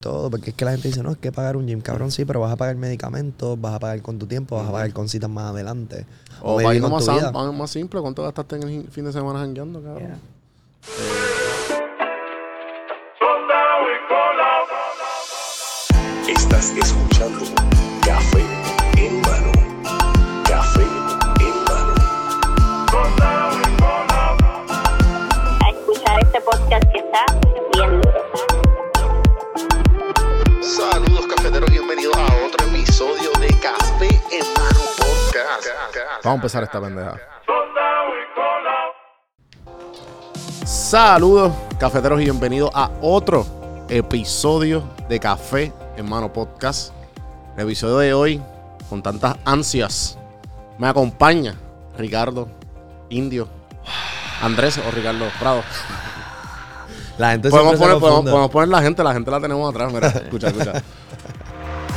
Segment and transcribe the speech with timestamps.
[0.00, 2.24] Todo, porque es que la gente dice, no, es que pagar un gym, cabrón, sí,
[2.24, 5.08] pero vas a pagar medicamentos, vas a pagar con tu tiempo, vas a pagar con
[5.08, 6.06] citas más adelante.
[6.40, 9.12] O vas a para con más, más- más simple, ¿cuánto gastaste en el fin- de
[9.12, 10.06] semana jangueando, cabrón?
[10.06, 10.18] Yeah.
[36.28, 37.16] Vamos a empezar esta pendeja.
[40.66, 43.46] Saludos, cafeteros, y bienvenidos a otro
[43.88, 46.92] episodio de Café en Mano Podcast.
[47.56, 48.42] El episodio de hoy,
[48.90, 50.18] con tantas ansias,
[50.76, 51.54] me acompaña
[51.96, 52.46] Ricardo
[53.08, 53.48] Indio,
[54.42, 55.62] Andrés o Ricardo Prado.
[57.16, 59.90] La gente Podemos poner, podemos, podemos poner la gente, la gente la tenemos atrás.
[59.90, 60.82] Mira, escucha, escucha.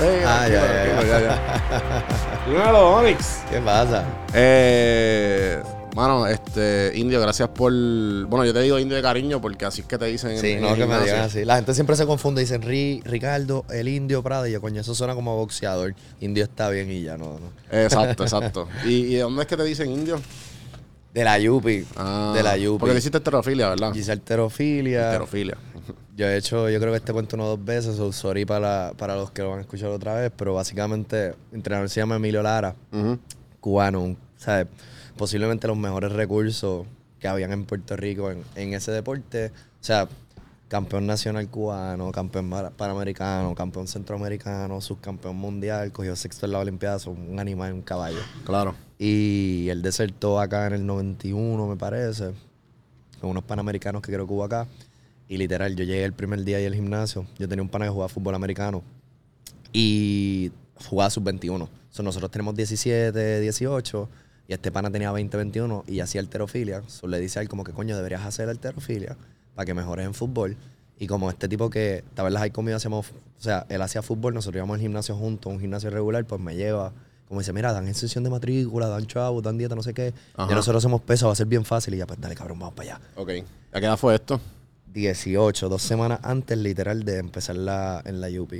[0.02, 2.46] Ey, Ah, ya, ya, ya, ya.
[2.48, 3.42] Dímelo, Onyx.
[3.52, 4.04] ¿Qué pasa?
[4.34, 5.62] Eh,
[5.96, 7.72] mano, este, Indio, gracias por.
[7.72, 10.32] Bueno, yo te digo Indio de cariño porque así es que te dicen.
[10.32, 11.46] en- Sí, en no que me digan así.
[11.46, 14.48] La gente siempre se confunde y dicen Ri, Ricardo, el indio Prado.
[14.48, 15.94] Y yo, coño, eso suena como boxeador.
[16.20, 17.52] Indio está bien y ya no, no.
[17.78, 18.68] Exacto, exacto.
[18.86, 20.20] ¿Y, y de dónde es que te dicen Indio?
[21.14, 21.86] De la Yupi.
[21.98, 22.80] Ah, de la Yupi.
[22.80, 23.94] Porque le hiciste heterofilia, ¿verdad?
[23.94, 25.10] Hice alterofilia.
[25.10, 25.58] Heterofilia.
[26.22, 28.94] Yo he hecho, yo creo que este cuento uno o dos veces, so sorry para,
[28.95, 32.17] para los que lo van a escuchar otra vez, pero básicamente, el entrenador se llama
[32.17, 33.17] Emilio Lara, Ujú.
[33.59, 34.67] cubano, un- ¿sabes?
[35.17, 36.86] Posiblemente los mejores recursos
[37.19, 39.47] que habían en Puerto Rico en, en ese deporte.
[39.47, 40.08] O sea,
[40.67, 47.17] campeón nacional cubano, campeón panamericano, campeón centroamericano, subcampeón mundial, cogió sexto en la Olimpiada, son
[47.31, 48.19] un animal, un caballo.
[48.45, 48.75] Claro.
[48.99, 52.25] Y él desertó acá en el 91, me parece,
[53.19, 54.67] con unos panamericanos que creo que hubo acá.
[55.32, 57.26] Y literal, yo llegué el primer día ahí al gimnasio.
[57.40, 58.84] Yo tenía un pana que jugaba fútbol americano
[59.72, 60.52] y
[60.90, 61.70] jugaba sub-21.
[61.90, 64.10] So, nosotros tenemos 17, 18
[64.50, 66.83] y este pana tenía 20, 21 y hacía alterofilia.
[66.88, 69.16] So, le dice a él como que coño, deberías hacer alterofilia
[69.55, 70.58] para que mejores en fútbol.
[71.00, 74.02] Y como este tipo que estaba en las high conmigo, hacíamos, o sea, él hacía
[74.02, 76.92] fútbol, nosotros íbamos al gimnasio juntos, un gimnasio regular, pues me lleva.
[77.30, 80.14] Como dice, mira, dan extensión de matrícula, dan chavos, dan dieta, no sé qué.
[80.36, 80.50] Ajá.
[80.50, 81.94] Ya nosotros hacemos peso, va a ser bien fácil.
[81.94, 83.05] Y ya, pues dale, cabrón, vamos para allá.
[83.16, 83.30] Ok.
[83.72, 84.42] ¿A qué edad fue esto?
[84.94, 88.54] 18, dos semanas antes, literal, de empezar la, en la UP.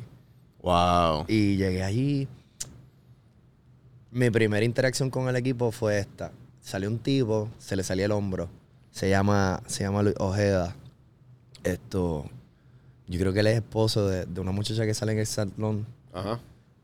[0.62, 1.26] Wow.
[1.28, 2.28] Y llegué allí.
[4.12, 6.32] Mi primera interacción con el equipo fue esta.
[6.62, 8.50] Salió un tipo, se le salía el hombro.
[8.92, 10.76] Se llama, se llama Luis Ojeda.
[11.64, 12.26] Esto.
[13.08, 15.86] Yo creo que él es esposo de, de una muchacha que sale en el salón,
[16.14, 16.40] Ajá.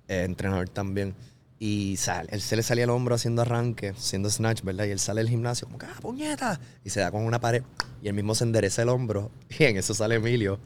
[0.07, 1.13] eh, entrenador también.
[1.59, 4.85] Y sale, él se le salía el hombro haciendo arranque, haciendo snatch, ¿verdad?
[4.85, 6.59] Y él sale del gimnasio como, ¡ah, puñeta!
[6.83, 7.63] Y se da con una pared
[8.01, 9.31] y él mismo se endereza el hombro.
[9.59, 10.59] Y en eso sale Emilio.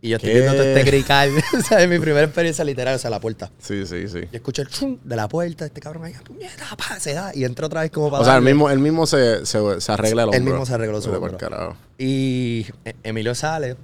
[0.00, 0.38] Y yo estoy ¿Qué?
[0.40, 1.32] viendo todo este crical.
[1.58, 3.50] o sea, es mi primera experiencia literal, o sea, la puerta.
[3.58, 4.20] Sí, sí, sí.
[4.30, 7.34] Y escucho el chum de la puerta, este cabrón ahí, puñeta, pa, se da.
[7.34, 8.54] Y entra otra vez como para O sea, el darle.
[8.54, 10.38] mismo, el mismo se, se, se arregla el hombro.
[10.38, 11.76] Él mismo se arregló su hombro.
[11.98, 13.76] Y eh, Emilio sale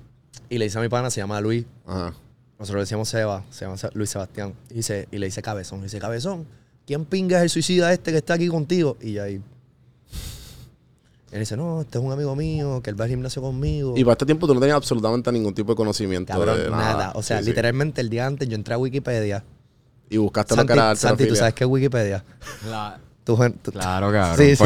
[0.49, 1.67] y le dice a mi pana, se llama Luis.
[1.85, 2.15] Ajá.
[2.59, 4.55] Nosotros le decíamos Seba, se llama Se- Luis Sebastián.
[4.71, 5.81] Y, dice, y le dice Cabezón.
[5.81, 6.47] Y dice, Cabezón,
[6.87, 8.97] ¿quién pinga es el suicida este que está aquí contigo?
[9.01, 9.41] Y ahí.
[11.33, 13.95] Él dice, no, este es un amigo mío, que él va al gimnasio conmigo.
[13.97, 16.93] Y para este tiempo tú no tenías absolutamente ningún tipo de conocimiento Cabrón, de nada.
[16.93, 17.13] nada.
[17.17, 17.39] O sea,
[24.37, 24.57] Sí, sí.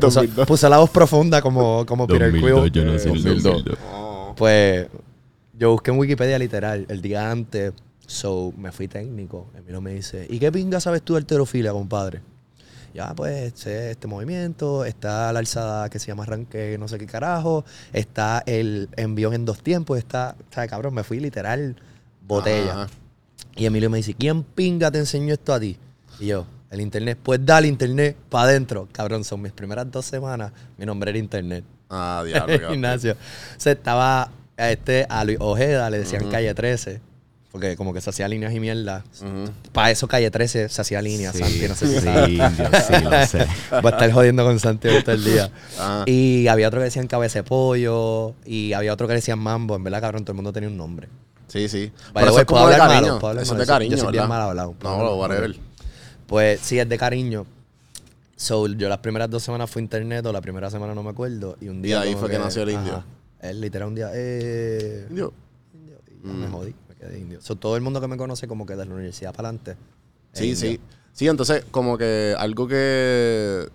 [0.00, 2.70] Puso, puso la voz profunda como Peter Quill.
[2.72, 3.78] yo no sé el 2002.
[4.36, 4.88] Pues
[5.54, 7.72] yo busqué en Wikipedia literal el día antes,
[8.06, 9.46] so me fui técnico.
[9.56, 12.20] Emilio me dice, ¿y qué pinga sabes tú de alterofilia, compadre?
[12.94, 17.06] Ya, pues, sé este movimiento, está la alzada que se llama arranque, no sé qué
[17.06, 21.76] carajo, está el envión en dos tiempos, está, o sea, cabrón, me fui literal
[22.26, 22.72] botella.
[22.72, 22.88] Ajá.
[23.56, 25.76] Y Emilio me dice, ¿quién pinga te enseñó esto a ti?
[26.20, 28.88] Y yo, el internet, pues dale internet para adentro.
[28.92, 31.64] Cabrón, son mis primeras dos semanas, mi nombre era internet.
[31.88, 32.52] Ah, diablo.
[32.54, 33.12] el gimnasio.
[33.12, 37.00] O sea, estaba a este, a Luis Ojeda, le decían calle 13,
[37.50, 39.04] porque como que se hacía líneas y mierda.
[39.20, 39.50] Ujú.
[39.72, 42.50] Para eso calle 13 se hacía líneas, Sí, Santi, no sé si sí, indio,
[42.86, 43.46] sí, lo sé.
[43.72, 45.50] Va a estar jodiendo con Santi todo el día.
[45.78, 46.04] Ajá.
[46.06, 49.76] Y había otro que decían cabeza de pollo, y había otro que decían mambo.
[49.76, 51.08] En verdad, cabrón, todo el mundo tenía un nombre.
[51.46, 51.90] Sí, sí.
[52.12, 53.18] Pero the eso es como ¿puedo de malo?
[53.66, 54.28] cariño.
[54.28, 54.74] Mal hablado.
[54.82, 55.67] No, no, whatever.
[56.28, 57.44] Pues sí, es de cariño.
[58.36, 61.56] So, yo las primeras dos semanas fui internet, o la primera semana no me acuerdo.
[61.60, 62.02] Y un Y día.
[62.02, 63.04] ahí como fue que nació el ajá, indio.
[63.40, 64.10] Él literal un día.
[64.14, 65.32] Eh, Indio.
[65.74, 66.52] indio, y ya me Mm.
[66.52, 67.40] jodí, me quedé indio.
[67.42, 69.72] So, todo el mundo que me conoce, como que de la universidad para adelante.
[70.32, 70.56] es Sí, indio.
[70.70, 70.80] sí.
[71.14, 73.66] Sí, entonces, como que algo que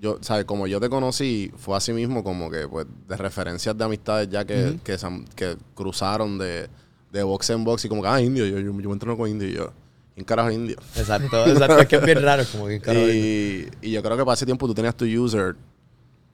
[0.00, 0.44] yo, ¿sabes?
[0.46, 4.44] Como yo te conocí, fue así mismo como que, pues, de referencias de amistades ya
[4.44, 6.68] que, que, se han- que cruzaron de,
[7.12, 9.28] de box en box y como que, ah, indio, yo, yo, yo me entreno con
[9.28, 9.72] indio y yo,
[10.20, 10.76] ¿quién carajo indio?
[10.96, 11.78] Exacto, exacto.
[11.78, 13.06] Es que es bien raro, como que carajo.
[13.08, 15.56] Y, y yo creo que para ese tiempo tú tenías tu user,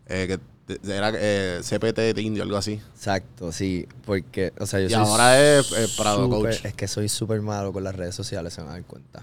[0.06, 0.38] eh, que
[0.78, 2.80] te- era eh, CPT de indio, algo así.
[2.94, 3.86] Exacto, sí.
[4.04, 6.64] Porque, o sea, yo Y soy ahora es eh, Prado súper- Coach.
[6.64, 9.20] Es que soy súper malo con las redes sociales, se me dan cuenta.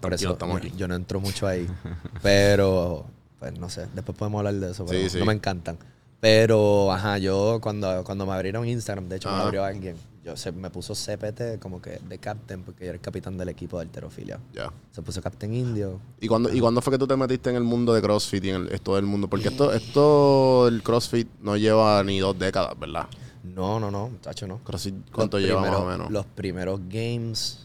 [0.00, 0.76] Por Tranquilo, eso estamos yo, aquí.
[0.76, 1.66] yo no entro mucho ahí.
[2.22, 3.06] Pero,
[3.38, 5.18] pues no sé, después podemos hablar de eso, pero Sí, sí.
[5.18, 5.78] no me encantan.
[6.20, 10.36] Pero, ajá, yo cuando, cuando me abrieron Instagram, de hecho me lo abrió alguien, yo
[10.36, 13.76] se, me puso CPT como que de captain, porque yo era el capitán del equipo
[13.76, 14.40] de alterofilia.
[14.54, 14.72] Ya.
[14.90, 16.00] Se puso captain indio.
[16.20, 18.50] ¿Y cuándo, ¿Y cuándo fue que tú te metiste en el mundo de CrossFit y
[18.50, 19.28] en el, esto del mundo?
[19.28, 23.06] Porque esto, esto, el CrossFit no lleva ni dos décadas, ¿verdad?
[23.42, 24.58] No, no, no, tacho, no.
[24.64, 26.10] CrossFit, ¿cuánto Los lleva más o menos?
[26.10, 27.60] Los primeros games.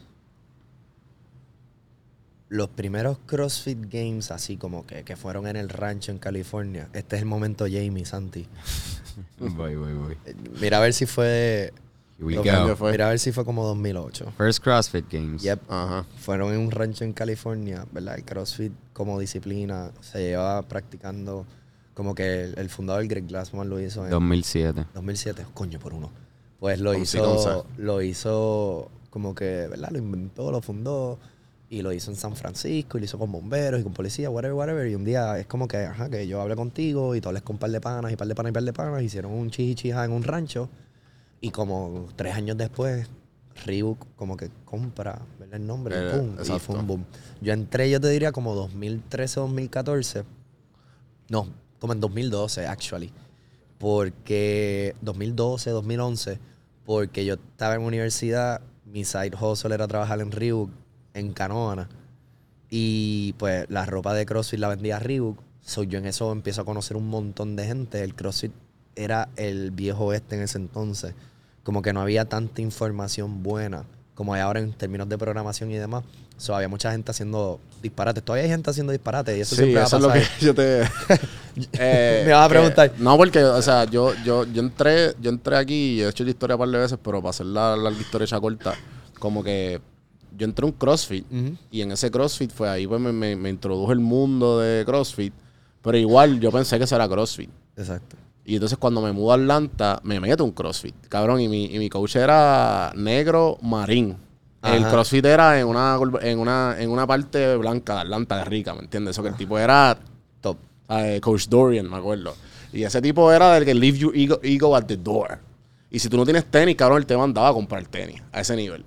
[2.49, 6.89] Los primeros CrossFit Games, así como que, que fueron en el rancho en California.
[6.93, 8.47] Este es el momento Jamie, Santi.
[9.37, 10.17] Voy, voy, voy.
[10.25, 11.73] Eh, Mira a ver si fue.
[12.19, 12.75] Here we lo- ¿Qué año go.
[12.75, 12.91] fue?
[12.91, 14.33] Mira a ver si fue como 2008.
[14.37, 15.41] First CrossFit Games.
[15.41, 15.59] Yep.
[15.69, 16.05] Ajá.
[16.19, 18.15] Fueron en un rancho en California, ¿verdad?
[18.17, 21.45] El CrossFit como disciplina se lleva practicando
[21.93, 24.85] como que el, el fundador Greg Glassman lo hizo en 2007.
[24.93, 26.11] 2007, coño, por uno.
[26.59, 29.89] Pues lo hizo, lo hizo como que, ¿verdad?
[29.91, 31.17] Lo inventó, lo fundó
[31.69, 34.53] y lo hizo en San Francisco y lo hizo con bomberos y con policía, whatever,
[34.55, 34.87] whatever.
[34.87, 37.55] Y un día es como que, ajá, que yo hablé contigo y tú hables con
[37.55, 39.01] un par de panas y par de panas y par de panas.
[39.03, 40.69] Hicieron un chichichija en un rancho
[41.41, 43.07] y como tres años después,
[43.65, 45.59] Reebok como que compra, ¿verdad?
[45.59, 46.59] El nombre, y Eh, pum, y exacto.
[46.59, 47.05] fue un boom.
[47.41, 50.23] Yo entré, yo te diría como 2013, 2014.
[51.29, 51.47] No,
[51.79, 53.11] como en 2012, actually.
[53.77, 56.39] Porque 2012, 2011,
[56.85, 60.71] porque yo estaba en universidad, mi side hustle era trabajar en Reebok,
[61.13, 61.89] en Canoana.
[62.69, 65.39] Y pues la ropa de CrossFit la vendía Reebok.
[65.61, 68.03] So, yo en eso empiezo a conocer un montón de gente.
[68.03, 68.51] El CrossFit
[68.95, 71.13] era el viejo oeste en ese entonces.
[71.63, 73.83] Como que no había tanta información buena
[74.15, 76.03] como hay ahora en términos de programación y demás.
[76.35, 78.21] So, había mucha gente haciendo disparates.
[78.21, 80.53] Todavía hay gente haciendo disparates y eso Sí, siempre va a es lo que yo
[80.53, 80.81] te...
[81.73, 82.91] Eh, Me vas a que- preguntar.
[82.99, 86.29] no, porque, o sea, yo, yo, yo entré yo entré aquí y he hecho la
[86.31, 88.73] historia un par de veces, pero para hacer la, la historia hecha corta,
[89.19, 89.79] como que
[90.37, 91.25] yo entré a un CrossFit
[91.71, 95.33] y en ese CrossFit fue ahí pues me, me, me introdujo el mundo de CrossFit,
[95.81, 97.49] pero igual yo pensé que eso era CrossFit.
[97.75, 98.15] Exacto.
[98.49, 101.77] Y entonces cuando me mudo a Atlanta, me meto un CrossFit, cabrón, y mi, y
[101.77, 104.17] mi coach era negro marín.
[104.63, 104.87] El.
[104.87, 108.79] CrossFit era en una, en una, en una parte blanca de Atlanta, de rica, ¿me
[108.79, 109.11] entiendes?
[109.11, 109.95] Eso que el tipo era
[110.41, 110.57] Top.
[110.89, 112.35] eh, Coach Dorian, me acuerdo.
[112.73, 115.37] Y ese tipo era del que leave your ego, ego at the door.
[115.91, 118.55] Y si tú no tienes tenis, cabrón, él te mandaba a comprar tenis a ese
[118.55, 118.83] nivel.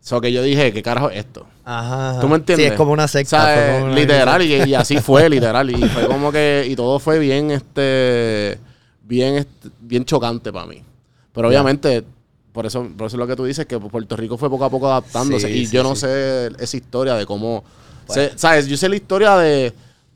[0.00, 1.46] So que yo dije, ¿qué carajo es esto?
[1.66, 2.18] Ajá.
[2.18, 2.66] ¿Tú me entiendes?
[2.66, 3.72] Sí, es como una secta.
[3.74, 5.70] Como una literal, y, y así fue, literal.
[5.70, 8.58] Y fue como que, y todo fue bien, este,
[9.12, 9.46] bien,
[9.80, 10.82] bien chocante para mí.
[11.34, 12.02] Pero obviamente,
[12.52, 14.70] por eso, por eso es lo que tú dices, que Puerto Rico fue poco a
[14.70, 15.48] poco adaptándose.
[15.48, 16.02] Sí, y sí, yo no sí.
[16.02, 17.62] sé esa historia de cómo,
[18.06, 18.66] Pues- ¿sabes?
[18.66, 19.72] Yo sé la historia de,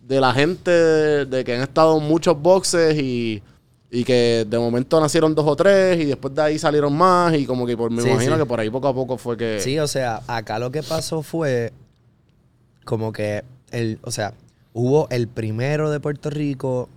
[0.09, 3.43] de la gente de, de que han estado en muchos boxes y,
[3.91, 7.45] y que de momento nacieron dos o tres y después de ahí salieron más y
[7.47, 9.61] como que por, me imagino que por ahí poco a poco fue que...
[9.61, 11.73] Sí, o sea, acá lo que pasó fue
[12.85, 14.33] como que el, o sea,
[14.73, 16.89] hubo el primero de Puerto Rico,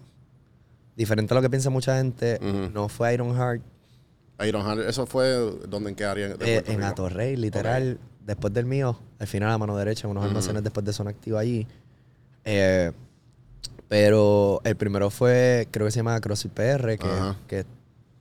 [1.00, 2.72] diferente a lo que piensa mucha gente, Ujú.
[2.74, 3.62] no fue Iron Heart,
[4.46, 5.30] Iron Heart, ¿eso fue
[5.68, 6.36] donde en qué área?
[6.42, 6.84] eh, en?
[6.84, 10.30] Atorrey, literal, después del mío, al final a mano derecha, unos Ujú.
[10.30, 11.66] almacenes después de zona activa allí.
[12.44, 12.92] Eh,
[13.88, 16.98] pero el primero fue, creo que se llama CrossFit PR,
[17.48, 17.66] que,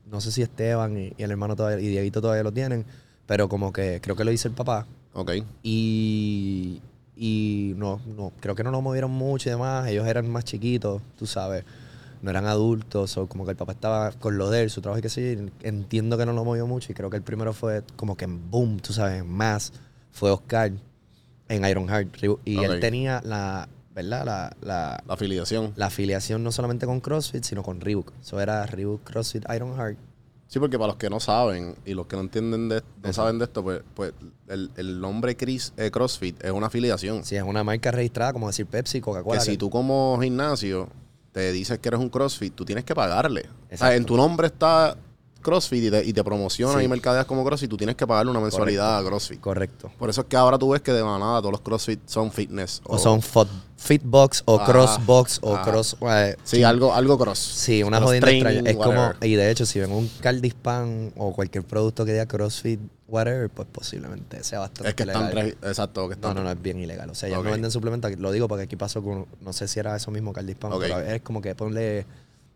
[0.07, 2.85] no sé si Esteban y, y el hermano todavía, y Dieguito todavía lo tienen,
[3.27, 4.87] pero como que creo que lo hizo el papá.
[5.15, 5.33] Ok.
[5.65, 6.81] Y,
[7.17, 9.89] y no, no, creo que no lo movieron mucho y demás.
[9.89, 11.65] Ellos eran más chiquitos, tú sabes.
[12.23, 14.99] No eran adultos, o como que el papá estaba con lo de él, su trabajo
[14.99, 15.43] y qué sé yo.
[15.45, 18.25] y Entiendo que no lo movió mucho y creo que el primero fue como que
[18.25, 19.73] en boom, tú sabes, más.
[20.13, 20.73] Fue Oscar
[21.49, 22.09] en Ironheart.
[22.45, 22.65] Y Ok.
[22.65, 24.25] él tenía la, ¿verdad?
[24.25, 25.73] La, la, La afiliación.
[25.77, 28.13] la afiliación no solamente con CrossFit, sino con Reebok.
[28.21, 29.97] Eso era Reebok CrossFit Ironheart.
[30.49, 33.39] Sí, porque para los que no saben y los que no entienden de no saben
[33.39, 34.15] de esto, pues, pues
[34.49, 37.23] el, el nombre Chris, eh, CrossFit es una afiliación.
[37.23, 39.41] Si es una marca registrada, como decir Pepsi, que Coca-Cola.
[39.41, 40.89] si que- tú como gimnasio
[41.33, 43.47] te dices que eres un CrossFit, tú tienes que pagarle.
[43.73, 44.97] O sea, en tu nombre está
[45.41, 46.85] CrossFit y te, y te promociona Sí.
[46.85, 49.41] y mercadeas como CrossFit, tú tienes que pagarle una mensualidad a CrossFit.
[49.41, 49.91] Correcto.
[49.99, 52.81] Por eso es que ahora tú ves que de manada todos los CrossFit son fitness.
[52.85, 53.23] O son
[53.77, 55.63] Fitbox o Ah, Crossbox o ah.
[55.63, 55.97] Cross.
[56.01, 57.39] eh, Sí, algo, algo cross.
[57.39, 58.71] sí, una Cross jodida extraña.
[58.71, 62.81] Es como, y de hecho, si ven un Caldispan o cualquier producto que diga CrossFit
[63.09, 65.57] whatever, pues posiblemente sea bastante Es que están legal.
[65.63, 66.35] Exacto, que No, están.
[66.37, 67.09] no, no, es bien ilegal.
[67.11, 67.47] O sea, ellos Ok.
[67.47, 68.17] no venden suplementos.
[68.19, 70.79] Lo digo porque aquí pasó con, no sé si era eso mismo que al disparo,
[70.79, 72.05] pero es como que ponle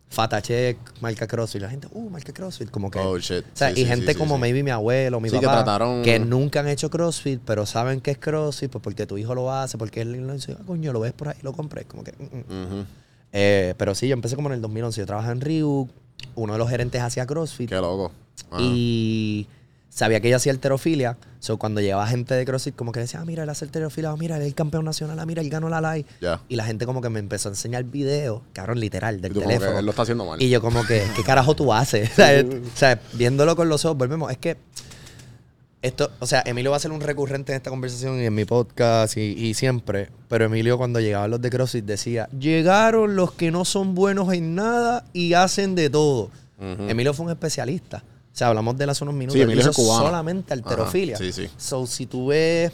[0.09, 1.59] Fata Check, marca CrossFit.
[1.61, 2.69] La gente, uh, marca CrossFit.
[2.69, 2.99] Como que.
[2.99, 3.43] Oh, shit.
[3.45, 5.63] O sea, Sí, y sí, gente sí, como maybe mi abuelo, mi Sí, que papá,
[5.65, 9.33] trataron- que nunca han hecho CrossFit, pero saben que es CrossFit, pues porque tu hijo
[9.33, 11.85] lo hace, porque él lo dice, ah, coño, lo ves por ahí, lo compré.
[11.85, 12.11] Como que.
[12.11, 12.85] mm, mm.
[13.35, 15.01] Eh, pero sí, yo empecé como en el 2011.
[15.01, 15.89] Yo trabajaba en Ryuk,
[16.35, 17.67] uno de los gerentes hacía CrossFit.
[17.69, 18.11] Qué loco.
[18.59, 19.47] Y
[19.93, 21.17] sabía que ella hacía alterofilia.
[21.39, 24.17] So, cuando llegaba gente de CrossFit, como que decía, ah, mira, él hace alterofilia, ah,
[24.17, 26.05] mira, él es el campeón nacional, ah, mira, él ganó la live.
[26.47, 29.79] Y la gente como que me empezó a enseñar videos, cabrón, literal, del teléfono.
[29.79, 30.41] él lo está haciendo mal.
[30.41, 32.09] Y yo como que, ¿qué carajo tú haces?
[32.13, 34.31] o, sea, o sea, viéndolo con los ojos, volvemos.
[34.31, 34.57] Es que
[35.81, 38.45] esto, o sea, Emilio va a ser un recurrente en esta conversación y en mi
[38.45, 40.09] podcast y, y siempre.
[40.29, 44.55] Pero Emilio cuando llegaban los de CrossFit decía, llegaron los que no son buenos en
[44.55, 46.31] nada y hacen de todo.
[46.87, 48.01] Emilio fue un especialista.
[48.33, 49.39] O sea, hablamos de él hace unos minutos.
[49.39, 50.05] Sí, hizo cubano.
[50.07, 51.15] solamente alterofilia.
[51.15, 51.49] Ajá, sí, sí.
[51.57, 52.71] So, si tú ves...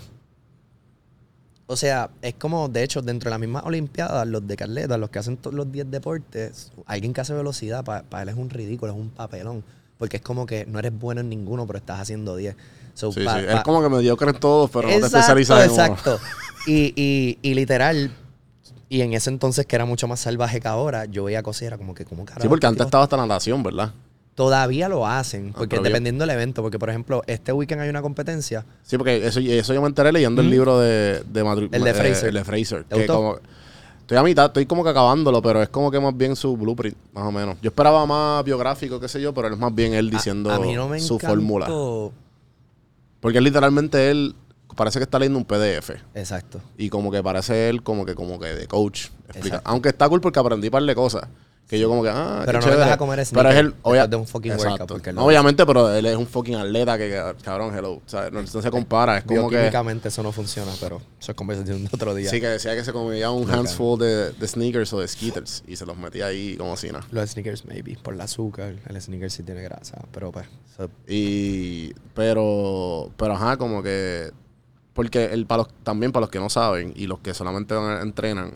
[1.67, 5.09] O sea, es como, de hecho, dentro de las mismas Olimpiadas, los de Carleta, los
[5.11, 8.91] que hacen todos los 10 deportes, alguien que hace velocidad, para él es un ridículo,
[8.93, 9.63] es un papelón.
[9.99, 12.55] Porque es como que no eres bueno en ninguno, pero estás haciendo 10.
[12.95, 13.45] So, Sí, pa- sí.
[13.45, 15.83] pa- Es como que mediocre en todos, pero no te especializas en uno.
[15.85, 16.19] Exacto.
[16.67, 18.11] Y, y, y literal,
[18.89, 21.65] y en ese entonces que era mucho más salvaje que ahora, yo veía cosas y
[21.65, 22.41] era como que, ¿cómo carajo?
[22.41, 23.93] Sí, porque antes este estaba hasta natación, ¿verdad?
[24.39, 25.91] Todavía lo hacen, porque pero bien.
[25.91, 28.65] dependiendo del evento, porque por ejemplo, este weekend hay una competencia.
[28.83, 31.67] Sí, porque eso, eso yo me enteré leyendo el libro de, de Madrid.
[31.73, 32.29] El de Fraser.
[32.29, 32.85] el de Fraser.
[32.89, 36.95] Estoy a mitad, estoy como que acabándolo, pero es como que más bien su blueprint,
[37.11, 37.57] más o menos.
[37.61, 40.55] Yo esperaba más biográfico, qué sé yo, pero él es más bien él diciendo a,
[40.55, 41.67] a mí no me su fórmula.
[43.19, 44.37] Porque literalmente él
[44.73, 45.89] parece que está leyendo un PDF.
[46.15, 46.61] Exacto.
[46.77, 49.07] Y como que parece él como que como que de coach.
[49.27, 49.61] Explica.
[49.65, 51.27] Aunque está cool porque aprendí un par de cosas.
[51.69, 52.91] Que yo como que, ah, Pero no vengas chévere.
[52.93, 56.25] a comer Pero es de un fucking workout, porque No, obviamente, pero él es un
[56.25, 57.91] fucking atleta que, cabrón, hello.
[57.93, 59.19] O sea, no, no se compara.
[59.19, 59.55] Es como que...
[59.57, 62.27] Bioquímicamente eso no funciona, pero eso es conversación de otro día.
[62.27, 65.63] Sí, que decía que se comía un No, handful de, de sneakers o de skitters
[65.67, 67.05] y se los metía ahí como si nada.
[67.11, 68.73] Los sneakers, maybe, por el azúcar.
[68.87, 70.47] El sneaker sí tiene grasa, pero pues.
[71.07, 74.31] Y, pero, pero ajá, como que,
[74.93, 77.97] porque el, para los, también para los que no saben y los que solamente van
[77.99, 78.53] a- entrenan,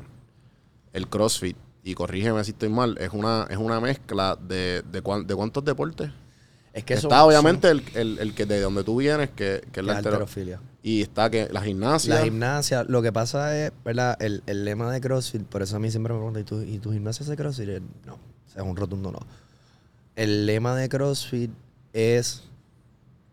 [0.94, 5.26] el CrossFit, y corrígeme si estoy mal, es una, es una mezcla de, de, cuán-
[5.28, 6.12] de cuántos deportes.
[6.74, 9.86] es que está obviamente el, el, el que de donde tú vienes, que, que es
[9.86, 10.60] la la alterofilia.
[10.82, 12.16] Y está que la gimnasia.
[12.16, 14.18] La gimnasia, lo que pasa es, ¿verdad?
[14.22, 16.80] El, el lema de CrossFit, por eso a mí siempre me preguntan, ¿y tu, y
[16.80, 17.70] tu gimnasia hace CrossFit?
[17.70, 19.20] Y yo, No, o sea, es un rotundo no.
[20.16, 21.52] El lema de CrossFit
[21.94, 22.44] es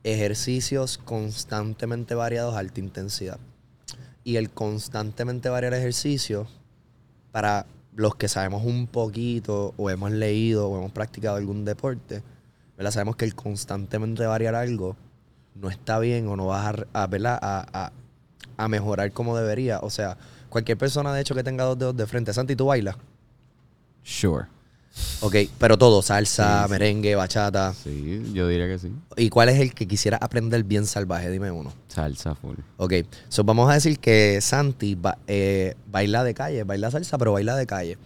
[0.05, 3.39] ejercicios constantemente variados a alta intensidad.
[4.25, 6.47] Y el constantemente variar ejercicio,
[7.33, 12.23] para los que sabemos un poquito, o hemos leído, o hemos practicado algún deporte,
[12.77, 12.93] ¿verdad?
[12.93, 14.97] Sabemos que el constantemente variar algo
[15.55, 17.09] no está bien o no vas a, a,
[17.85, 17.93] a-
[18.57, 19.81] a mejorar como debería.
[19.81, 20.17] O sea,
[20.49, 22.97] cualquier persona de hecho que tenga dos dedos de frente, Santi, ¿tú bailas?
[24.03, 24.47] Sure.
[25.21, 27.75] Ok, pero todo, salsa, Sí, merengue, bachata.
[27.75, 28.93] Sí, yo diría que sí.
[29.17, 31.31] ¿Y cuál es el que quisiera aprender bien salvaje?
[31.31, 31.73] Dime uno.
[31.89, 32.57] Salsa full.
[32.79, 32.95] Ok,
[33.29, 37.55] so vamos a decir que Santi ba- eh, baila de calle, baila salsa, pero baila
[37.57, 37.99] de calle.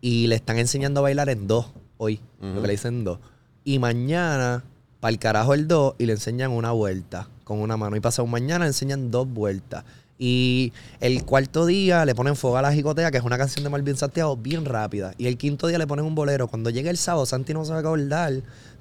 [0.00, 3.18] Y le están enseñando a bailar en dos hoy, lo que le dicen dos.
[3.64, 4.64] Y mañana,
[5.00, 7.96] para el carajo el dos, y le enseñan una vuelta con una mano.
[7.96, 9.84] Y pasado mañana le enseñan dos vueltas.
[10.24, 13.70] Y el cuarto día le ponen fuego a la jicotea, que es una canción de
[13.70, 15.14] Malvin Santiago bien rápida.
[15.18, 16.46] Y el quinto día le ponen un bolero.
[16.46, 18.32] Cuando llegue el sábado, Santi no se va a acordar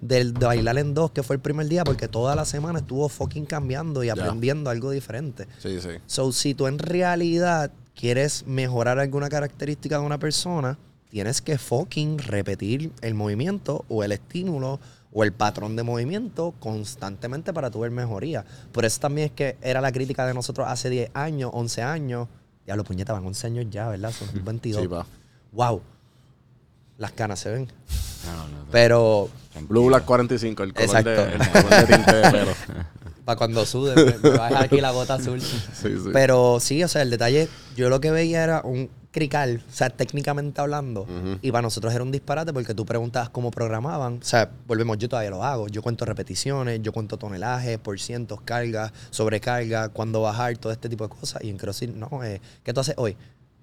[0.01, 3.09] del de bailar en dos, que fue el primer día, porque toda la semana estuvo
[3.09, 5.47] fucking cambiando y aprendiendo algo diferente.
[5.57, 5.89] Sí, sí.
[6.05, 10.77] So, si tú en realidad quieres mejorar alguna característica de una persona,
[11.09, 14.79] tienes que fucking repetir el movimiento o el estímulo
[15.13, 18.45] o el patrón de movimiento constantemente para tu ver mejoría.
[18.71, 22.27] Por eso también es que era la crítica de nosotros hace 10 años, 11 años.
[22.65, 24.11] Ya lo puñeta, van 11 años ya, ¿verdad?
[24.11, 24.81] Son 22.
[24.81, 25.05] Sí, pa.
[25.51, 25.81] wow.
[26.97, 27.67] Las canas se ven.
[28.25, 29.29] No, no, Pero
[29.67, 31.09] Blue Black 45, el color, Exacto.
[31.09, 32.51] de, el color de tinte de pelo.
[33.25, 35.41] para cuando sude, me, me va a dejar aquí la gota azul.
[35.41, 36.09] Sí, sí.
[36.13, 39.89] Pero sí, o sea, el detalle, yo lo que veía era un crical, o sea,
[39.89, 41.05] técnicamente hablando,
[41.41, 45.09] y para nosotros era un disparate porque tú preguntabas cómo programaban, o sea, volvemos, yo
[45.09, 50.57] todavía lo hago, yo cuento repeticiones, yo cuento tonelajes, por cientos, cargas, sobrecarga, cuándo bajar,
[50.57, 53.17] todo este tipo de cosas, y en CrossFit, no, eh, ¿qué tú haces hoy?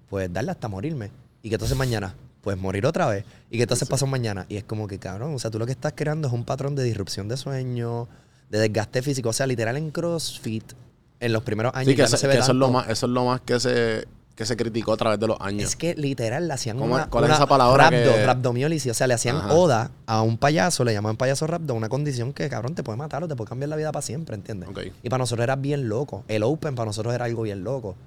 [0.07, 1.09] Pues darle hasta morirme,
[1.41, 2.13] y ¿qué tú haces mañana?
[2.41, 4.45] Pues morir otra vez, y ¿qué tú haces pasado mañana?
[4.49, 6.75] Y es como que, cabrón, o sea, tú lo que estás creando es un patrón
[6.75, 8.07] de disrupción de sueño,
[8.51, 10.73] de desgaste físico, o sea, literal en CrossFit,
[11.19, 12.87] en los primeros años Sí, que, ya no se ve que eso es lo más,
[12.87, 14.07] eso es lo más que se
[14.39, 15.63] que se criticó a través de los años.
[15.67, 18.89] Es que literal le hacían ¿Cómo- una, cuál es esa palabra rhabdo, que-.
[18.89, 19.53] O sea, le hacían Ajá.
[19.53, 23.21] oda a un payaso, le llamaban payaso rhabdo, una condición que, cabrón, te puede matar
[23.21, 24.69] o te puede cambiar la vida para siempre, ¿entiendes?
[24.69, 24.79] Ok.
[25.03, 26.23] Y para nosotros era bien loco.
[26.29, 27.97] El Open para nosotros era algo bien loco.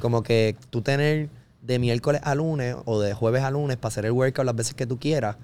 [0.00, 1.28] Como que tú tener
[1.62, 4.74] de miércoles a lunes o de jueves a lunes para hacer el workout las veces
[4.74, 5.36] que tú quieras,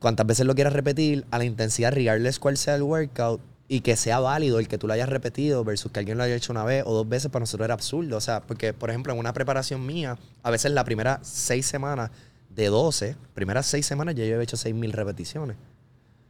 [0.00, 3.96] cuantas veces lo quieras repetir, a la intensidad, regardless cuál sea el workout, y que
[3.96, 6.64] sea válido el que tú lo hayas repetido versus que alguien lo haya hecho una
[6.64, 8.16] vez o dos veces, para nosotros era absurdo.
[8.16, 12.10] O sea, porque, por ejemplo, en una preparación mía, a veces la primera seis semanas
[12.48, 15.56] de 12, primeras seis semanas ya yo he hecho 6.000 repeticiones.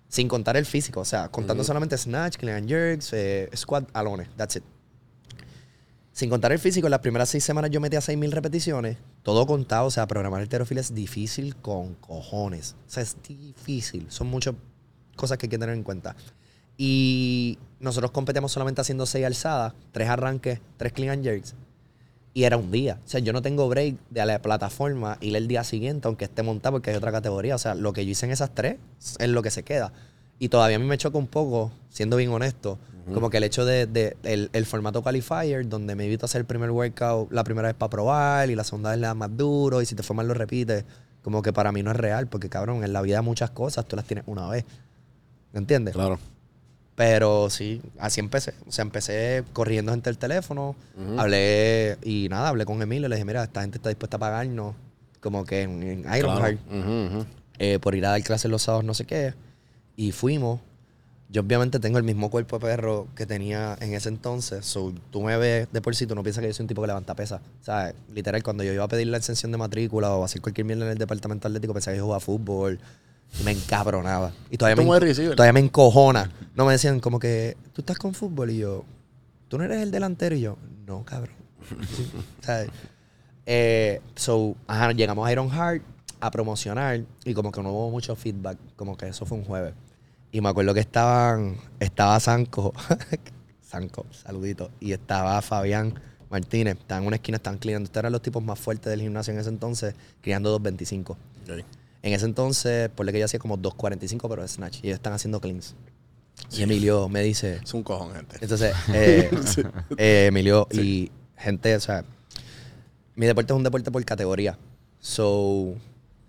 [0.08, 4.28] Sin contar el físico, o sea, contando solamente snatch, clean and jerks, eh, squat, alones,
[4.36, 4.64] that's it.
[6.12, 8.96] Sin contar el físico, en las primeras seis semanas yo metía 6.000 repeticiones.
[9.22, 12.74] Todo contado, o sea, programar el es difícil con cojones.
[12.88, 14.06] O sea, es difícil.
[14.10, 14.56] Son muchas
[15.14, 16.16] cosas que hay que tener en cuenta.
[16.78, 21.54] Y nosotros competimos solamente haciendo seis alzadas, tres arranques, tres clean and jerks.
[22.34, 23.00] Y era un día.
[23.04, 26.26] O sea, yo no tengo break de a la plataforma ir el día siguiente, aunque
[26.26, 27.56] esté montado, porque hay otra categoría.
[27.56, 28.76] O sea, lo que yo hice en esas tres
[29.18, 29.92] es lo que se queda.
[30.38, 32.78] Y todavía a mí me choca un poco, siendo bien honesto,
[33.12, 36.44] como que el hecho de, de- el, el formato qualifier, donde me evito hacer el
[36.44, 39.80] primer workout la primera vez para probar y la segunda vez le das más duro
[39.82, 40.84] y si te fue mal lo repites,
[41.22, 43.96] como que para mí no es real, porque cabrón, en la vida muchas cosas tú
[43.96, 44.64] las tienes una vez.
[45.54, 45.94] ¿Me entiendes?
[45.94, 46.18] Claro.
[46.98, 48.54] Pero sí, así empecé.
[48.66, 50.74] O sea, empecé corriendo gente el teléfono,
[51.16, 54.74] hablé y nada, hablé con Emilio, le dije, mira, esta gente está dispuesta a pagarnos,
[55.20, 56.58] como que en, en Ironheart,
[57.60, 59.32] eh, por ir a dar clases los sábados, no sé qué.
[59.94, 60.58] Y fuimos.
[61.28, 64.66] Yo obviamente tengo el mismo cuerpo de perro que tenía en ese entonces.
[64.66, 66.80] So, tú me ves de por sí, tú no piensas que yo soy un tipo
[66.80, 67.40] que levanta pesas.
[67.60, 70.64] O sea, literal, cuando yo iba a pedir la exención de matrícula o hacer cualquier
[70.64, 72.80] mierda en el departamento atlético, pensaba que yo jugaba fútbol.
[73.40, 74.32] Y me encabronaba.
[74.50, 75.36] Y todavía me, receiver.
[75.36, 76.30] todavía me encojona.
[76.54, 78.84] No me decían como que, tú estás con fútbol y yo,
[79.48, 80.56] tú no eres el delantero y yo,
[80.86, 81.36] no, cabrón.
[81.96, 82.70] Sí, ¿sabes?
[83.46, 85.82] Eh, so, ajá, llegamos a Iron Heart
[86.20, 89.74] a promocionar y como que no hubo mucho feedback, como que eso fue un jueves.
[90.32, 92.74] Y me acuerdo que estaban, estaba Sanco,
[93.62, 95.94] Sanco, saludito, y estaba Fabián
[96.30, 99.32] Martínez, estaban en una esquina, estaban criando, estos eran los tipos más fuertes del gimnasio
[99.32, 101.16] en ese entonces, criando 225.
[101.44, 101.64] Ok.
[102.02, 104.78] En ese entonces, por lo que yo hacía como 2.45, pero de snatch.
[104.82, 105.74] Y ellos están haciendo cleans.
[106.52, 107.60] Y Emilio me dice.
[107.62, 108.36] Es un cojón, gente.
[108.40, 109.28] Entonces, eh,
[109.96, 112.04] eh, Emilio y gente, o sea,
[113.16, 114.56] mi deporte es un deporte por categoría.
[115.00, 115.74] So,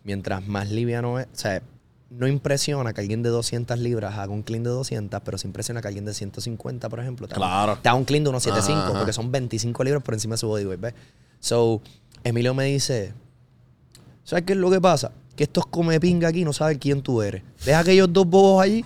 [0.04, 1.62] mientras más liviano es, o sea,
[2.10, 5.82] no impresiona que alguien de 200 libras haga un clean de 200, pero sí impresiona
[5.82, 7.74] que alguien de 150, por ejemplo, te Claro.
[7.74, 9.00] haga un clean de 175, Ajá, ajá.
[9.00, 10.94] porque son 25 libras por encima de su bodyweight, ¿ves?
[11.40, 11.82] So,
[12.24, 13.14] Emilio me dice,
[14.24, 15.12] ¿sabes qué es lo que pasa?
[15.40, 17.44] Que estos come pinga aquí no saben quién tú eres.
[17.64, 18.84] Deja aquellos dos bobos allí.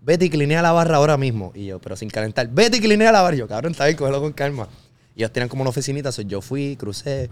[0.00, 1.50] Vete y clinea la barra ahora mismo.
[1.52, 2.46] Y yo, pero sin calentar.
[2.48, 3.34] Vete y clinea la barra.
[3.34, 4.68] Y yo, cabrón, está bien, cógelo con calma.
[5.16, 6.12] Y ellos tenían como una oficinita.
[6.12, 7.28] so yo fui, crucé.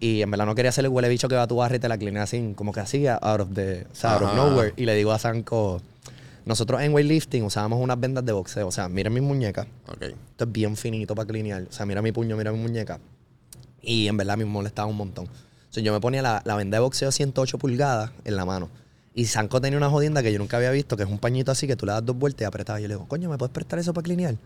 [0.00, 1.88] Y en verdad no quería hacerle huele bicho que va a tu barra y te
[1.88, 4.72] la clinea así, como que así, out of the, o sea, out of nowhere.
[4.76, 5.80] Y le digo a Sanko,
[6.46, 8.66] nosotros en weightlifting usábamos unas vendas de boxeo.
[8.66, 9.68] O sea, mira mis muñecas.
[10.00, 11.62] Esto es bien finito para clinear.
[11.62, 12.98] O sea, mira mi puño, mira mi muñeca.
[13.82, 15.28] Y en verdad me molestaba un montón.
[15.82, 18.68] Yo me ponía la, la venda de boxeo 108 pulgadas en la mano.
[19.14, 21.66] Y Sanko tenía una jodienda que yo nunca había visto, que es un pañito así
[21.66, 22.78] que tú le das dos vueltas y apretas.
[22.78, 24.36] Y yo le digo, coño, ¿me puedes prestar eso para clinear?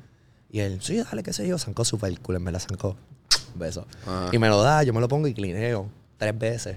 [0.51, 1.59] Y él, sí, dale, qué sé yo.
[1.59, 2.97] Sanko super cool, en verdad, Sanko.
[3.57, 3.87] Beso.
[4.07, 4.29] Ajá.
[4.33, 5.89] Y me lo da, yo me lo pongo y clineo
[6.19, 6.77] tres veces.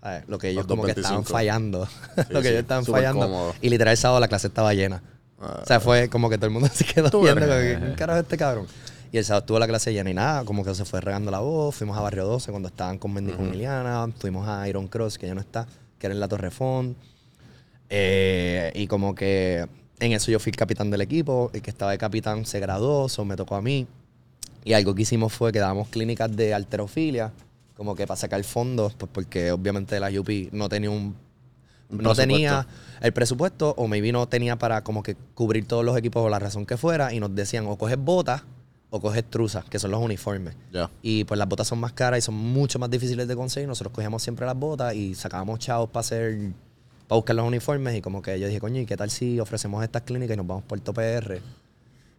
[0.00, 0.24] ¿Sabes?
[0.28, 1.32] Lo que ellos Los como que estaban 225.
[1.32, 1.88] fallando.
[2.30, 3.20] lo que sí, ellos estaban fallando.
[3.26, 3.54] cómodo.
[3.60, 5.02] Y literal el sábado la clase estaba llena.
[5.40, 5.60] Ah.
[5.62, 8.36] o sea, fue como que todo el mundo se quedó viendo ¿quién carajo es este
[8.36, 8.66] cabrón?
[9.10, 11.40] Y el sábado estuvo la clase llena y nada, como que se fue regando la
[11.40, 11.74] voz.
[11.74, 14.06] Fuimos a Barrio 12 cuando estaban con Mendy con Iliana.
[14.18, 15.66] Fuimos a Iron Cross, que ya no está,
[15.98, 16.96] que era en la Torre Font.
[17.88, 19.66] Eh, y como que
[19.98, 21.50] en eso yo fui el capitán del equipo.
[21.54, 23.86] El que estaba de capitán se graduó, eso me tocó a mí.
[24.64, 27.32] Y algo que hicimos fue que dábamos clínicas de alterofilia,
[27.76, 31.16] como que para sacar fondos, pues porque obviamente la UP no tenía un
[31.88, 32.66] no tenía
[33.00, 36.38] el presupuesto o maybe no tenía para como que cubrir todos los equipos o la
[36.38, 38.42] razón que fuera y nos decían o coges botas
[38.90, 40.54] o coges truzas, que son los uniformes.
[40.72, 40.90] Ya.
[41.02, 43.68] Y pues las botas son más caras y son mucho más difíciles de conseguir.
[43.68, 46.52] Nosotros cogíamos siempre las botas y sacábamos chavos para hacer,
[47.06, 47.96] para buscar los uniformes.
[47.96, 50.46] Y como que yo dije, coño, ¿y qué tal si ofrecemos estas clínicas y nos
[50.46, 51.40] vamos a Puerto PR?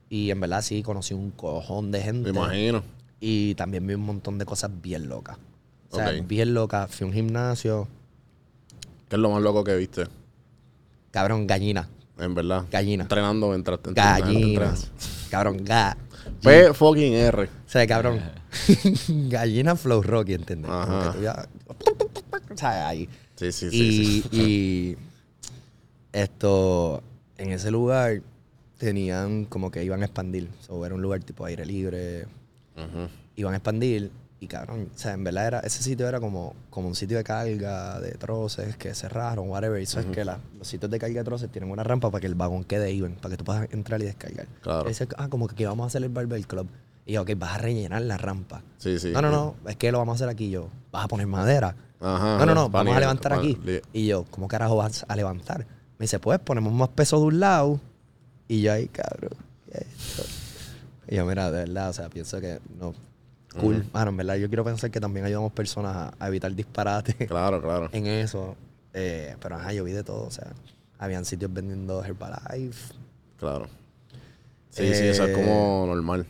[0.10, 2.32] Y en verdad sí, conocí un cojón de gente.
[2.32, 2.84] Me imagino.
[3.20, 5.38] Y también vi un montón de cosas bien locas.
[5.92, 6.94] O sea, bien locas.
[6.94, 7.88] Fui a un gimnasio,
[9.10, 10.06] ¿Qué es lo más loco que viste?
[11.10, 11.90] cabrón, gallina.
[12.20, 12.66] En verdad.
[12.70, 13.04] Gallina.
[13.04, 14.92] Entrenando mientras te Gallinas.
[15.32, 15.98] Cabrón, ga.
[16.42, 17.44] P fucking R.
[17.44, 18.20] O sea, cabrón.
[19.30, 20.70] Gallina Flow Rocky, ¿entiendes?
[20.72, 21.12] Como Ajá.
[21.12, 21.48] que tú ya-
[22.54, 23.08] O sea, ahí.
[23.36, 23.78] Sí, sí, sí.
[23.78, 24.30] y, sí.
[24.32, 24.98] y
[26.12, 27.04] esto,
[27.38, 28.22] en ese lugar
[28.78, 30.50] tenían como que iban a expandir.
[30.70, 32.24] O era un lugar tipo aire libre.
[32.76, 33.08] Ujú.
[33.36, 36.88] Iban a expandir Y cabrón, o sea, en verdad era, ese sitio era como, como
[36.88, 39.80] un sitio de carga, de troces que cerraron, whatever.
[39.80, 42.22] Y eso es que la- los sitios de carga de troces tienen una rampa para
[42.22, 44.48] que el vagón quede even, para que tú puedas entrar y descargar.
[44.62, 44.86] Claro.
[44.86, 46.70] Y dice, ah, como que vamos a hacer el Barber Club.
[47.06, 48.62] Y yo, ok, vas a rellenar la rampa.
[48.78, 49.12] Sí, sí.
[49.12, 50.50] no, no, no, es que lo vamos a hacer aquí.
[50.50, 51.76] Yo, vas a poner madera.
[52.00, 52.38] Ajá.
[52.38, 53.58] no, no, no, vamos a levantar aquí.
[53.92, 55.66] Y yo, ¿cómo carajo vas a levantar?
[55.98, 57.82] Me dice, pues ponemos más peso de un lado.
[58.48, 59.32] Y yo ahí, cabrón.
[59.70, 60.24] ¿qué es esto?
[61.10, 62.94] Y yo, mira, de verdad, o sea, pienso que no.
[63.58, 63.86] Cool.
[63.94, 67.62] Mano, en verdad, yo quiero pensar que también ayudamos personas a, a evitar disparates Claro,
[67.62, 67.90] claro.
[67.92, 68.56] en eso.
[68.94, 70.26] Eh, pero ajá, yo vi de todo.
[70.28, 70.52] O sea,
[70.98, 72.94] habían sitios vendiendo Herbalife.
[73.38, 73.68] Claro.
[74.70, 76.26] Sí, sí, eso es Eh, como normal.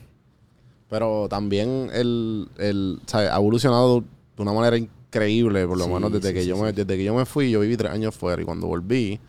[0.90, 3.30] Pero también el, el ¿sabes?
[3.30, 6.58] ha evolucionado de una manera increíble, por lo Sí, menos desde sí, que sí, yo
[6.58, 9.20] me, desde que yo me fui, yo viví tres años fuera y cuando volví,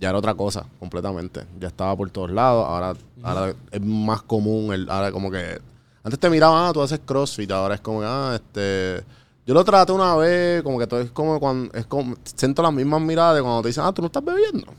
[0.00, 1.42] ya era otra cosa, completamente.
[1.60, 5.60] Ya estaba por todos lados, ahora, ahora es más común, el, ahora como que
[6.06, 9.04] antes te miraban, ah, tú haces CrossFit, ahora es como que, ah, este
[9.44, 12.72] yo lo traté una vez, como que todo es como cuando es como siento las
[12.72, 14.72] mismas miradas de cuando te dicen, "Ah, tú no estás bebiendo."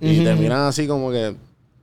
[0.00, 1.36] Y te miran así como que,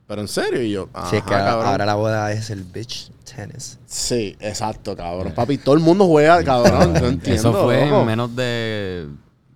[0.06, 1.66] pero en serio, y yo, sí, es que "Ajá, ahora, cabrón".
[1.66, 3.78] ahora la boda es el bitch tennis.
[3.86, 5.32] Sí, exacto, cabrón.
[5.34, 6.94] Papi, todo el mundo juega, cabrón.
[6.94, 7.40] No entiendo.
[7.50, 9.06] Eso fue en menos de.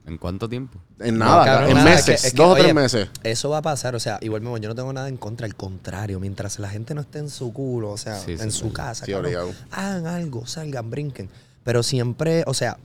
[0.04, 0.80] ¿En cuánto tiempo?
[0.98, 3.08] En No, nada, cabrón, en nada, meses, es que- es que, dos o tres meses.
[3.22, 5.54] Eso va a pasar, o sea, igual mismo, yo no tengo nada en contra, al
[5.54, 8.58] contrario, mientras la gente no esté en su culo, o sea, Sí, en sí.
[8.58, 9.52] su casa, Sí, cabrón, obligado.
[9.70, 11.28] hagan algo, salgan, brinquen.
[11.62, 12.78] Pero siempre, o sea,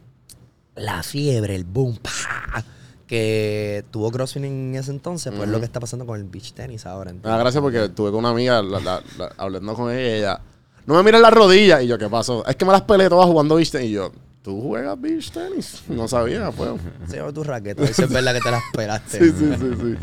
[0.75, 2.63] la fiebre, el boom, ¡pah!
[3.07, 6.51] que tuvo CrossFit en ese entonces, pues es lo que está pasando con el beach
[6.53, 7.13] tennis ahora.
[7.13, 10.41] Me gracia porque estuve con una amiga la- la- la- hablando con ella y ella,
[10.85, 11.81] no me mires las rodillas.
[11.83, 12.45] Y yo, ¿qué pasó?
[12.45, 13.87] Es que me las peleé todas jugando beach tenis.
[13.89, 14.11] Y yo,
[14.47, 15.83] ¿tú juegas beach tenis?
[15.89, 16.69] No sabía, pues.
[17.09, 19.19] Se llama tu raqueta, eso es verdad que te la esperaste.
[19.19, 19.95] Sí, sí, sí, sí.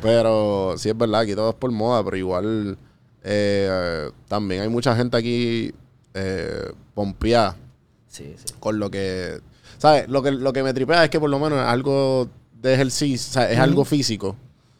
[0.00, 2.78] Pero sí es verdad, aquí todo es por moda, pero igual
[3.24, 5.74] eh, también hay mucha gente aquí
[6.14, 7.56] eh, pompeada
[8.06, 8.54] Sí, sí.
[8.60, 9.40] con lo que,
[9.78, 10.08] ¿sabes?
[10.08, 12.28] Lo que, lo que me tripea es que por lo menos es algo
[12.62, 14.36] de ejercicio, o sea, es algo físico.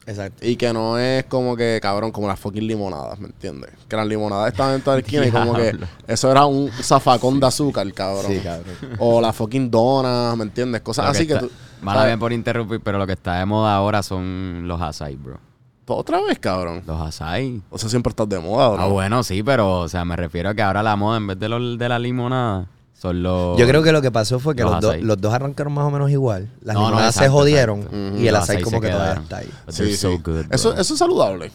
[0.09, 0.45] Exacto.
[0.47, 3.71] Y que no es como que, cabrón, como las fucking limonadas, ¿me entiendes?
[3.87, 7.39] Que las limonadas estaban en toda la esquina y como que eso era un zafacón
[7.39, 8.33] de azúcar, cabrón.
[8.33, 8.75] Sí, cabrón.
[8.99, 10.81] O las fucking donas, ¿me entiendes?
[10.81, 11.53] Cosas Lo así que, está- tú...
[11.83, 15.39] Mala mía por interrumpir, pero lo que está de moda ahora son los açaí, bro.
[15.87, 16.83] Otra vez, cabrón.
[16.87, 17.63] Los açaí.
[17.71, 18.83] O sea, siempre estás de moda, bro.
[18.83, 21.39] Ah, bueno, sí, pero, o sea, me refiero a que ahora la moda, en vez
[21.39, 22.67] de, los de la limonada,
[23.01, 23.57] son los...
[23.59, 25.91] Yo creo que lo que pasó fue que Los los, los dos arrancaron más o
[25.91, 26.49] menos igual.
[26.63, 28.19] Las No, se jodieron exacto.
[28.19, 29.51] y el açaí como que todavía está ahí.
[29.69, 30.21] Sí, so sí.
[30.25, 31.51] good, eso, es saludable.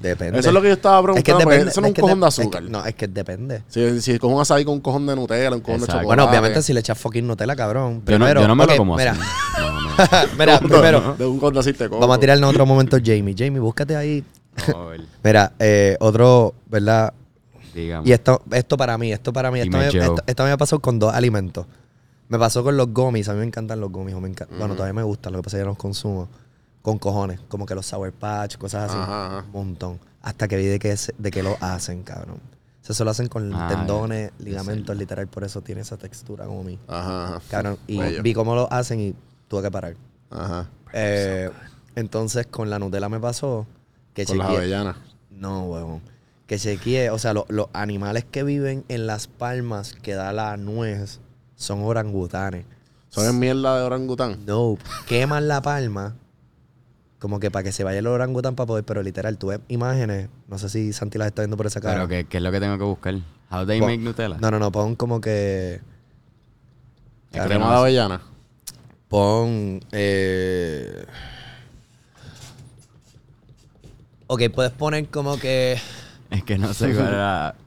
[0.00, 0.38] Depende.
[0.38, 1.44] Eso es lo que yo estaba Es que preguntando.
[1.44, 1.70] porque depende.
[1.72, 2.62] eso no es un que cojón de de- es que- azúcar.
[2.62, 3.62] no, es que depende.
[3.68, 6.06] Si, si coges un açaí con un cojón de Nutella, un cojón de chocolate.
[6.06, 7.94] Bueno, obviamente si le echas fucking Nutella, cabrón.
[7.96, 9.20] Yo no, Primero, yo no me lo como mira, así.
[9.58, 9.88] No, no.
[10.38, 13.34] mira, primero, De un cojón así te vamos a tirar en otro momento Jamie.
[13.36, 14.24] Jamie, búscate ahí.
[15.24, 17.12] Mira, eh, otro, ¿verdad?
[17.74, 18.08] Dígame.
[18.08, 20.98] Y esto, esto para mí, esto para mí, esto me, esto, esto me pasó con
[20.98, 21.66] dos alimentos.
[22.28, 24.94] Me pasó con los gummies, a mí me encantan los gummies, me encan- bueno, todavía
[24.94, 26.28] me gustan, lo que pasa es que ya los consumo.
[26.82, 28.98] Con cojones, como que los Sour Patch, cosas así.
[28.98, 29.44] Ajá, ajá.
[29.46, 29.98] Un montón.
[30.22, 32.36] Hasta que vi de que, de que lo hacen, cabrón.
[32.36, 36.44] O sea, eso lo hacen con Ah, tendones, ligamentos, literal, por eso tiene esa textura
[36.44, 36.78] como mí.
[36.86, 37.42] Ajá, ajá.
[37.50, 38.22] Cabrón, y Bello.
[38.22, 39.14] vi cómo lo hacen y
[39.48, 39.96] tuve que parar.
[40.30, 40.68] Ajá.
[40.92, 41.50] Eh,
[41.94, 43.66] entonces, con la Nutella me pasó
[44.12, 44.96] que Con las avellanas.
[45.30, 46.02] no, huevón.
[46.46, 50.56] Que chequeé, o sea, lo- los animales que viven en las palmas que da la
[50.56, 51.20] nuez
[51.56, 52.66] son orangutanes.
[53.08, 54.44] ¿Son en mierda de orangután?
[54.44, 54.76] No,
[55.06, 56.16] queman la palma
[57.18, 60.28] como que para que se vaya el orangután para poder, pero literal, tú ves imágenes,
[60.48, 61.94] no sé si Santi las está viendo por esa cara.
[61.94, 63.14] Pero, ¿qué, ¿qué es lo que tengo que buscar?
[63.50, 64.36] How they Pon- make Nutella.
[64.38, 65.80] No, no, no, pon como que...
[67.30, 68.20] Crema de avellana.
[69.08, 69.80] Pon...
[69.92, 71.06] Eh...
[74.26, 75.78] Ok, puedes poner como que...
[76.34, 77.54] Es que no sé cuál era.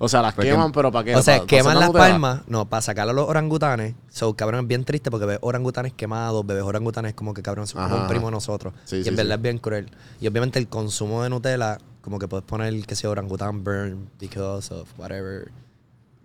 [0.00, 1.16] O sea, las Porque- queman, pero ¿para qué?
[1.16, 3.96] O sea, ¿Para- para queman las palmas, no, para sacar a los orangutanes.
[4.08, 7.82] So, cabrón, es bien triste porque ves orangutanes quemados, bebés orangutanes como que cabrón, son
[7.82, 8.74] como Ajá, un primo de nosotros.
[8.84, 9.38] Sí, y sí, en verdad sí.
[9.38, 9.90] es bien cruel.
[10.20, 14.72] Y obviamente el consumo de Nutella, como que puedes poner que sea orangután burn because
[14.72, 15.50] of whatever.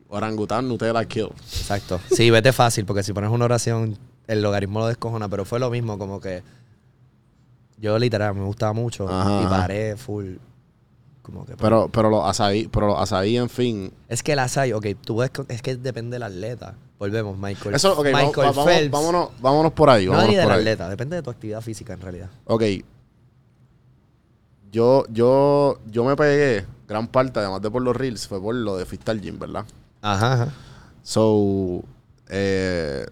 [0.07, 1.29] Orangután, Nutella, kill.
[1.41, 1.99] Exacto.
[2.12, 5.71] Sí, vete fácil, porque si pones una oración, el logaritmo lo descojona, pero fue lo
[5.71, 6.43] mismo, como que
[7.79, 9.49] yo literal me gustaba mucho Ajá, y ajá.
[9.49, 10.36] paré full.
[11.23, 13.91] Como que Pero, pero los azaí, pero los azaí, en fin.
[14.09, 16.75] Es que el açaí, ok, tú ves, que- es que depende del atleta.
[16.99, 17.73] Volvemos, Michael.
[17.75, 18.91] Eso, ok, vamos, Michael vamos- Phelps.
[18.91, 20.05] vámonos, vámonos por ahí.
[20.05, 20.59] No Vámonos ni del por ahí.
[20.59, 22.29] atleta, depende de tu actividad física en realidad.
[22.45, 22.63] Ok.
[24.71, 28.75] Yo, yo, yo me pegué gran parte, además de por los reels, fue por lo
[28.77, 29.65] de Freestyle Gym, ¿verdad?
[30.01, 30.47] Ajá, ajá.
[31.03, 31.83] So,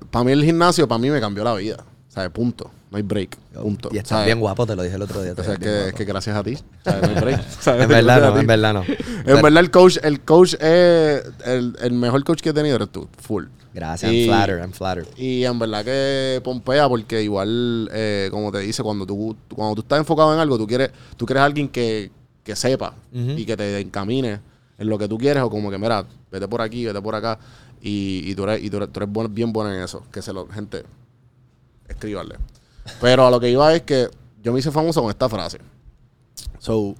[0.09, 1.77] para mí el gimnasio, para mí me cambió la vida.
[2.09, 2.71] O sea, punto.
[2.91, 3.37] No hay break.
[3.53, 3.89] Punto.
[3.91, 4.25] Y estás ¿Sabes?
[4.25, 5.31] bien guapo, te lo dije el otro día.
[5.37, 5.97] O sea, es que, es guapo.
[5.97, 6.57] que gracias a ti.
[6.83, 7.01] ¿sabes?
[7.01, 7.49] No hay break.
[7.49, 7.83] ¿sabes?
[7.83, 8.83] En verdad a no, en verdad no.
[8.83, 12.89] En verdad, el coach, el coach es el, el mejor coach que he tenido eres
[12.91, 13.45] tú, full.
[13.73, 15.07] Gracias, Y- I'm flattered, I'm flattered.
[15.17, 19.81] Y en verdad que pompea porque igual, eh, como te dice, cuando tú, cuando tú
[19.83, 22.11] estás enfocado en algo, tú quieres, tú quieres alguien que,
[22.43, 24.41] que sepa y que te encamine
[24.77, 27.39] en lo que tú quieres o como que, mira, vete por aquí, vete por acá.
[27.81, 30.03] Y, y tú eres, y tú eres, tú eres buen- bien bueno en eso.
[30.11, 30.83] Que se lo, gente,
[31.87, 32.35] escríbanle.
[32.99, 34.09] Pero a lo que iba es que
[34.43, 35.59] yo me hice famoso con esta frase.
[36.59, 36.95] So,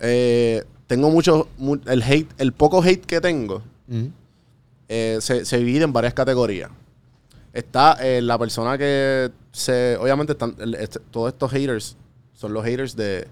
[0.00, 4.10] eh, tengo mucho, mu- el hate, el poco hate que tengo Ujú.
[4.88, 6.70] eh, se, se divide en varias categorías.
[7.52, 9.96] Está eh, la persona que se.
[10.00, 11.96] Obviamente, están, el- este- todos estos haters
[12.34, 13.26] son los haters de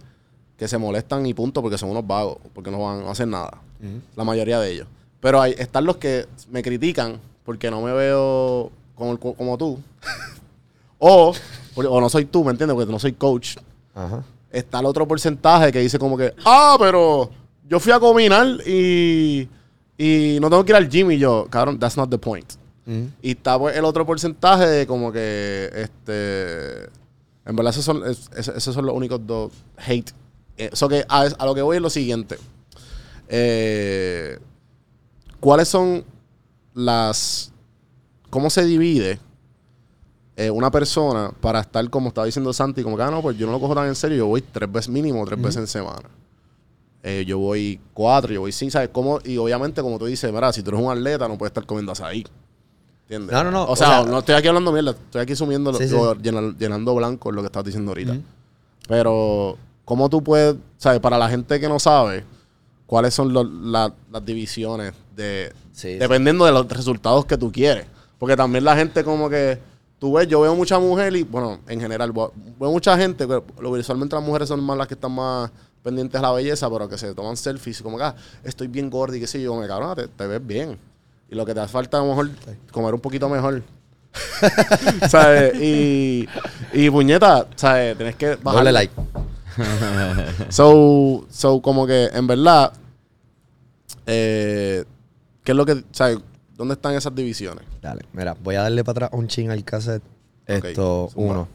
[0.56, 3.60] que se molestan y punto porque son unos vagos, porque no van a hacer nada.
[4.16, 4.88] La mayoría de ellos.
[5.20, 9.78] Pero hay, están los que me critican porque no me veo como, como tú.
[10.98, 11.32] o,
[11.76, 12.74] o no soy tú, ¿me entiendes?
[12.74, 13.56] Porque no soy coach.
[13.94, 14.22] Ajá.
[14.50, 17.30] Está el otro porcentaje que dice como que, ah, pero
[17.68, 19.48] yo fui a combinar y,
[19.96, 22.52] y no tengo que ir al gym y yo, cabrón, that's not the point.
[22.86, 23.08] Ujú.
[23.20, 26.84] Y está pues, el otro porcentaje de como que, este,
[27.44, 30.10] en verdad esos son, es- es- esos son los únicos dos hate.
[30.56, 32.36] Eso que a, a lo que voy es lo siguiente.
[33.28, 34.38] Eh,
[35.40, 36.04] ¿Cuáles son
[36.74, 37.52] las,
[38.30, 39.20] cómo se divide
[40.38, 43.44] eh, una persona para estar como estaba diciendo Santi, como que, ah, no, pues yo
[43.46, 46.08] no lo cojo tan en serio, yo voy tres veces mínimo, tres veces en semana.
[47.02, 48.90] Eh, yo voy cuatro, yo voy cinco, ¿sabes?
[48.92, 51.66] Cómo, y obviamente, como tú dices, mira, si tú eres un atleta, no puedes estar
[51.66, 52.24] comiendo azaí.
[53.02, 53.32] ¿Entiendes?
[53.32, 55.72] No, no, no, O o sea, sea- no estoy aquí hablando mierda, estoy aquí sumiendo,
[55.74, 55.94] Sí, sí.
[55.94, 58.16] o llena- llenando blanco lo que estás diciendo ahorita.
[58.86, 62.24] Pero, ¿cómo tú puedes, sabes, para la gente que no sabe,
[62.86, 63.32] cuáles son
[63.72, 65.94] la- las divisiones de, sí.
[65.94, 67.86] dependiendo de los resultados que tú quieres?
[68.18, 69.58] Porque también la gente como que,
[69.98, 72.32] tú ves, yo veo mucha mujer y, bueno, en general, veo
[72.70, 75.50] mucha gente, lo visualmente las mujeres son más las que están más
[75.82, 78.90] pendientes a la belleza, pero que se toman selfies y como que, ah, estoy bien
[78.90, 80.78] gorda y qué sé yo, me cabrón, te, te ves bien.
[81.30, 82.30] Y lo que te hace falta a lo mejor
[82.72, 83.62] comer un poquito mejor.
[85.08, 85.54] ¿Sabes?
[85.60, 86.26] Y,
[86.72, 87.96] y puñeta, ¿sabes?
[87.96, 88.94] Tienes que Dale bajarle like.
[90.50, 92.72] So, so como que en verdad,
[94.06, 94.84] eh,
[95.42, 96.18] ¿qué es lo que, sabes?
[96.58, 97.64] ¿Dónde están esas divisiones?
[97.80, 100.02] Dale, mira, voy a darle para atrás un chin al cassette.
[100.46, 101.48] Esto, uno.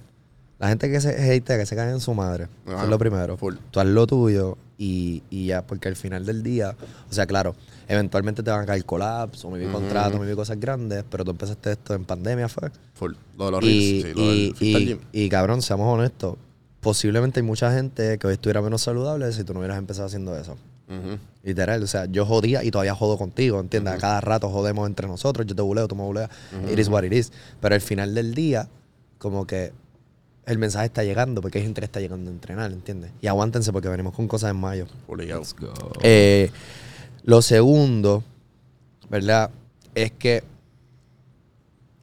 [0.59, 2.47] La gente que se hate, que se cae en su madre.
[2.65, 3.35] Eso Ajá, es lo primero.
[3.37, 3.55] full.
[3.69, 6.75] Tú haz lo tuyo y, y ya, porque al final del día,
[7.09, 7.53] o sea, claro,
[7.89, 11.31] eventualmente te van a caer colapso, me vi contrato, me vi cosas grandes, pero tú
[11.31, 12.71] empezaste esto en pandemia, fue.
[12.93, 13.13] Full.
[13.37, 14.99] Lo de los Y, reels, sí, lo del y, freestyle y- gym.
[15.11, 16.37] y, cabrón, seamos honestos.
[16.79, 20.37] Posiblemente hay mucha gente que hoy estuviera menos saludable si tú no hubieras empezado haciendo
[20.37, 20.55] eso.
[21.43, 23.93] Literal, o sea, yo jodía y todavía jodo contigo, ¿entiendes?
[23.93, 26.29] A cada rato jodemos entre nosotros, yo te buleo, tú me buleas,
[26.71, 27.31] it is what it is.
[27.59, 28.69] Pero al final del día,
[29.17, 29.73] como que
[30.45, 33.11] el mensaje está llegando, porque hay gente que está llegando a entrenar, ¿entiendes?
[33.21, 34.87] Y aguántense porque venimos con cosas en mayo.
[35.17, 35.73] Let's go.
[36.01, 36.51] Eh,
[37.23, 38.23] lo segundo,
[39.09, 39.51] ¿verdad?
[39.95, 40.43] Es que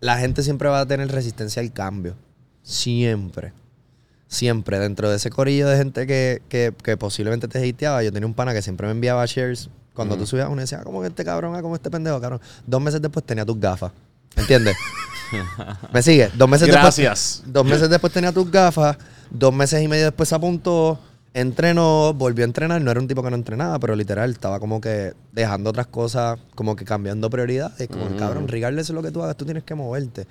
[0.01, 2.15] la gente siempre va a tener resistencia al cambio.
[2.63, 3.53] Siempre.
[4.31, 4.79] Siempre.
[4.79, 8.35] Dentro de ese corillo de gente que, que, que posiblemente te hateaba, yo tenía un
[8.35, 9.69] pana que siempre me enviaba shares.
[9.93, 12.41] Cuando tú subías uno decía, "Ah, como este cabrón, ah, como este pendejo, cabrón.
[12.65, 13.91] Dos meses después tenía tus gafas.
[14.37, 14.77] ¿Entiendes?
[15.93, 16.31] ¿Me sigue?
[16.37, 17.41] Dos meses Gracias.
[17.43, 17.53] después.
[17.53, 18.97] Dos meses después tenía tus gafas.
[19.31, 20.99] Dos meses y medio después se apuntó.
[21.35, 22.81] Entrenó, volvió a entrenar.
[22.81, 26.39] No era un tipo que no entrenaba, pero literal estaba como que dejando otras cosas,
[26.55, 27.89] como que cambiando prioridades.
[27.89, 30.27] Como que, cabrón, regardless de lo que tú hagas, tú tienes que moverte.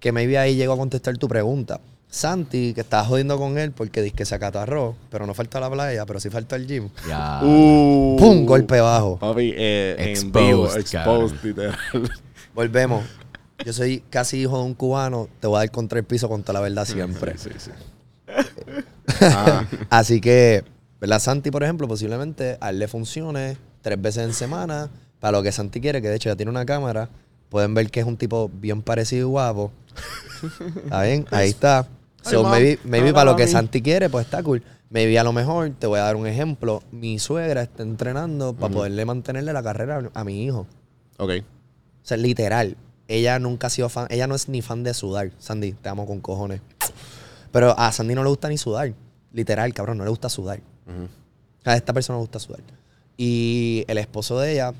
[0.00, 1.80] Que maybe ahí llego a contestar tu pregunta.
[2.10, 5.70] Santi, que estaba jodiendo con él porque dice que se acatarró, pero no falta la
[5.70, 6.88] playa, pero sí falta el gym.
[7.06, 7.40] Ya.
[7.42, 8.46] Uh, ¡Pum!
[8.46, 9.18] Golpe bajo.
[9.18, 11.78] Papi, eh, en Exposed, vivo, exposed, literal.
[12.54, 13.04] Volvemos.
[13.64, 16.42] Yo soy casi hijo de un cubano, te voy a dar contra el piso con
[16.42, 17.36] toda la verdad siempre.
[17.36, 17.70] Sí, sí.
[19.20, 20.64] Ah, Así que,
[21.00, 21.18] ¿verdad?
[21.18, 25.52] Santi, por ejemplo, posiblemente a él le funcione tres veces en semana para lo que
[25.52, 27.10] Santi quiere, que de hecho ya tiene una cámara.
[27.48, 29.72] Pueden ver que es un tipo bien parecido y guapo.
[30.84, 31.26] ¿Está bien?
[31.30, 31.86] Ahí está.
[32.22, 33.46] So, maybe maybe para lo que.
[33.46, 34.62] Santi quiere, pues está cool.
[34.90, 36.82] Maybe a lo mejor, te voy a dar un ejemplo.
[36.92, 40.66] Mi suegra está entrenando para poderle mantenerle la carrera a mi hijo.
[41.18, 41.30] ok.
[42.02, 42.76] O sea, literal.
[43.06, 44.06] Ella nunca ha sido fan.
[44.10, 45.30] Ella no es ni fan de sudar.
[45.38, 46.60] Sandy, te amo con cojones.
[47.52, 48.94] Pero a Sandy no le gusta ni sudar.
[49.32, 50.60] Literal, cabrón, no le gusta sudar.
[51.64, 52.60] A esta persona le gusta sudar.
[53.16, 54.72] Y el esposo de ella,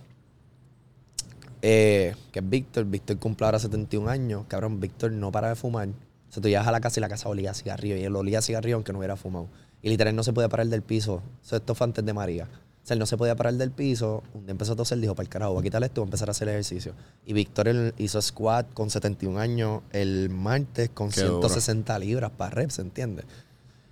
[1.63, 4.45] eh, que es Víctor, Víctor cumple ahora 71 años.
[4.49, 5.89] Cabrón, Víctor no para de fumar.
[5.89, 7.97] O sea, tú llegas a la casa y la casa olía a cigarrillo.
[7.97, 9.49] Y él olía a cigarrillo aunque no hubiera fumado.
[9.83, 11.15] Y literal no se puede parar del piso.
[11.15, 12.49] O sea, esto fue antes de María.
[12.85, 14.23] sea, él no se podía parar del piso.
[14.35, 16.09] Un día empezó a toser, dijo, para el carajo, voy a quitarle esto, voy a
[16.09, 16.95] empezar a hacer ejercicio.
[17.25, 21.49] Y Víctor él hizo squat con 71 años el martes con Qué duro.
[21.49, 23.25] 160 libras para reps, ¿entiendes?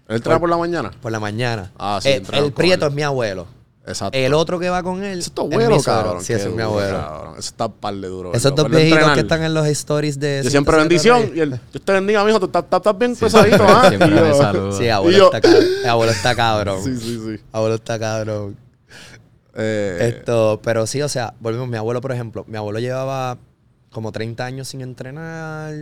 [0.08, 0.90] ¿Él trae por la mañana?
[1.00, 1.72] Por la mañana.
[1.78, 3.46] Ah, sí, Eh, el prieto es mi abuelo.
[3.86, 4.18] Exacto.
[4.18, 5.20] El otro que va con él.
[5.20, 6.22] Eso es tu abuelo, cabrón.
[6.24, 6.98] Sí, ese es mi abuelo.
[6.98, 7.30] cabrón.
[7.38, 8.32] Eso está par de duro.
[8.34, 10.40] Esos dos viejitos que están en los stories de.
[10.42, 11.20] Yo siempre 160 bendición.
[11.20, 11.36] Reyes.
[11.36, 12.40] Y el, Dios te bendiga, mijo.
[12.40, 13.88] Tú estás, bien pesadito, ¿ah?
[13.88, 14.76] Siempre me yo- saluda.
[14.76, 15.64] Sí, abuelo yo- está cabrón.
[15.88, 16.80] Abuelo está cabrón.
[16.84, 17.42] Sí, sí, sí.
[17.52, 18.56] Abuelo está cabrón.
[19.54, 21.68] Eh, Esto, pero sí, o sea, volvemos.
[21.68, 23.38] Mi abuelo, por ejemplo, mi abuelo llevaba
[23.90, 25.74] como 30 años sin entrenar.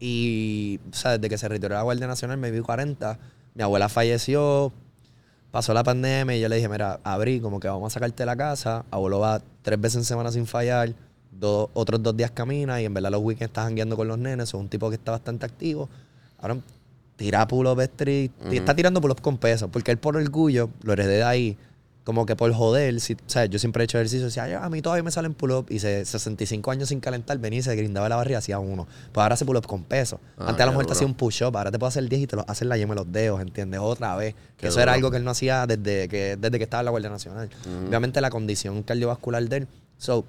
[0.00, 3.18] Y, o sea, desde que se retiró de la Guardia Nacional, me vi 40.
[3.54, 4.72] Mi abuela falleció.
[5.50, 8.26] Pasó la pandemia y yo le dije, mira, abrí, como que vamos a sacarte de
[8.26, 8.84] la casa.
[8.90, 10.94] Abuelo va tres veces en semana sin fallar.
[11.32, 14.48] Dos, otros dos días camina y en verdad los weekends está jangueando con los nenes.
[14.48, 15.88] Es un tipo que está bastante activo.
[16.38, 16.56] Ahora
[17.16, 18.30] tira pull-up street.
[18.50, 19.68] Está tirando pull-up con peso.
[19.68, 21.58] Porque él por orgullo, lo heredé de ahí.
[22.04, 24.68] Como que por joder, si, o sea, yo siempre he hecho ejercicio, decía, "Ay, a
[24.70, 25.66] mí todavía me salen pull-up.
[25.68, 28.86] Y se, 65 años sin calentar, venía y se grindaba la barriga, hacía uno.
[29.12, 30.18] Pues ahora hace pull-up con peso.
[30.38, 32.26] Ah, Antes a lo mejor te hacía un push-up, ahora te puedo hacer 10 y
[32.26, 33.80] te lo haces la yema de los dedos, ¿entiendes?
[33.80, 34.34] Otra vez.
[34.56, 36.90] Que eso era algo que él no hacía desde que, desde que estaba en la
[36.90, 37.50] Guardia Nacional.
[37.86, 39.68] Obviamente la condición cardiovascular de él.
[39.98, 40.24] So,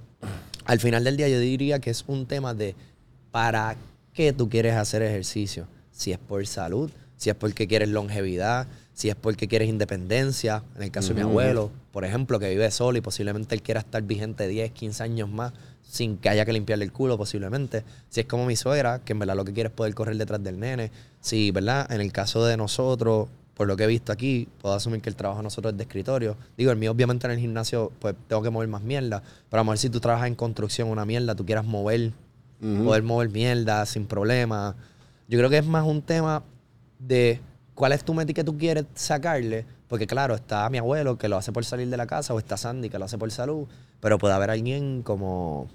[0.65, 2.75] al final del día yo diría que es un tema de
[3.31, 3.75] para
[4.13, 5.67] qué tú quieres hacer ejercicio.
[5.91, 10.63] Si es por salud, si es porque quieres longevidad, si es porque quieres independencia.
[10.75, 13.79] En el caso de mi abuelo, por ejemplo, que vive solo y posiblemente él quiera
[13.81, 17.83] estar vigente 10, 15 años más sin que haya que limpiarle el culo posiblemente.
[18.09, 20.41] Si es como mi suegra, que en verdad lo que quiere es poder correr detrás
[20.41, 20.91] del nene.
[21.19, 21.91] Si, ¿verdad?
[21.91, 25.15] En el caso de nosotros, por lo que he visto aquí, puedo asumir que el
[25.15, 26.37] trabajo de nosotros es de escritorio.
[26.57, 29.21] Digo, el mío obviamente en el gimnasio, pues tengo que mover más mierda.
[29.49, 32.13] Pero a lo mejor si tú trabajas en construcción una mierda, tú quieras mover,
[32.59, 34.75] poder mover mierda sin problema.
[35.27, 36.43] Yo creo que es más un tema
[36.99, 37.41] de
[37.75, 39.65] cuál es tu meta y que tú quieres sacarle.
[39.87, 42.55] Porque claro, está mi abuelo que lo hace por salir de la casa, o está
[42.57, 43.67] Sandy que lo hace por salud.
[43.99, 45.67] Pero puede haber alguien como,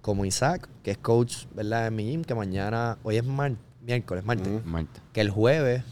[0.00, 1.86] como Isaac, que es coach, ¿verdad?
[1.88, 4.48] En mi gym, que mañana, hoy es mar- miércoles, martes
[5.12, 5.84] que el jueves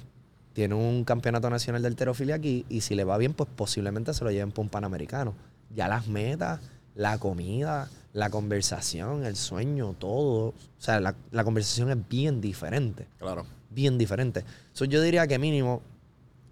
[0.53, 4.25] tiene un campeonato nacional de alterofilia aquí y si le va bien, pues posiblemente se
[4.25, 5.35] lo lleven por un panamericano.
[5.75, 6.61] Ya las metas,
[6.97, 10.49] la comida, la conversación, el sueño, todo.
[10.49, 13.07] O sea, la, la conversación es bien diferente.
[13.19, 13.45] Claro.
[13.71, 14.45] Bien diferente.
[14.81, 15.83] So, yo diría que mínimo,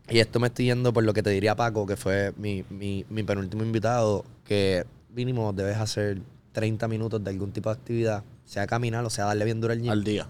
[0.06, 3.06] y esto me estoy yendo por lo que te diría Paco, que fue mi, mi,
[3.08, 6.20] mi penúltimo invitado, que mínimo debes hacer
[6.52, 9.80] 30 minutos de algún tipo de actividad, sea caminar o sea darle bien duro al
[9.80, 10.26] gym Al día.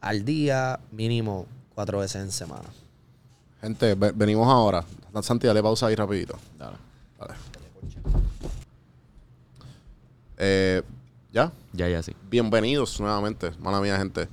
[0.00, 2.68] al día, mínimo cuatro veces en semana.
[3.60, 4.84] Gente, ve- venimos ahora.
[5.20, 6.38] Santi, dale pausa ahí rapidito.
[6.56, 6.76] Dale.
[7.18, 7.34] Dale.
[10.38, 10.82] Eh,
[11.32, 11.50] ¿Ya?
[11.72, 12.12] Ya, ya, sí.
[12.30, 13.50] Bienvenidos nuevamente.
[13.58, 14.28] Mala mía, gente.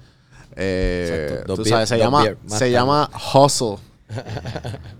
[0.60, 2.72] Eh, tú beer- sabes, se llama, beer, se tarde.
[2.72, 3.78] llama Hustle.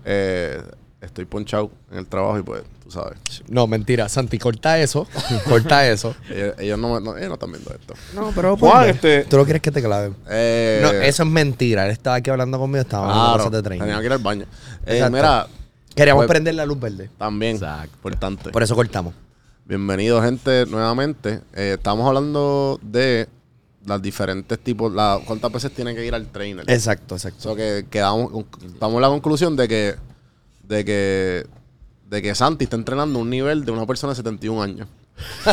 [0.04, 0.62] Eh,
[1.00, 3.18] estoy ponchado en el trabajo y pues, tú sabes.
[3.48, 5.06] No, mentira, Santi, corta eso.
[5.48, 6.14] corta eso.
[6.30, 7.94] Ellos, ellos no, no, ellos no están viendo esto.
[8.14, 10.14] No, pero Juan, este- Tú lo quieres que te claven.
[10.30, 11.84] Eh, no, eso es mentira.
[11.86, 13.84] Él estaba aquí hablando conmigo, estaba hablando claro, cosas de training.
[13.86, 14.46] tenía que ir al baño.
[14.86, 15.46] Eh, mira,
[15.94, 17.10] Queríamos pues, prender la luz verde.
[17.18, 17.90] también, Exacto.
[17.94, 18.50] importante.
[18.50, 19.14] Por eso cortamos.
[19.64, 21.40] Bienvenido, gente, nuevamente.
[21.54, 23.28] Eh, estamos hablando de
[23.88, 26.64] las diferentes tipos, la, cuántas veces tiene que ir al trainer.
[26.70, 27.40] Exacto, exacto.
[27.40, 29.94] So que quedamos, estamos en la conclusión de que,
[30.64, 31.46] de que,
[32.08, 34.88] de que Santi está entrenando un nivel de una persona de 71 años.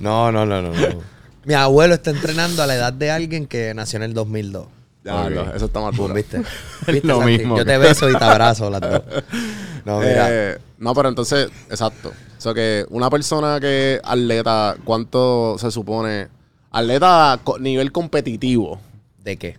[0.00, 1.02] No, no, no, no, no.
[1.44, 4.66] Mi abuelo está entrenando a la edad de alguien que nació en el 2002.
[5.04, 5.30] Ya, Ok.
[5.30, 6.14] no, eso está más Boom, duro.
[6.14, 6.38] ¿Viste?
[6.86, 7.32] ¿Viste, Lo Santi?
[7.38, 9.02] mismo Yo que- te beso y te abrazo las dos.
[9.84, 10.26] No, mira.
[10.30, 12.12] Eh, no, pero entonces, exacto.
[12.40, 16.28] O sea que una persona que atleta, ¿cuánto se supone?
[16.70, 18.80] Atleta co- nivel competitivo,
[19.22, 19.58] ¿De qué?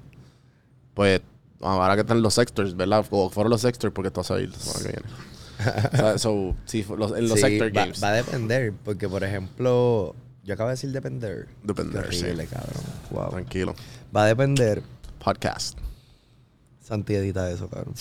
[0.96, 1.22] pues
[1.62, 3.06] ahora que están los sectors, ¿verdad?
[3.12, 5.16] O fueron los sectors porque esto va a salir la semana que viene.
[5.94, 8.04] O sea, so, sí, los- en los Sí, sector va, games.
[8.04, 11.48] va a depender, porque por ejemplo, yo acabo de decir depender.
[11.62, 12.24] Depender, sí.
[12.24, 12.84] horrible, cabrón.
[13.12, 13.30] Wow.
[13.30, 13.76] Tranquilo.
[14.16, 14.82] Va a depender.
[15.24, 15.78] Podcast.
[16.84, 17.94] Santi edita eso, cabrón.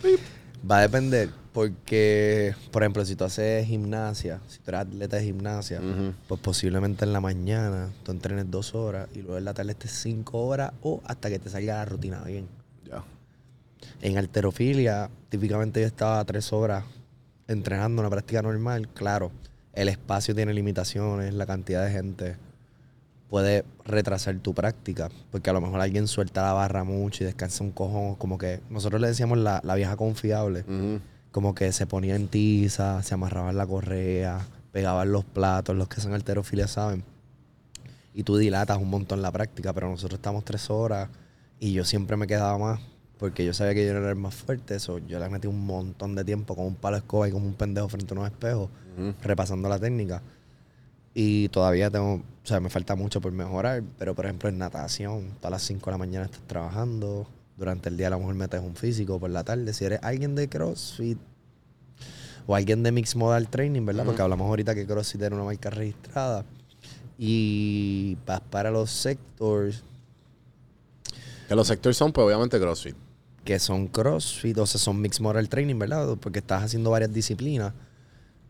[0.68, 5.24] va a depender, porque, por ejemplo, si tú haces gimnasia, si tú eres atleta de
[5.24, 5.80] gimnasia,
[6.28, 9.92] pues posiblemente en la mañana tú entrenes dos horas y luego en la tarde estés
[9.92, 12.46] cinco horas o hasta que te salga la rutina bien.
[12.88, 13.04] Ya.
[14.00, 16.84] En alterofilia, típicamente yo estaba tres horas
[17.48, 18.88] entrenando una práctica normal.
[18.88, 19.32] Claro,
[19.72, 22.36] el espacio tiene limitaciones, la cantidad de gente
[23.32, 27.64] puede retrasar tu práctica, porque a lo mejor alguien suelta la barra mucho y descansa
[27.64, 30.66] un cojón, como que nosotros le decíamos la, la vieja confiable,
[31.30, 36.02] como que se ponía en tiza, se amarraban la correa, pegaban los platos, los que
[36.02, 37.04] son alterofilia saben.
[38.12, 41.08] Y tú dilatas un montón la práctica, pero nosotros estamos tres horas
[41.58, 42.80] y yo siempre me quedaba más
[43.18, 45.64] porque yo sabía que yo no era el más fuerte, eso yo le metí un
[45.64, 48.30] montón de tiempo con un palo de escoba y como un pendejo frente a unos
[48.30, 48.68] espejos,
[49.22, 50.20] repasando la técnica.
[51.14, 55.32] Y todavía tengo, o sea, me falta mucho por mejorar, pero por ejemplo en natación,
[55.38, 58.60] todas las 5 de la mañana estás trabajando, durante el día a lo mejor metes
[58.60, 61.18] un físico, por la tarde, si eres alguien de CrossFit
[62.46, 64.04] o alguien de Mixed Modal Training, ¿verdad?
[64.04, 66.44] Porque hablamos ahorita que CrossFit era una marca registrada.
[67.18, 69.84] Y vas para los sectors
[71.46, 72.96] Que los sectores son, pues obviamente CrossFit.
[73.44, 76.16] que son CrossFit, o sea, son Mixed Model Training, ¿verdad?
[76.20, 77.74] Porque estás haciendo varias disciplinas.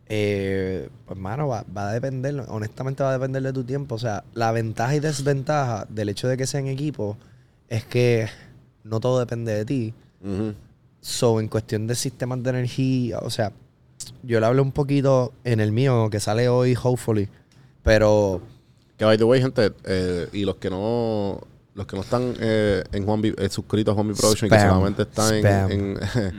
[0.09, 3.94] Eh, pues, mano, va, va a depender, honestamente va a depender de tu tiempo.
[3.94, 7.16] O sea, la ventaja y desventaja del hecho de que sean equipos
[7.68, 8.28] es que
[8.84, 9.94] no todo depende de ti.
[11.00, 13.53] So, en cuestión de sistemas de energía, o sea,
[14.22, 17.28] yo le hablo un poquito en el mío, que sale hoy, hopefully,
[17.82, 18.40] pero
[18.98, 21.40] Que by the way, gente, eh, y los que no
[21.74, 24.50] los que no están eh, en Juan B- eh, suscritos a Juan B Production y
[24.50, 24.68] que Spam.
[24.70, 26.32] solamente están en, Spam.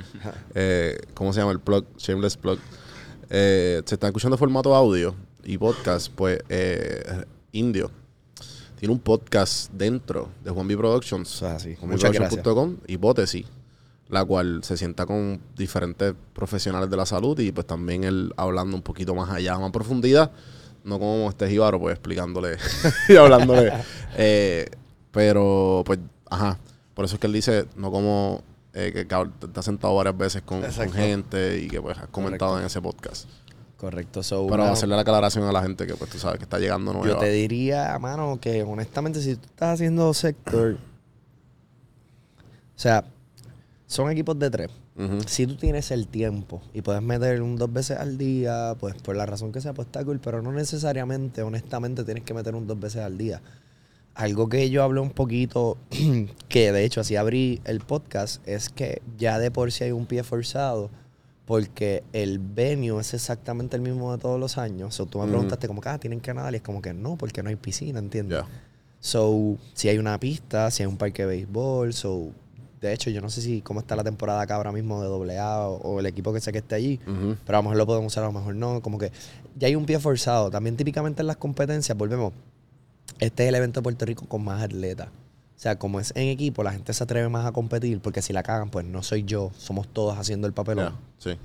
[0.54, 1.52] en, ¿cómo se llama?
[1.52, 2.60] El plug, Shameless Plug.
[3.36, 7.90] Eh, se están escuchando formato audio y podcast, pues eh, Indio.
[8.78, 11.44] Tiene un podcast dentro de Juan B Productions,
[11.82, 13.48] Muchas Productions.com, hipótesis,
[14.10, 18.76] la cual se sienta con diferentes profesionales de la salud y pues también él hablando
[18.78, 20.32] un poquito más allá, más en profundidad,
[20.84, 22.58] no como este Jíbaro, pues explicándole
[23.10, 23.74] y hablándole.
[24.16, 24.70] Eh,
[25.10, 25.98] pero, pues,
[26.30, 26.60] ajá,
[26.94, 28.44] por eso es que él dice, no como
[28.74, 32.52] eh, que cab- te has sentado varias veces con, gente y que pues has comentado
[32.52, 32.60] Correcto.
[32.62, 33.30] en ese podcast.
[33.78, 34.24] correcto.
[34.24, 36.94] So, Pero hacerle la aclaración a la gente que pues tú sabes que está llegando
[36.94, 37.08] nueva.
[37.08, 40.78] Yo te diría, mano, que honestamente, si tú estás haciendo sector,
[42.76, 43.04] o sea,
[43.88, 44.70] son equipos de tres.
[45.26, 49.16] Si tú tienes el tiempo y puedes meter un dos veces al día, pues por
[49.16, 52.68] la razón que sea, pues está cool, pero no necesariamente, honestamente, tienes que meter un
[52.68, 53.42] dos veces al día.
[54.16, 55.78] Algo que yo hablé un poquito,
[56.50, 60.06] que de hecho así abrí el podcast, es que ya de por sí hay un
[60.06, 60.92] pie forzado,
[61.46, 65.00] porque el venue es exactamente el mismo de todos los años.
[65.00, 65.32] O tú me Ujú.
[65.32, 67.56] preguntaste como que, ah, tienen que nadar, y es como que no, porque no hay
[67.56, 68.44] piscina, ¿entiendes?
[69.00, 72.30] So, si hay una pista, si hay un parque de béisbol, so,
[72.80, 75.68] de hecho, yo no sé si cómo está la temporada acá ahora mismo de AA
[75.70, 77.00] o, o el equipo que sea que esté allí,
[77.46, 79.12] pero a lo mejor lo podemos usar, a lo mejor no, como que
[79.58, 80.52] ya hay un pie forzado.
[80.52, 82.32] También típicamente en las competencias, volvemos,
[83.20, 85.08] este es el evento de Puerto Rico con más atletas.
[85.08, 88.34] O sea, como es en equipo, la gente se atreve más a competir, porque si
[88.34, 90.96] la cagan, pues no soy yo, somos todos haciendo el papelón.
[91.20, 91.38] Sí.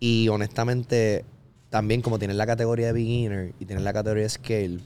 [0.00, 1.24] Y honestamente,
[1.68, 4.78] también como tienen la categoría de beginner y tienen la categoría de scale,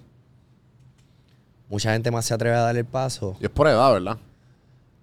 [1.69, 3.37] mucha gente más se atreve a dar el paso.
[3.41, 4.19] Y es por edad, ¿verdad?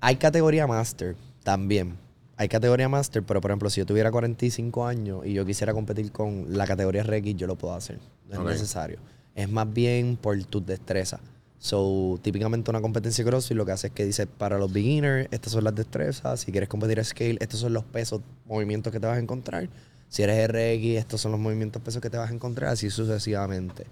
[0.01, 1.97] Hay categoría master también.
[2.35, 6.11] Hay categoría master, pero por ejemplo, si yo tuviera 45 años y yo quisiera competir
[6.11, 7.99] con la categoría RX, yo lo puedo hacer.
[8.29, 8.99] No es necesario.
[9.35, 11.21] Es más bien por tus destrezas.
[11.59, 15.27] So, típicamente una competencia de CrossFit lo que hace es que dice para los beginners,
[15.31, 16.39] estas son las destrezas.
[16.39, 19.67] Si quieres competir a scale, estos son los pesos, movimientos que te vas a encontrar.
[20.07, 23.85] Si eres RX, estos son los movimientos, pesos que te vas a encontrar, así sucesivamente.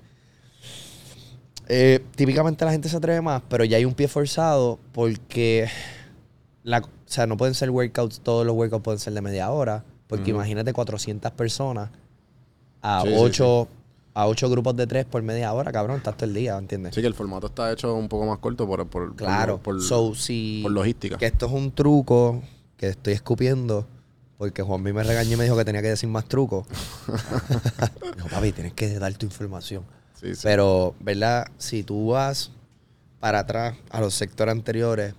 [1.68, 5.68] Eh, típicamente la gente se atreve más, pero ya hay un pie forzado porque
[6.64, 9.84] la, o sea, no pueden ser workouts, todos los workouts pueden ser de media hora,
[10.08, 11.90] porque imagínate 400 personas
[12.82, 13.68] a sí, 8
[14.18, 16.96] a ocho grupos de 3 por media hora, cabrón, estás todo el día, ¿entiendes?
[16.96, 19.60] Sí, que el formato está hecho un poco más corto por, por, claro.
[19.60, 21.20] por, so, si por logística.
[21.20, 22.42] que esto es un truco
[22.78, 23.86] que estoy escupiendo
[24.40, 26.66] porque Juan B me regañó y me dijo que tenía que decir más trucos.
[28.18, 29.84] no, papi, tienes que dar tu información.
[30.20, 30.42] Sí, sí.
[30.42, 31.46] Pero, ¿verdad?
[31.60, 32.50] Si tú vas
[33.20, 35.14] para atrás a los sectores anteriores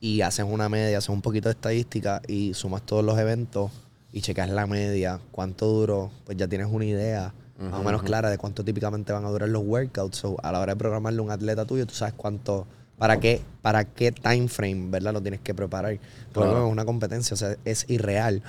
[0.00, 3.70] y haces una media, haces un poquito de estadística y sumas todos los eventos
[4.12, 7.32] y checas la media, cuánto duró, pues ya tienes una idea
[7.70, 10.16] más o menos clara de cuánto típicamente van a durar los workouts.
[10.18, 12.66] So, a la hora de programarle a un atleta tuyo, tú sabes cuánto,
[12.98, 15.12] para qué, para qué time frame, ¿verdad?
[15.12, 15.98] Lo tienes que preparar.
[16.32, 16.60] Porque Claro.
[16.60, 18.42] no es una competencia, o sea, es irreal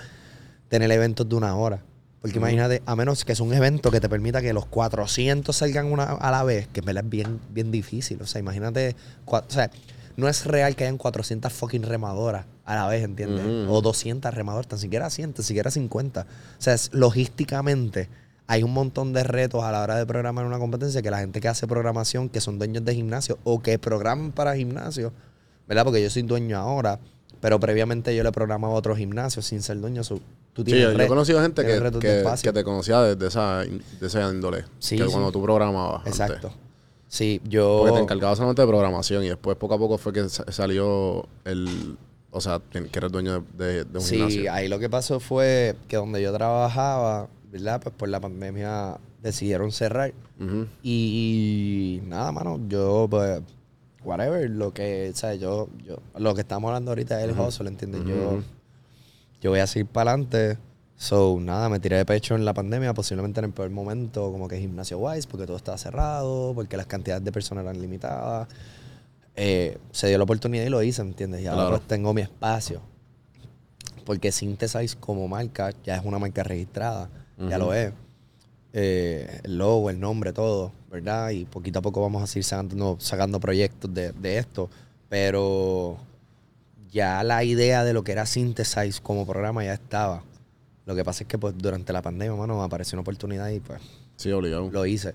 [0.70, 1.82] tener eventos de una hora.
[2.22, 5.92] Porque imagínate, a menos que es un evento que te permita que los 400 salgan
[5.92, 8.22] una, a la vez, que en verdad es bien, bien difícil.
[8.22, 8.96] O sea, imagínate,
[9.26, 9.70] cua- o sea,
[10.16, 13.46] no es real que hayan 400 fucking remadoras a la vez, ¿entiendes?
[13.68, 16.22] O 200 remadoras, tan siquiera 100, tan siquiera 50.
[16.22, 18.08] O sea, es- logísticamente
[18.48, 21.40] hay un montón de retos a la hora de programar una competencia que la gente
[21.40, 25.12] que hace programación, que son dueños de gimnasio o que programan para gimnasio,
[25.68, 25.84] ¿verdad?
[25.86, 27.00] Porque yo soy dueño ahora,
[27.40, 30.04] pero previamente yo le programaba a otros gimnasios sin ser dueño.
[30.04, 30.16] So,
[30.54, 31.80] tú Sí, tienes yo, yo he conocido gente que,
[32.42, 34.66] que, te conocía desde esa, de esa índole.
[34.80, 35.10] Sí, que sí.
[35.12, 36.00] cuando tú programabas.
[36.06, 36.20] antes.
[36.20, 36.52] Exacto.
[37.08, 37.80] Sí, yo...
[37.82, 41.26] Porque te encargabas solamente de programación y después poco a poco fue que sa- salió
[41.46, 41.96] el...
[42.32, 44.52] O sea, que eres dueño de, de- de un Sí, gimnasio.
[44.52, 47.80] ahí lo que pasó fue que donde yo trabajaba, ¿verdad?
[47.82, 50.12] Pues por la pandemia decidieron cerrar.
[50.82, 53.42] Y nada, mano, yo pues
[54.04, 57.70] whatever, lo que, o sea, yo, yo, lo que estamos hablando ahorita es el hustle,
[57.70, 58.04] ¿entiendes?
[58.06, 58.42] Yo,
[59.40, 60.58] yo voy a seguir para adelante.
[60.98, 64.48] So, nada, me tiré de pecho en la pandemia, posiblemente en el peor momento, como
[64.48, 68.48] que gimnasio wise, porque todo estaba cerrado, porque las cantidades de personas eran limitadas.
[69.36, 71.42] Eh, se dio la oportunidad y lo hice, ¿entiendes?
[71.42, 71.78] Y ahora Claro.
[71.78, 72.82] pues tengo mi espacio.
[74.06, 77.94] Porque Synthesize como marca ya es una marca registrada, ya lo es.
[78.74, 81.30] Eh, el logo, el nombre, todo, ¿verdad?
[81.30, 84.70] Y poquito a poco vamos a seguir sacando, sacando proyectos de, de esto.
[85.10, 85.98] Pero
[86.92, 90.24] ya la idea de lo que era Synthesize como programa ya estaba.
[90.86, 93.60] Lo que pasa es que pues durante la pandemia, mano, me apareció una oportunidad y
[93.60, 93.80] pues
[94.16, 94.70] Sí, obligado.
[94.72, 95.14] lo hice.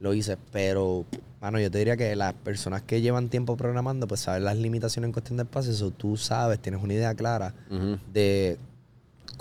[0.00, 0.36] Lo hice.
[0.52, 1.04] Pero,
[1.40, 5.08] mano, yo te diría que las personas que llevan tiempo programando, pues saben las limitaciones
[5.08, 5.72] en cuestión de espacio.
[5.72, 7.54] Eso tú sabes, tienes una idea clara
[8.12, 8.58] de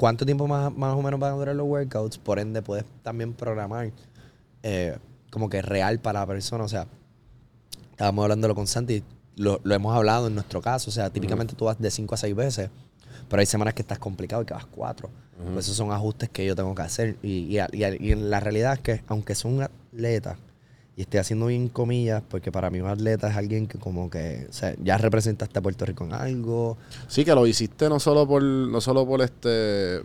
[0.02, 2.18] cuánto tiempo más, más o menos van a durar los workouts.
[2.18, 3.92] Por ende, puedes también programar
[4.64, 4.98] eh,
[5.30, 6.64] como que real para la persona.
[6.64, 6.88] O sea,
[7.92, 9.04] estábamos hablándolo con Santi,
[9.36, 10.90] lo, lo hemos hablado en nuestro caso.
[10.90, 12.70] O sea, típicamente tú vas de 5 a 6 veces,
[13.30, 15.08] pero hay semanas que estás complicado y que vas 4.
[15.54, 17.18] Pues esos son ajustes que yo tengo que hacer.
[17.22, 20.36] Y, y, y- y la realidad es que, aunque soy un atleta,
[20.96, 24.48] y estoy haciendo bien comillas, porque para mí un atleta es alguien que como que,
[24.50, 26.78] o sea, ya representaste a Puerto Rico en algo,
[27.08, 30.02] Sí, que lo hiciste no solo por, no solo por este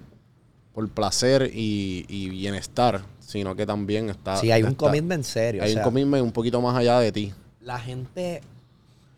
[0.72, 4.36] por placer y, y bienestar, sino que también está.
[4.36, 5.62] sí, hay un está- commitment serio.
[5.62, 7.32] Hay o sea, un commitment un poquito más allá de ti.
[7.62, 8.42] la gente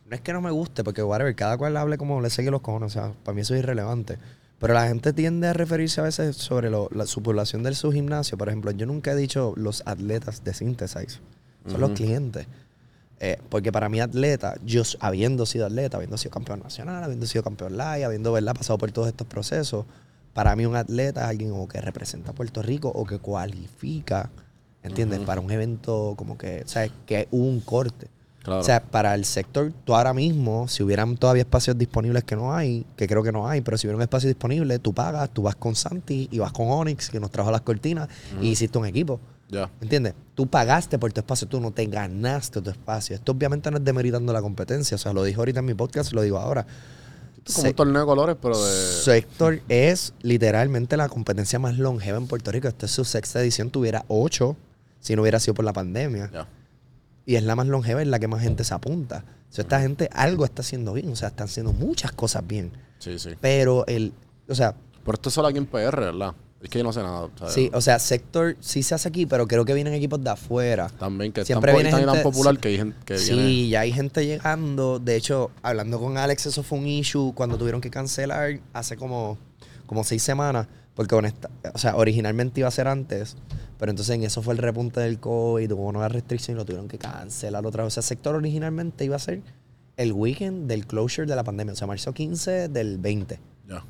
[0.08, 2.60] no es que no me guste, porque whatever, cada cual hable como le sigue los
[2.62, 4.18] cojones, o sea, para mí eso es irrelevante.
[4.60, 7.92] Pero la gente tiende a referirse a veces sobre lo- la, su población del su
[7.92, 8.38] gimnasio.
[8.38, 11.18] Por ejemplo, yo nunca he dicho los atletas de Synthesize,
[11.68, 12.46] son los clientes.
[13.20, 17.42] Eh, porque para mí atleta, yo habiendo sido atleta, habiendo sido campeón nacional, habiendo sido
[17.42, 18.54] campeón live, habiendo ¿verdad?
[18.54, 19.86] pasado por todos estos procesos,
[20.34, 24.30] para mí un atleta es alguien o que representa a Puerto Rico o que cualifica,
[24.84, 25.18] ¿entiendes?
[25.20, 28.06] Para un evento como que, o sea, que hubo un corte.
[28.44, 28.60] Claro.
[28.60, 32.54] O sea, para el sector, tú ahora mismo, si hubieran todavía espacios disponibles que no
[32.54, 35.42] hay, que creo que no hay, pero si hubiera un espacio disponible, tú pagas, tú
[35.42, 38.08] vas con Santi y vas con Onyx, que nos trajo las cortinas,
[38.40, 39.20] y hiciste un equipo.
[39.48, 39.70] Ya.
[39.80, 40.14] ¿Entiendes?
[40.34, 43.16] Tú pagaste por tu espacio, tú no te ganaste tu espacio.
[43.16, 44.94] Esto obviamente no es demeritando la competencia.
[44.94, 46.66] O sea, lo dije ahorita en mi podcast, lo digo ahora.
[47.38, 48.72] Esto es como Se- un torneo de colores, pero de.
[48.72, 52.68] Sector es literalmente la competencia más longeva en Puerto Rico.
[52.68, 54.56] Esta es su sexta edición, tuviera ocho
[55.00, 56.30] si no hubiera sido por la pandemia.
[56.32, 56.46] Ya.
[57.24, 59.24] Y es la más longeva, es la que más gente se apunta.
[59.50, 61.10] O sea, esta gente algo está haciendo bien.
[61.10, 62.70] O sea, están haciendo muchas cosas bien.
[62.98, 63.30] Sí, sí.
[63.40, 64.12] Pero el,
[64.48, 64.74] o sea,
[65.04, 66.34] Pero esto es solo aquí en PR, ¿verdad?
[66.60, 67.28] Es que yo no sé nada.
[67.38, 67.54] ¿sabes?
[67.54, 70.88] sí, o sea, sector sí se hace aquí, pero creo que vienen equipos de afuera.
[70.98, 72.60] También que Siempre viene po- tan, gente- popular sí.
[72.60, 73.68] que hay gente que sí, viene.
[73.68, 74.98] ya hay gente llegando.
[74.98, 79.38] De hecho, hablando con Alex, eso fue un issue cuando tuvieron que cancelar hace como,
[79.86, 80.66] como seis semanas.
[80.94, 83.36] Porque honesta, o sea, originalmente iba a ser antes,
[83.78, 86.88] pero entonces en eso fue el repunte del COVID, hubo nuevas restricciones y lo tuvieron
[86.88, 87.92] que cancelar otra vez.
[87.92, 89.42] O sea, sector originalmente iba a ser
[89.96, 93.38] el weekend del closure de la pandemia, o sea, marzo 15 del 20
[93.68, 93.84] Ya.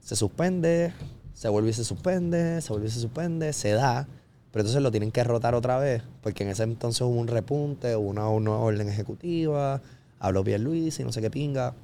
[0.00, 0.94] se suspende,
[1.36, 4.08] se vuelve y se suspende, se vuelve y se suspende, se da,
[4.50, 7.94] pero entonces lo tienen que rotar otra vez, porque en ese entonces hubo un repunte,
[7.94, 9.82] hubo una, una orden ejecutiva,
[10.18, 11.74] habló Luis y no sé qué pinga,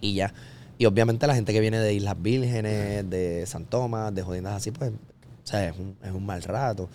[0.00, 0.34] y ya.
[0.76, 4.72] Y obviamente la gente que viene de Islas Vírgenes, de San Tomás, de jodiendas así,
[4.72, 6.88] pues, o sea, es un, es un mal rato.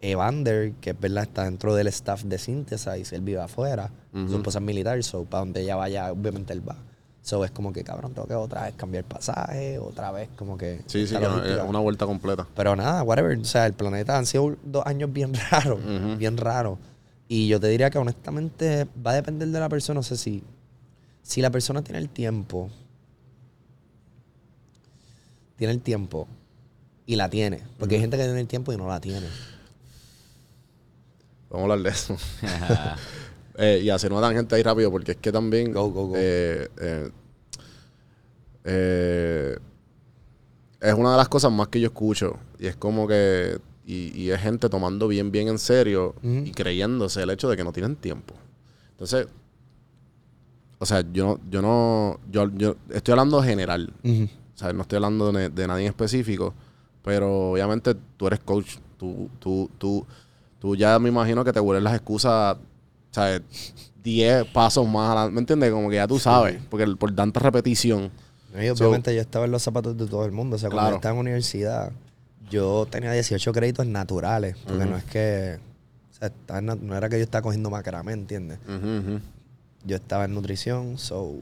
[0.00, 4.58] Evander, que es verdad, está dentro del staff de Synthesize, él vive afuera, su esposa
[4.58, 6.76] es militar, so para donde ella vaya, obviamente él va.
[7.24, 10.82] So es como que, cabrón, tengo que otra vez cambiar pasaje, otra vez como que...
[10.84, 11.62] Sí, sí, esta que no, logística.
[11.62, 12.46] es una vuelta completa.
[12.54, 13.38] Pero nada, whatever.
[13.38, 15.80] O sea, el planeta han sido dos años bien raros,
[16.18, 16.78] bien raros.
[17.26, 20.00] Y yo te diría que honestamente va a depender de la persona.
[20.00, 20.42] No sé si,
[21.22, 22.68] si la persona tiene el tiempo,
[25.56, 26.28] tiene el tiempo
[27.06, 27.62] y la tiene.
[27.78, 29.28] Porque hay gente que tiene el tiempo y no la tiene.
[31.48, 32.18] Vamos a hablar de eso.
[33.56, 35.72] Eh, y hacer una tangente ahí rápido, porque es que también.
[35.72, 36.14] Go, go, go.
[36.16, 37.10] eh, eh,
[38.64, 39.58] eh,
[40.80, 42.36] es una de las cosas más que yo escucho.
[42.58, 43.58] Y es como que.
[43.86, 47.64] Y, y es gente tomando bien, bien en serio y creyéndose el hecho de que
[47.64, 48.34] no tienen tiempo.
[48.92, 49.28] Entonces.
[50.78, 51.40] O sea, yo no.
[51.50, 53.92] Yo, no yo, yo estoy hablando general.
[54.02, 56.54] O sea, no estoy hablando de, de nadie en específico,
[57.02, 58.76] pero obviamente tú eres coach.
[58.98, 60.06] Tú, tú, tú,
[60.60, 62.56] tú ya me imagino que te vuelves las excusas,
[63.14, 63.42] ¿sabes?
[64.02, 65.32] 10 pasos más adelante.
[65.34, 65.70] ¿Me entiendes?
[65.70, 68.10] Como que ya tú sabes, porque el- por tanta repetición.
[68.60, 70.56] Y obviamente yo estaba en los zapatos de todo el mundo.
[70.56, 70.96] O sea, cuando Claro.
[70.96, 71.92] estaba en universidad,
[72.50, 74.56] yo tenía 18 créditos naturales.
[74.66, 75.58] Porque no es que.
[76.12, 78.58] O sea, estaba en na- no era que yo estaba cogiendo macramé, ¿entiendes?
[79.84, 81.32] Yo estaba en nutrición, so.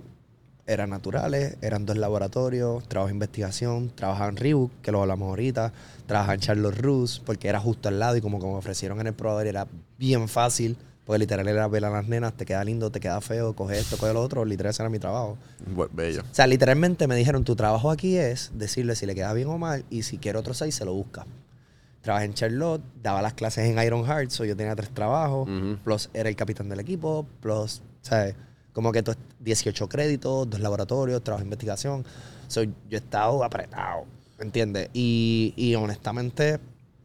[0.65, 5.73] Eran naturales, eran dos laboratorios, trabajo de investigación, trabajaba en Reebok, que lo hablamos ahorita,
[6.07, 9.09] trabajaba en Charles Rus, porque era justo al lado y como que me ofrecieron en
[9.09, 9.67] el probador era
[9.99, 10.77] bien fácil,
[11.13, 13.99] Porque literal era ver a las nenas, te queda lindo, te queda feo, coge esto,
[13.99, 14.47] coge lo otro.
[14.47, 15.37] Literal, ese era mi trabajo.
[15.77, 16.23] Bu- Bello.
[16.23, 19.59] O sea, literalmente me dijeron, tu trabajo aquí es decirle si le queda bien o
[19.59, 21.27] mal y si quiere otro size, se lo busca.
[22.01, 25.47] Trabajé en Charlotte, daba las clases en Iron Heart, so yo tenía tres trabajos,
[25.85, 28.35] plus era el capitán del equipo, plus, ¿sabes?
[28.73, 32.07] Como que to- 18 créditos, dos laboratorios, trabajo de investigación.
[32.49, 34.07] So, yo he estado apretado,
[34.39, 34.89] ¿me entiendes?
[34.95, 36.59] Y, y honestamente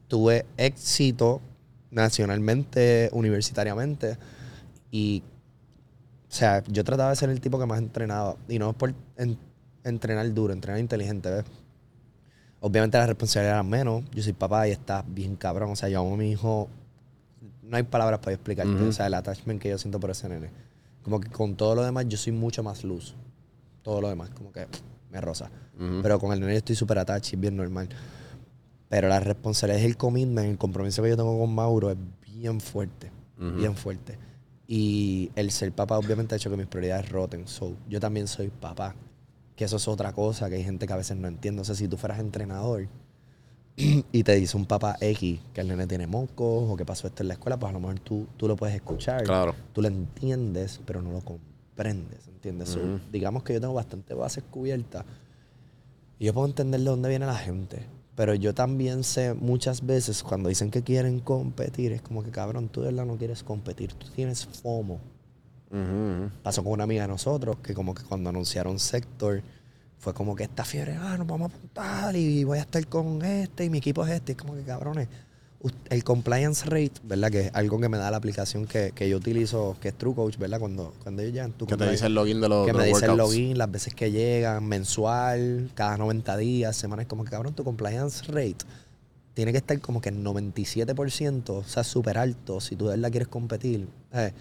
[0.07, 1.41] tuve éxito
[2.01, 4.17] nacionalmente, universitariamente.
[4.91, 5.23] Y,
[6.29, 8.35] o sea, yo trataba de ser el tipo que más entrenaba.
[8.47, 9.37] Y no por en-
[9.83, 11.45] entrenar duro, entrenar inteligente, ¿ves?
[12.59, 14.03] Obviamente las responsabilidades eran menos.
[14.13, 15.71] Yo soy papá y está bien cabrón.
[15.71, 16.69] O sea, yo amo a mi hijo.
[17.61, 18.73] No hay palabras para explicarte.
[18.73, 18.87] Ujú.
[18.87, 20.49] O sea, el attachment que yo siento por ese nene.
[21.03, 23.15] Como que con todo lo demás yo soy mucho más luz.
[23.83, 24.81] Todo lo demás, como que pff,
[25.11, 25.49] me rosa.
[25.79, 25.99] Ujú.
[26.01, 27.87] Pero con el nene yo estoy súper attached bien normal.
[28.89, 32.61] Pero la responsabilidad y el commitment, el compromiso que yo tengo con Mauro es bien
[32.61, 33.11] fuerte.
[33.37, 34.17] Bien fuerte.
[34.67, 37.47] Y el ser papá obviamente ha hecho que mis prioridades roten.
[37.47, 38.95] So, yo también soy papá.
[39.55, 41.61] Que eso es otra cosa que hay gente que a veces no entiende.
[41.61, 42.87] O sea, si tú fueras entrenador
[43.75, 47.23] y te dice un papá X que el nene tiene mocos o que pasó esto
[47.23, 49.23] en la escuela, pues a lo mejor tú, tú lo puedes escuchar.
[49.23, 49.53] Claro.
[49.73, 52.69] Tú lo entiendes, pero no lo comprendes, ¿entiendes?
[52.69, 52.79] So,
[53.11, 55.05] digamos que yo tengo bastante bases cubiertas
[56.19, 57.85] y yo puedo entender de dónde viene la gente.
[58.17, 62.67] Pero yo también sé muchas veces cuando dicen que quieren competir, es como que cabrón,
[62.67, 64.99] tú de verdad no quieres competir, tú tienes FOMO.
[66.41, 69.43] Pasó con una amiga de nosotros que como que cuando anunciaron Sector
[69.99, 73.23] fue como que esta fiebre, ah, nos vamos a apuntar y voy a estar con
[73.23, 74.31] este y mi equipo es este.
[74.31, 75.07] Es como que cabrones,
[75.89, 77.31] el compliance rate, ¿verdad?
[77.31, 80.37] Que es algo que me da la aplicación que, que yo utilizo, que es TrueCoach,
[80.37, 80.59] ¿verdad?
[80.59, 82.99] Cuando, cuando ellos llegan, Que te dice el login de los, que de me los
[82.99, 87.53] dice el login, las veces que llegan, mensual, cada 90 días, semanas, como que cabrón,
[87.53, 88.65] tu compliance rate
[89.37, 93.11] tiene que estar como que en 97%, o sea, súper alto, si tú de verdad
[93.11, 93.87] quieres competir.
[94.11, 94.33] Eh,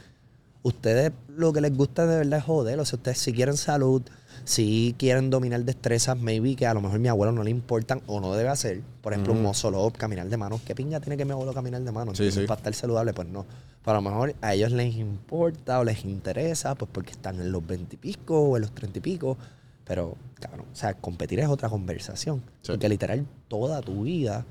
[0.67, 4.03] ustedes lo que les gusta de verdad es joder, o sea, ustedes si quieren salud,
[4.45, 8.21] si quieren dominar destrezas, maybe que a lo mejor mi abuelo no le importan o
[8.21, 8.81] no debe hacer.
[9.01, 9.49] Por ejemplo, un Ujú.
[9.49, 10.61] muscle caminar de manos.
[10.63, 12.17] ¿Qué pinga tiene que mi abuelo caminar de manos?
[12.19, 12.47] Sí, sí.
[12.47, 13.45] Para estar saludable, pues no.
[13.85, 17.53] Pero a lo mejor a ellos les importa o les interesa, pues porque están en
[17.53, 19.37] los 20 y pico o en los 30 y pico.
[19.85, 22.43] Pero, cabrón, o sea, competir es otra conversación.
[22.63, 22.73] Sí.
[22.73, 24.45] Porque literal toda tu vida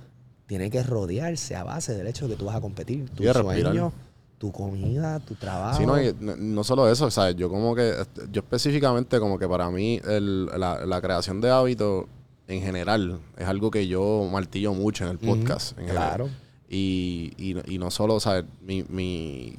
[0.47, 3.09] tiene que rodearse a base del hecho de que tú vas a competir.
[3.09, 3.91] Tu sueño,
[4.37, 5.77] tu comida, tu trabajo.
[5.79, 9.39] Sí, no, y no, no solo eso, sea, yo como que, este, yo específicamente como
[9.39, 12.05] que para mí el- la, la creación de hábitos
[12.47, 15.71] en general es algo que yo martillo mucho en el podcast.
[15.79, 16.07] en general.
[16.09, 16.29] claro.
[16.69, 19.55] Y, y, y no solo, sea, mi, mi,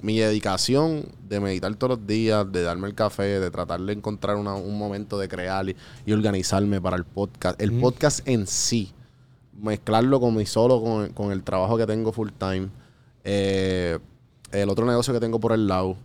[0.00, 4.36] mi dedicación de meditar todos los días, de darme el café, de tratar de encontrar
[4.36, 7.60] una- un momento de crear y, y organizarme para el podcast.
[7.60, 8.92] El podcast en sí,
[9.60, 12.68] mezclarlo con mi solo, con, con el trabajo que tengo full time,
[13.24, 13.98] eh,
[14.54, 15.96] el otro negocio que tengo por el lado.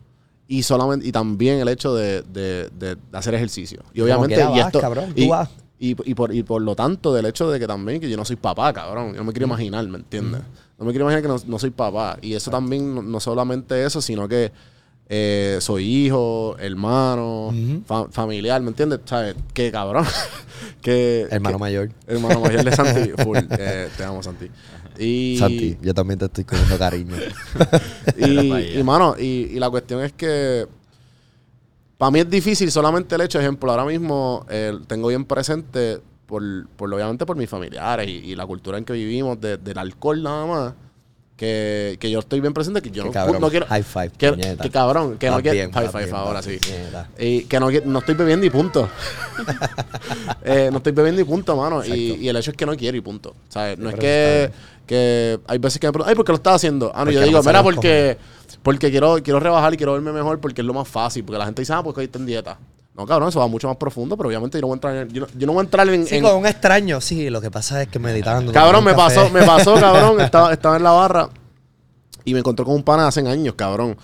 [0.47, 3.83] Y solamente, y también el hecho de, de- de hacer ejercicio.
[3.93, 5.49] Y obviamente, y esto, cabrón, tú y, vas.
[5.79, 8.25] y, y por, y por lo tanto, del hecho de que también que yo no
[8.25, 9.11] soy papá, cabrón.
[9.11, 10.41] Yo no me quiero imaginar, ¿me entiendes?
[10.79, 12.17] No me quiero imaginar que no, no soy papá.
[12.21, 14.51] Y eso también, no, no solamente eso, sino que
[15.09, 17.51] eh, soy hijo, hermano,
[17.85, 18.99] fa- familiar, ¿me entiendes?
[19.05, 19.35] ¿Sabes?
[19.53, 20.05] Que cabrón.
[20.81, 21.89] que, Hermano que- mayor.
[22.07, 23.11] Hermano mayor de Santi.
[23.23, 23.37] Full.
[23.57, 24.49] Eh, te amo, Santi.
[24.99, 27.15] Y, Santi, yo también te estoy cogiendo cariño.
[28.17, 30.67] y, mano, y, y la cuestión es que
[31.97, 36.41] para mí es difícil solamente el hecho, ejemplo, ahora mismo eh, tengo bien presente, por,
[36.75, 40.21] por obviamente por mis familiares y, y la cultura en que vivimos, de- del alcohol
[40.21, 40.73] nada más,
[41.39, 43.39] que, que yo estoy bien presente, que yo no, cabrón.
[43.39, 43.65] no quiero...
[43.65, 44.61] High five, que, puñeta.
[44.61, 45.71] que cabrón, que no quiero...
[45.71, 46.59] high five bien, ahora sí.
[47.17, 48.89] Y que no, no estoy bebiendo y punto.
[50.43, 51.85] Eh, no estoy bebiendo y punto, mano.
[51.85, 53.35] Y, el hecho es que no quiero y punto.
[53.47, 53.77] ¿Sabes?
[53.77, 54.51] No Sí, es que,
[54.85, 56.91] que hay veces que me preguntan, ay, ¿por qué lo estás haciendo?
[56.93, 58.17] Ah, no, yo digo, mira, porque,
[58.61, 61.23] porque quiero, quiero rebajar y quiero verme mejor porque es lo más fácil.
[61.23, 62.57] Porque la gente dice, ah, porque hoy está en dieta.
[62.99, 65.09] No, cabrón, eso va mucho más profundo, pero obviamente yo no voy a entrar en,
[65.09, 67.29] yo no, yo no voy a entrar en, Sí, en- con un extraño, sí.
[67.29, 68.51] Lo que pasa es que meditando.
[68.51, 70.19] Cabrón, me pasó, me pasó, cabrón.
[70.19, 71.29] Estaba, estaba en la barra
[72.25, 73.95] y me encontré con un pana hace años, cabrón.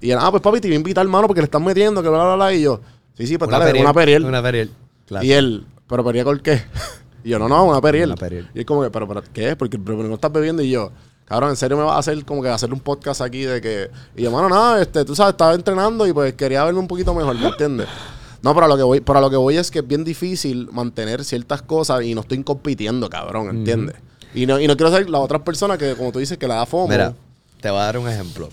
[0.00, 2.08] Y él, ah, pues papi, te iba a invitar, hermano, porque le están metiendo, que
[2.08, 2.54] bla, bla, bla.
[2.54, 2.80] Y yo,
[3.18, 4.24] sí, sí, pues Una dale, periel, una periel.
[4.24, 4.70] Una periel.
[5.06, 5.26] Claro.
[5.26, 6.62] Y él, ¿pero periel con qué?
[7.24, 8.10] Y yo, no, no, una periel.
[8.10, 8.48] Una periel.
[8.54, 9.56] Y es como que, ¿pero, pero qué es?
[9.56, 10.62] Porque pero, no estás bebiendo.
[10.62, 10.92] Y yo,
[11.24, 13.90] cabrón, ¿en serio me vas a hacer como que hacer un podcast aquí de que...
[14.14, 17.12] Y yo, mano, nada, este, tú sabes, estaba entrenando y pues quería verme un poquito
[17.14, 17.88] mejor, ¿me entiendes?
[18.44, 20.04] No, pero a lo que voy, pero a lo que voy es que es bien
[20.04, 23.96] difícil mantener ciertas cosas y no estoy compitiendo, cabrón, ¿entiendes?
[24.34, 26.56] y, no, y no quiero ser la otra persona que, como tú dices, que la
[26.56, 26.88] da fomo.
[26.88, 27.14] Mira,
[27.60, 28.50] te voy a dar un ejemplo.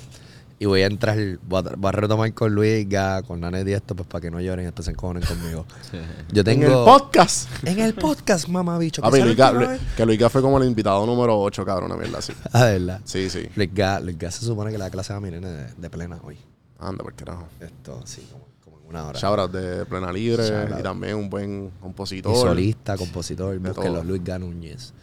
[0.60, 1.18] Y voy a entrar,
[1.48, 4.30] voy a, voy a retomar con Luis, Ga, con Nane y esto, pues para que
[4.30, 5.66] no lloren y después se encojonen conmigo.
[6.32, 6.68] Yo En tengo.
[6.68, 7.50] el podcast.
[7.66, 9.02] En el podcast, mamá bicho.
[9.02, 9.78] que Papi, Luis Ga- programa.
[9.98, 12.32] que Luis Ga fue como el invitado número 8, cabrón, una mierda así.
[12.54, 13.02] Ah, verdad.
[13.06, 13.48] Sí, sí.
[13.56, 16.20] Luis Ga, Luis Ga se supone que la clase a mi nene de, de plena
[16.24, 16.38] hoy.
[16.80, 17.48] Anda, por carajo.
[17.60, 18.51] Esto, sí, como, en
[18.92, 19.48] una hora.
[19.48, 22.34] De Plena Libre Shout y también un buen compositor.
[22.34, 24.04] Y solista, compositor, búsquenlo.
[24.04, 24.94] Luis Ga Núñez.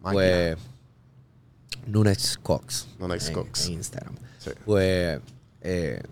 [0.00, 0.12] Máquina.
[0.12, 0.56] Pues.
[1.86, 2.88] Nunex Cox.
[2.98, 3.66] Nunex en- Cox.
[3.66, 4.14] En Instagram.
[4.38, 4.50] Sí.
[4.64, 5.20] Pues.
[5.62, 6.02] eh,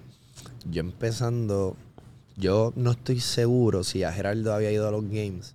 [0.71, 1.77] yo empezando.
[2.37, 5.55] Yo no estoy seguro si a Geraldo había ido a los games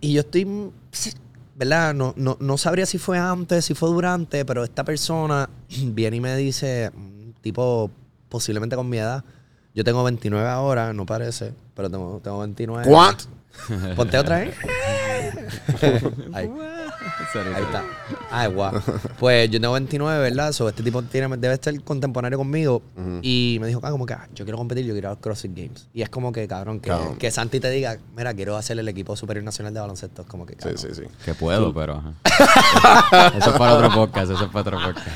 [0.00, 0.70] Y yo estoy,
[1.54, 1.94] ¿verdad?
[1.94, 6.20] No, no, no sabría si fue antes, si fue durante, pero esta persona viene y
[6.20, 7.90] me dice, mm, tipo,
[8.28, 9.24] posiblemente con mi edad.
[9.74, 12.86] Yo tengo 29 ahora, no parece, pero tengo, tengo 29.
[12.86, 13.24] ¿Cuánto?
[13.96, 14.54] Ponte otra vez.
[16.32, 16.50] Ahí.
[17.54, 17.84] Ahí está.
[18.30, 18.72] Ay, guau.
[19.18, 20.52] Pues yo tengo 29, ¿verdad?
[20.52, 22.82] So, este tipo tiene, debe estar contemporáneo conmigo.
[23.22, 25.18] Y me dijo, ah, como que ah, yo quiero competir, yo quiero ir a los
[25.18, 25.88] CrossFit Games.
[25.92, 27.16] Y es como que, cabrón, que, Cabrón.
[27.16, 30.22] que Santi te diga, mira, quiero hacer el equipo superior nacional de baloncesto.
[30.22, 30.78] Es como que, Sí, cabrón.
[30.78, 31.02] sí, sí.
[31.24, 32.02] Que puedo, pero.
[32.24, 33.28] ajá.
[33.38, 35.08] eso es para otro podcast, eso es para otro podcast.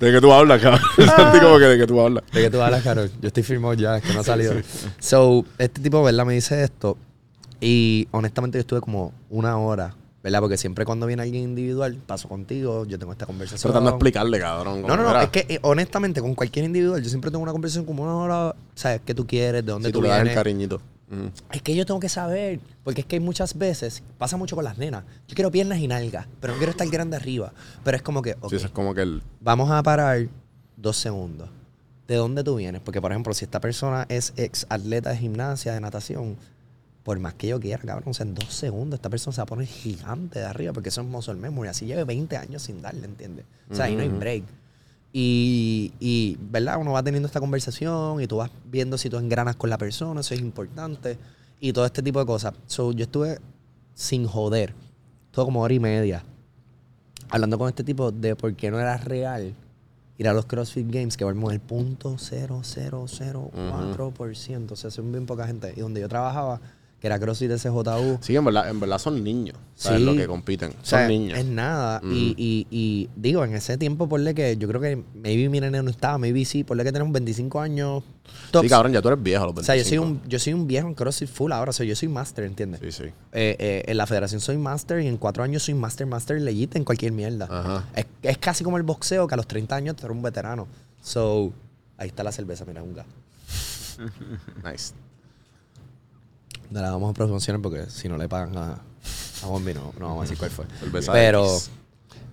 [0.00, 0.80] ¿De qué tú hablas, cabrón?
[0.96, 2.24] Sentí como que de qué tú hablas.
[2.32, 3.10] ¿De qué tú hablas, Carol?
[3.20, 4.54] Yo estoy firmado ya, es que no ha salido.
[4.98, 6.24] So, este tipo, ¿verdad?
[6.24, 6.96] Me dice esto.
[7.60, 10.40] Y honestamente yo estuve como una hora, ¿verdad?
[10.40, 13.70] Porque siempre cuando viene alguien individual, paso contigo, yo tengo esta conversación.
[13.70, 14.82] Tratando de explicarle, cabrón.
[14.82, 15.20] No, no, no.
[15.20, 18.56] Es que eh, honestamente, con cualquier individual, yo siempre tengo una conversación como una hora,
[18.74, 19.00] ¿sabes?
[19.04, 19.64] ¿Qué tú quieres?
[19.64, 20.34] ¿De dónde Si tú tú le das el vienes?
[20.36, 20.80] cariñito.
[21.10, 21.30] Ujú.
[21.52, 24.64] Es que yo tengo que saber, porque es que hay muchas veces, pasa mucho con
[24.64, 25.04] las nenas.
[25.28, 27.52] Yo quiero piernas y nalgas, pero no quiero estar grande arriba.
[27.84, 29.22] Pero es como que, Sí, eso es como que el...
[29.40, 30.26] vamos a parar
[30.76, 31.50] dos segundos.
[32.08, 32.80] ¿De dónde tú vienes?
[32.82, 36.36] Porque, por ejemplo, si esta persona es ex atleta de gimnasia, de natación,
[37.04, 39.42] por más que yo quiera, cabrón, o sea, en dos segundos esta persona se va
[39.42, 41.68] a poner gigante de arriba, porque eso es muscle memory.
[41.68, 43.44] Así lleve 20 años sin darle, ¿entiendes?
[43.70, 44.44] O sea, ahí no hay break.
[45.12, 46.78] Y, y, ¿verdad?
[46.80, 50.22] Uno va teniendo esta conversación y tú vas viendo si tú engranas con la persona,
[50.22, 51.18] eso es importante.
[51.60, 52.54] Y todo este tipo de cosas.
[52.66, 53.38] So, yo estuve
[53.94, 54.72] sin joder,
[55.30, 56.24] todo como hora y media,
[57.28, 59.54] hablando con este tipo de por qué no era real
[60.16, 64.70] ir a los CrossFit Games, que vemos el punto 0004%.
[64.70, 65.72] O sea, son bien poca gente.
[65.76, 66.60] Y donde yo trabajaba,
[67.04, 69.58] que era CrossFit SJU, Sí, en verdad, en verdad son niños.
[69.74, 69.98] Sí.
[69.98, 70.70] Lo que compiten.
[70.70, 71.38] o sea, son niños.
[71.38, 72.00] es nada.
[72.02, 75.82] y, y, y digo, en ese tiempo, ponle que yo creo que maybe mi nene
[75.82, 78.02] no estaba, maybe sí, ponle que tenemos 25 años.
[78.50, 78.62] tops.
[78.62, 79.66] Sí, cabrón, ya tú eres viejo a los o 25.
[79.66, 81.94] sea, yo soy, un, yo soy un viejo en CrossFit full ahora, o sea, yo
[81.94, 82.80] soy master, ¿entiendes?
[82.80, 83.04] Sí, sí.
[83.32, 86.74] Eh, eh, en la federación soy master y en cuatro años soy master, master legit
[86.74, 87.48] en cualquier mierda.
[87.50, 87.84] Ajá.
[87.94, 90.66] Es, es casi como el boxeo, que a los 30 años tú eres un veterano.
[91.02, 91.52] So,
[91.98, 93.04] ahí está la cerveza, mira, un gas.
[94.64, 94.94] Nice.
[96.70, 98.72] No la vamos a promocionar porque si no le pagan a,
[99.42, 100.64] a Bombi, no, no vamos a decir cuál fue.
[101.12, 101.46] Pero,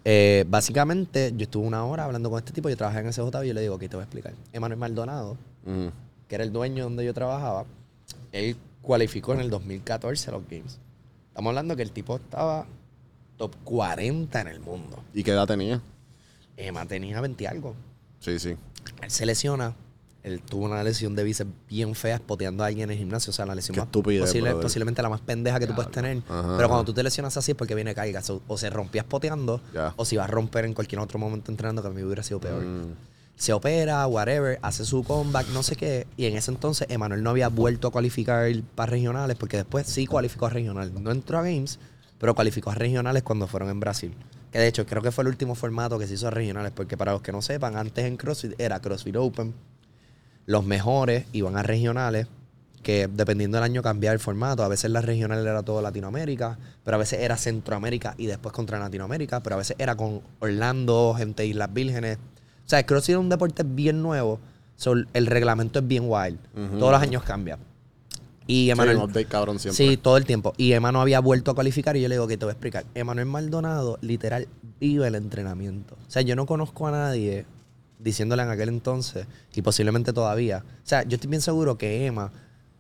[0.06, 2.70] eh, básicamente, yo estuve una hora hablando con este tipo.
[2.70, 4.34] Yo trabajé en SJW y yo le digo, ok, te voy a explicar.
[4.54, 5.92] Emanuel Maldonado, Ujú.
[6.28, 7.66] que era el dueño donde yo trabajaba,
[8.32, 10.80] él cualificó en el 2014 a los Games.
[11.30, 12.66] Estamos hablando que el tipo estaba
[13.38, 15.04] top 40 en el mundo.
[15.14, 15.82] ¿Y qué edad tenía?
[16.58, 17.76] Emma tenía 20 y algo.
[18.20, 18.56] Sí, sí.
[19.02, 19.74] Él se lesiona.
[20.24, 23.32] Él tuvo una lesión de bíceps bien fea spoteando a alguien en el gimnasio.
[23.32, 24.62] O sea, la lesión Qué más posible- brother.
[24.62, 26.22] posiblemente la más pendeja que tú puedes tener.
[26.30, 28.22] Ajá, Pero cuando tú te lesionas así es porque viene carga.
[28.22, 29.94] So, o se rompía spoteando Ya.
[29.96, 32.40] o si va a romper en cualquier otro momento entrenando que a mí hubiera sido
[32.40, 32.64] peor.
[32.64, 32.94] Mm.
[33.36, 36.06] Se opera, whatever, hace su comeback, no sé qué.
[36.18, 40.06] Y en ese entonces Emanuel no había vuelto a cualificar para regionales porque después sí
[40.06, 40.92] cualificó a regional.
[41.02, 41.80] No entró a Games,
[42.20, 44.14] pero cualificó a regionales cuando fueron en Brasil.
[44.52, 46.96] Que de hecho creo que fue el último formato que se hizo a regionales porque
[46.98, 49.56] para los que no sepan, antes en CrossFit era CrossFit Open.
[50.46, 52.28] Los mejores iban a regionales,
[52.82, 54.64] que dependiendo del año cambiaba el formato.
[54.64, 58.80] A veces las regionales era todo Latinoamérica, pero a veces era Centroamérica y después contra
[58.80, 62.18] Latinoamérica, pero a veces era con Orlando, gente de Islas Vírgenes.
[62.18, 64.40] O sea, el CrossFit es un deporte bien nuevo,
[64.76, 66.40] so, el reglamento es bien wild.
[66.80, 67.58] Todos los años cambia.
[68.48, 69.78] Y Sí, Emanuel, un update cabrón siempre.
[69.78, 70.54] Sí, todo el tiempo.
[70.58, 72.54] Y Emma no había vuelto a cualificar y yo le digo que te voy a
[72.54, 72.86] explicar.
[72.96, 74.48] Emanuel Maldonado literal
[74.80, 75.96] vive el entrenamiento.
[76.08, 77.46] O sea, yo no conozco a nadie
[78.04, 80.64] diciéndole en aquel entonces y posiblemente todavía.
[80.68, 82.32] O sea, yo estoy bien seguro que Emma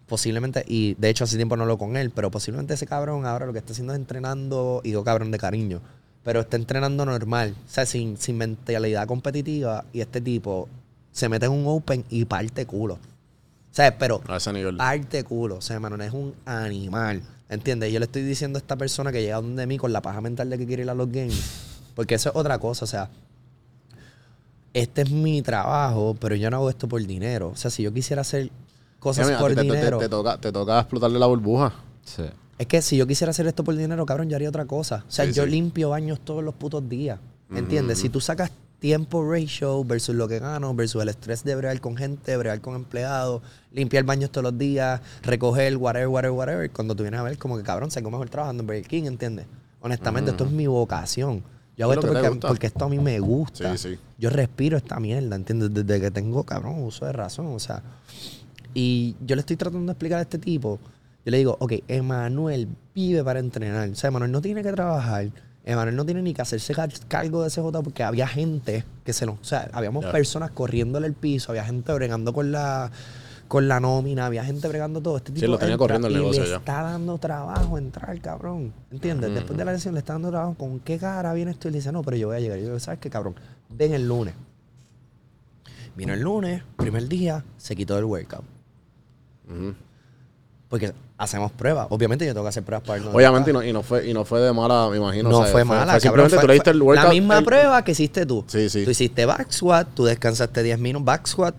[0.07, 3.45] posiblemente, y de hecho hace tiempo no lo con él, pero posiblemente ese cabrón ahora
[3.45, 5.82] lo que está haciendo es entrenando, y digo cabrón de cariño,
[6.24, 10.67] pero está entrenando normal, o sea, sin, sin mentalidad competitiva y este tipo
[11.11, 12.95] se mete en un open y parte culo.
[12.95, 14.76] O sea, pero A ese nivel.
[14.76, 15.55] parte culo.
[15.55, 17.22] O sea, mano, no es un animal.
[17.47, 17.91] ¿Entiendes?
[17.93, 20.49] Yo le estoy diciendo a esta persona que llega donde mí con la paja mental
[20.49, 21.41] de que quiere ir a los games.
[21.95, 22.84] Porque eso es otra cosa.
[22.84, 23.09] O sea,
[24.74, 27.49] este es mi trabajo, pero yo no hago esto por dinero.
[27.49, 28.49] O sea, si yo quisiera hacer
[28.99, 29.97] cosas Mira, por te, te- te- dinero.
[29.97, 31.74] te toca, te toca explotarle la burbuja.
[32.03, 32.24] Sí.
[32.57, 35.03] Es que si yo quisiera hacer esto por dinero, cabrón, yo haría otra cosa.
[35.07, 35.49] O sea, Sí, yo sí.
[35.49, 37.19] limpio baños todos los putos días.
[37.53, 37.99] ¿Entiendes?
[37.99, 41.97] Si tú sacas tiempo ratio versus lo que gano, versus el estrés de bregar con
[41.97, 43.41] gente, bregar con empleados,
[43.74, 46.72] limpiar baños todos los días, recoger, whatever, whatever, whatever.
[46.72, 49.45] Cuando tú vienes a ver, como que cabrón, sé mejor trabajando en Burger King, ¿entiendes?
[49.82, 51.43] Honestamente, esto es mi vocación.
[51.82, 53.75] Yo hago esto porque, esto a mí me gusta.
[53.77, 53.99] Sí, sí.
[54.17, 55.73] Yo respiro esta mierda, ¿entiendes?
[55.73, 57.47] Desde que tengo, cabrón, uso de razón.
[57.47, 57.82] O sea,
[58.73, 60.79] y yo le estoy tratando de explicar a este tipo.
[61.25, 63.89] Yo le digo, ok, Emanuel vive para entrenar.
[63.89, 65.29] O sea, Emanuel no tiene que trabajar.
[65.63, 69.13] Emanuel no tiene ni que hacerse car- cargo de ese CJ porque había gente que
[69.13, 69.34] se lo.
[69.34, 70.11] O sea, habíamos Ya.
[70.11, 72.91] personas corriéndole el piso, había gente bregando con la
[73.52, 75.18] con la nómina, había gente bregando todo.
[75.18, 76.56] Este tipo lo tenía entra corriendo el y negocio le ya.
[76.56, 78.72] está dando trabajo entrar, cabrón.
[78.89, 79.34] ¿Entiendes?
[79.34, 80.54] Después de la lesión le está dando trabajo.
[80.54, 81.68] ¿Con qué cara viene esto?
[81.68, 82.58] Y le dice, no, pero yo voy a llegar.
[82.60, 83.36] Y yo ¿sabes qué, cabrón?
[83.68, 84.36] Ven el lunes.
[85.97, 88.45] Vino el lunes, primer día, se quitó el workout.
[90.70, 91.88] Porque hacemos pruebas.
[91.89, 94.14] Obviamente yo tengo que hacer pruebas para irnos Obviamente, y no, y, no fue, y
[94.14, 95.30] no fue de mala, me imagino.
[95.30, 97.04] No o sea, fue mala, cabrón, simplemente fue- tú le diste fue el workout.
[97.08, 98.45] La misma el- prueba que hiciste tú.
[98.47, 98.86] Sí, sí.
[98.86, 101.04] Tú hiciste back squat, tú descansaste 10 minutos.
[101.06, 101.56] Back squat,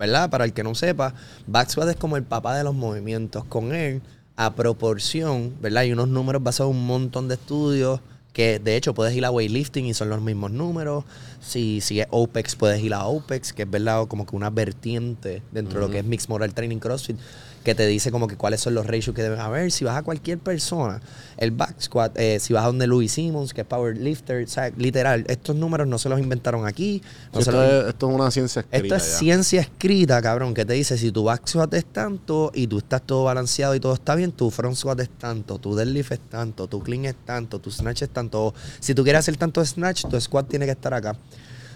[0.00, 0.30] ¿verdad?
[0.30, 1.14] Para el que no sepa,
[1.46, 3.44] back squat es como el papá de los movimientos.
[3.44, 4.00] Con él,
[4.34, 5.82] a proporción, ¿verdad?
[5.82, 8.00] Hay unos números basados en un montón de estudios
[8.32, 11.04] que de hecho puedes ir a weightlifting y son los mismos números.
[11.42, 15.42] Si, si es OPEX, puedes ir a OPEX, que es verdad como que una vertiente
[15.52, 17.18] dentro de lo que es Mixed Model Training CrossFit,
[17.64, 19.70] que te dice como que cuáles son los ratios que deben haber.
[19.70, 21.00] Si vas a cualquier persona,
[21.36, 24.70] el back squat, eh, si vas a donde Louis Simmons, que es powerlifter, o sea,
[24.78, 27.02] literal, estos números no se los inventaron aquí.
[27.34, 28.82] no Sí, se esto, los- es, esto es una ciencia escrita.
[28.82, 29.18] esto es ya.
[29.18, 33.02] ciencia escrita, cabrón, que te dice si tu back squat es tanto y tú estás
[33.02, 36.66] todo balanceado y todo está bien, tu front squat es tanto, tu deadlift es tanto,
[36.66, 38.54] tu clean es tanto, tu snatch es tanto.
[38.80, 41.14] Si tú quieres hacer tanto snatch, tu squat tiene que estar acá.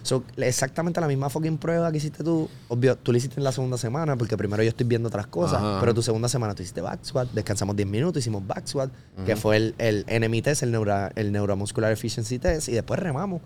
[0.05, 2.49] So, exactamente la misma fucking prueba que hiciste tú.
[2.69, 5.59] Obvio, tú lo hiciste en la segunda semana porque primero yo estoy viendo otras cosas.
[5.59, 5.81] Ajá.
[5.81, 8.91] Pero tu segunda semana tú hiciste back squat, descansamos 10 minutos, hicimos back squat,
[9.27, 13.41] que fue el, el NMI test, el, neura- el Neuromuscular Efficiency Test, y después remamos.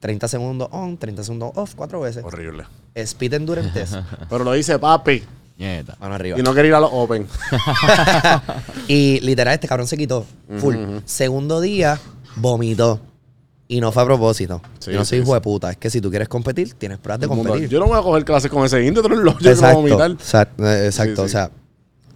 [0.00, 2.24] 30 segundos on, 30 segundos off, cuatro veces.
[2.24, 2.64] Horrible.
[2.96, 3.94] Speed Endurance Test.
[4.28, 5.22] Pero lo dice papi.
[5.56, 5.96] Nieta.
[6.00, 6.36] Mano arriba.
[6.36, 7.24] Y no quería ir a los Open.
[8.88, 10.26] Y literal, este cabrón se quitó.
[10.58, 10.74] Full.
[11.04, 11.98] Segundo día,
[12.36, 13.00] vomitó.
[13.74, 14.60] Y no fue a propósito.
[14.80, 15.70] Sí, yo no soy sí, hijo de puta.
[15.70, 17.68] Es que si tú quieres competir, tienes pruebas de mundo, competir.
[17.70, 19.02] Yo no voy a coger clases con ese indio.
[19.02, 19.76] Yo a exacto.
[19.78, 20.10] vomitar.
[20.10, 20.66] Exacto.
[20.70, 21.32] eh, exacto, Sí, O sí.
[21.32, 21.50] sea,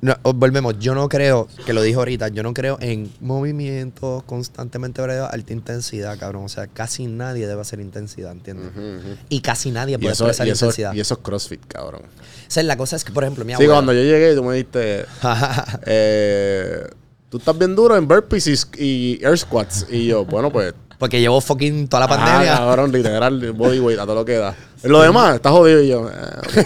[0.02, 0.78] no, o- volvemos.
[0.78, 5.54] Yo no creo, que lo dije ahorita, yo no creo en movimientos constantemente brevados, alta
[5.54, 6.44] intensidad, cabrón.
[6.44, 8.68] O sea, casi nadie debe hacer intensidad, ¿entiendes?
[9.30, 10.92] Y casi nadie puede eso, eso, intensidad.
[10.92, 12.02] y eso es CrossFit, cabrón.
[12.04, 13.72] O sea, la cosa es que, por ejemplo, mi Sí, abuela...
[13.76, 15.07] cuando yo llegué, tú me dijiste.
[15.86, 16.86] eh,
[17.30, 18.54] tú estás bien duro en burpees y,
[18.84, 19.86] y air squats.
[19.90, 20.74] Y yo, bueno, pues.
[20.99, 22.57] Porque llevo fucking toda la ah, pandemia.
[22.57, 24.55] cabrón, literal, bodyweight, a todo lo que da.
[24.82, 26.09] Lo demás, estás jodido y yo.
[26.09, 26.64] eh.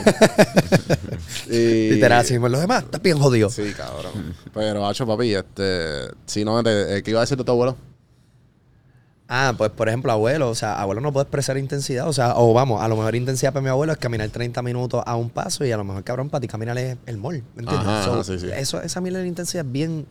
[1.50, 2.48] Y- Literal, así mismo.
[2.48, 3.50] Los demás, estás bien jodido.
[3.50, 4.34] Sí, cabrón.
[4.54, 6.08] Pero, hacho, papi, este.
[6.26, 7.76] Si no, eh, ¿qué iba a decir de tu abuelo?
[9.32, 12.52] Ah, pues por ejemplo, abuelo, o sea, abuelo no puede expresar intensidad, o sea, o
[12.52, 15.64] vamos, a lo mejor intensidad para mi abuelo es caminar 30 minutos a un paso
[15.64, 17.86] y a lo mejor, cabrón, para ti caminar es el mall, ¿me entiendes?
[17.88, 18.48] Ajá, So, ajá, sí, sí.
[18.52, 20.04] Eso, esa mierda de intensidad es bien...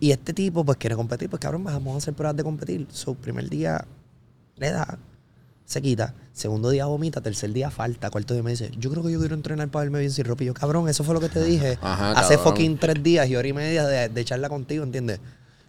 [0.00, 2.86] Y este tipo, pues, quiere competir, pues, cabrón, vamos a hacer pruebas de competir.
[2.90, 3.84] Su primer día
[4.56, 4.98] le da,
[5.66, 9.12] se quita, segundo día vomita, tercer día falta, cuarto día me dice, yo creo que
[9.12, 10.42] yo quiero entrenar para verme bien sin ropa.
[10.42, 12.52] Y yo, cabrón, eso fue lo que te dije Ajá, hace cabrón.
[12.54, 15.20] fucking tres días y hora y media de, de charla contigo, ¿entiendes?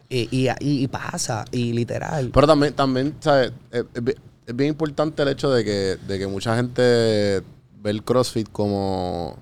[0.09, 2.31] Y, y, y- pasa, y literal.
[2.33, 3.53] Pero también, también ¿sabes?
[3.71, 4.15] Es, es bi-
[4.45, 6.81] es bien importante el hecho de que, de que mucha gente
[7.81, 9.37] ve el CrossFit como.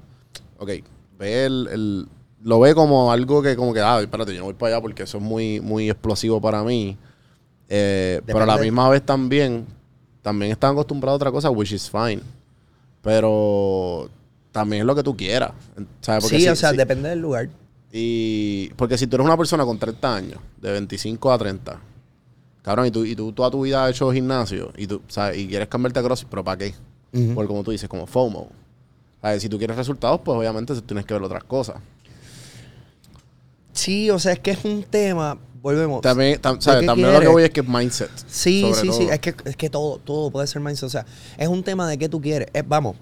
[0.59, 0.69] Ok,
[1.17, 2.07] ve el, el-
[2.43, 5.03] Lo ve como algo que, como que, ah, espérate, yo no voy para allá porque
[5.03, 6.97] eso es muy, muy explosivo para mí.
[7.67, 9.65] Eh, pero a la misma vez también,
[10.21, 12.21] también están acostumbrados a otra cosa, which is fine.
[13.01, 14.09] Pero
[14.51, 15.51] también es lo que tú quieras.
[16.01, 16.23] ¿sabes?
[16.23, 17.49] Porque sí, si- o sea, si- depende del lugar.
[17.91, 21.79] y porque si tú eres una persona con 30 años, de 25 a 30,
[22.61, 25.37] cabrón, y tú, y tú toda tu vida has hecho gimnasio y tú, ¿sabes?
[25.39, 26.73] Y quieres cambiarte a CrossFit, pero ¿para qué?
[27.33, 28.49] Porque como tú dices, como FOMO.
[29.21, 29.41] ¿Sabes?
[29.41, 31.77] Si tú quieres resultados, pues obviamente tienes que ver otras cosas.
[33.79, 36.01] Sí, o sea, es que es un tema, volvemos.
[36.01, 36.85] También, tam- ¿De ¿sabes?
[36.85, 38.09] también lo que voy es que es mindset.
[38.27, 39.07] Sí, sobre sí, sí.
[39.09, 40.87] Es que, es que todo, todo puede ser mindset.
[40.87, 41.05] O sea,
[41.37, 42.49] es un tema de qué tú quieres.
[42.53, 42.97] Es- vamos,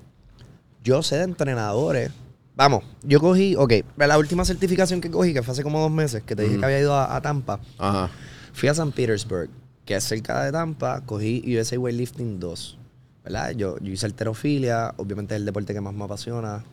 [0.84, 2.12] yo sé de entrenadores.
[2.56, 6.24] Vamos, yo cogí, ok, la última certificación que cogí, que fue hace como dos meses,
[6.24, 8.10] que te dije que había ido a, a Tampa, Ajá.
[8.54, 9.50] fui a San Petersburg,
[9.86, 12.78] que es cerca de Tampa, cogí USA Weightlifting 2.
[13.24, 13.52] ¿Verdad?
[13.52, 16.64] Yo, yo hice alterofilia, obviamente es el deporte que más me apasiona,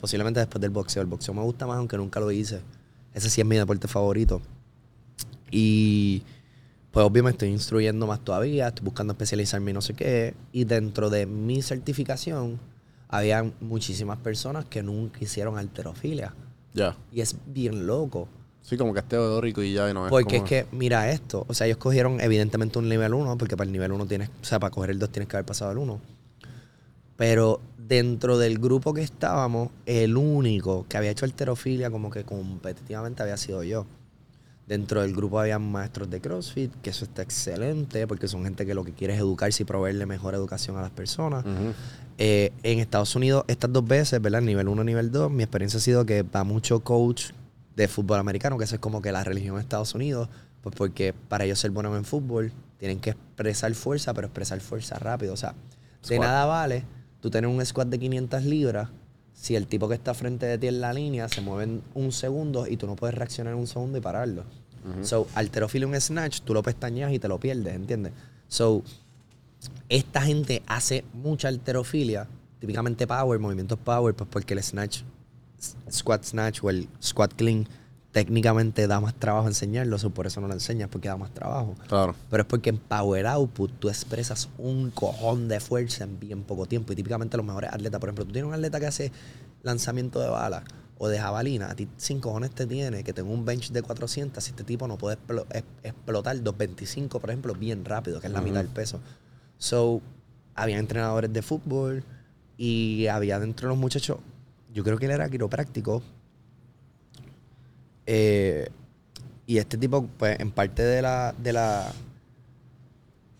[0.00, 1.02] posiblemente después del boxeo.
[1.02, 2.60] El boxeo me gusta más, aunque nunca lo hice.
[3.18, 4.40] Ese sí es mi deporte favorito.
[5.50, 6.22] Y
[6.92, 10.34] pues obviamente estoy instruyendo más todavía, estoy buscando especializarme y no sé qué.
[10.52, 12.60] Y dentro de mi certificación,
[13.08, 16.32] había muchísimas personas que nunca hicieron alterofilia.
[16.74, 16.96] Ya.
[17.12, 18.28] Y es bien loco.
[18.62, 21.44] Sí, como que es teórico y ya, y no es Porque es que, mira esto,
[21.48, 24.44] o sea, ellos cogieron evidentemente un nivel 1, porque para el nivel 1 tienes, o
[24.44, 26.00] sea, para coger el 2 tienes que haber pasado el 1.
[27.16, 33.22] Pero dentro del grupo que estábamos, el único que había hecho alterofilia como que competitivamente
[33.22, 33.86] había sido yo.
[34.66, 38.74] Dentro del grupo había maestros de CrossFit, que eso está excelente, porque son gente que
[38.74, 41.42] lo que quiere es educarse y proveerle mejor educación a las personas.
[42.18, 44.42] Eh, en Estados Unidos, estas dos veces, ¿verdad?
[44.42, 47.30] Nivel 1 nivel 2, mi experiencia ha sido que va mucho coach
[47.76, 50.28] de fútbol americano, que eso es como que la religión de Estados Unidos,
[50.60, 54.98] pues porque para ellos ser buenos en fútbol, tienen que expresar fuerza, pero expresar fuerza
[54.98, 55.32] rápido.
[55.32, 55.54] O sea,
[56.06, 56.84] de nada vale
[57.20, 58.88] tú tener un squat de 500 libras
[59.32, 62.10] si el tipo que está frente de ti en la línea se mueve en un
[62.10, 64.44] segundo y tú no puedes reaccionar en un segundo y pararlo.
[65.02, 68.12] So, alterofilia un snatch, tú lo pestañeas y te lo pierdes, ¿entiendes?
[68.48, 68.82] So,
[69.88, 72.26] esta gente hace mucha alterofilia,
[72.58, 75.02] típicamente power, movimientos power, pues porque el snatch,
[75.90, 77.68] squat snatch o el squat clean,
[78.18, 81.76] técnicamente da más trabajo enseñarlo, so por eso no lo enseñas, porque da más trabajo.
[81.86, 82.16] Claro.
[82.28, 86.66] Pero es porque en Power Output tú expresas un cojón de fuerza en bien poco
[86.66, 86.92] tiempo.
[86.92, 89.12] Y típicamente los mejores atletas, por ejemplo, tú tienes un atleta que hace
[89.62, 90.64] lanzamiento de bala
[90.98, 94.42] o de jabalina, a ti sin cojones te tiene que tengo un bench de 400,
[94.42, 95.16] si este tipo no puede
[95.84, 98.98] explotar 225, por ejemplo, bien rápido, que es la mitad del peso.
[99.58, 100.02] So,
[100.56, 102.02] había entrenadores de fútbol
[102.56, 104.18] y había dentro de los muchachos,
[104.74, 106.02] yo creo que él era quiropráctico.
[108.10, 108.68] Eh,
[109.46, 111.92] y este tipo, pues, en parte de la, de la,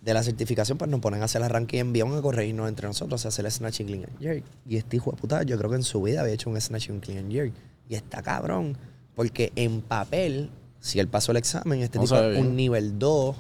[0.03, 2.53] de la certificación, pues nos ponen a hacer el arranque y envían a correr y
[2.53, 4.45] nos entre nosotros a hacer el snatch y clean and jerk.
[4.67, 6.89] Y este hijo de puta, yo creo que en su vida había hecho un snatch
[6.89, 7.53] y un clean and jerk.
[7.89, 8.77] Y está cabrón,
[9.15, 10.51] porque en papel,
[10.81, 13.37] si él pasó el examen, este No tipo es un nivel 2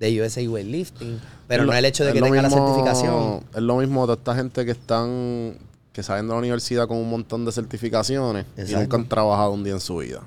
[0.00, 3.44] de USA Weightlifting, pero Es no lo- el hecho de que lo tenga la certificación.
[3.54, 5.56] Es lo mismo de esta gente que están,
[5.92, 8.80] que salen de la universidad con un montón de certificaciones y Exacto.
[8.82, 10.20] nunca han trabajado un día en su vida.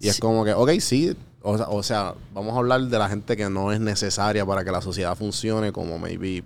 [0.00, 0.20] Y es Sí.
[0.20, 3.48] como que, ok, sí, o sea, o sea, vamos a hablar de la gente que
[3.48, 6.42] no es necesaria para que la sociedad funcione, como maybe,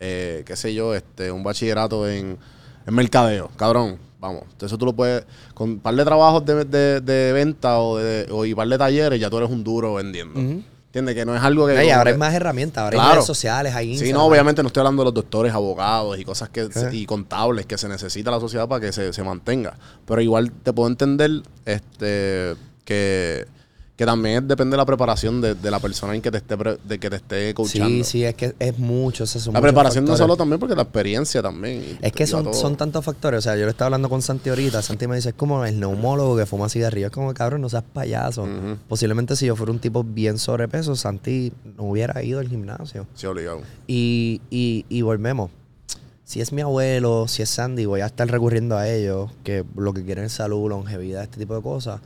[0.00, 2.38] eh, qué sé yo, este, un bachillerato en,
[2.86, 4.44] en mercadeo, cabrón, vamos.
[4.52, 5.24] Entonces tú lo puedes,
[5.54, 8.78] con un par de trabajos de, de- de venta o, de, o y par de
[8.78, 10.38] talleres, ya tú eres un duro vendiendo.
[10.38, 10.62] Ujú.
[10.88, 11.16] ¿Entiendes?
[11.16, 11.92] Que no es algo que...
[11.92, 13.14] Ahora hay más herramientas, ahora hay Claro.
[13.16, 14.16] redes sociales, hay Sí, Instagram.
[14.16, 17.76] no, obviamente no estoy hablando de los doctores, abogados y cosas que y contables que
[17.76, 19.76] se necesita la sociedad para que se, se mantenga.
[20.06, 22.56] Pero igual te puedo entender este
[22.88, 23.46] que,
[23.96, 26.78] que también depende de la preparación de, de la persona en que te esté pre-
[26.82, 27.88] de que te esté coachando.
[27.88, 29.24] Sí, sí, es que es mucho.
[29.24, 30.24] esos son La preparación no factores.
[30.24, 31.98] solo también porque la experiencia también.
[32.00, 33.38] Es que son, son tantos factores.
[33.38, 34.80] O sea, yo le estaba hablando con Santi ahorita.
[34.82, 37.10] Santi me dice, es como el neumólogo que fuma cigarrillos.
[37.10, 38.46] Es como, cabrón, no seas payaso.
[38.88, 43.06] Posiblemente si yo fuera un tipo bien sobrepeso, Santi no hubiera ido al gimnasio.
[43.14, 43.62] Sí, obligado.
[43.86, 45.50] Y, y, y volvemos.
[46.24, 49.94] Si es mi abuelo, si es Sandy, voy a estar recurriendo a ellos, que lo
[49.94, 52.00] que quieren es salud, longevidad, este tipo de cosas.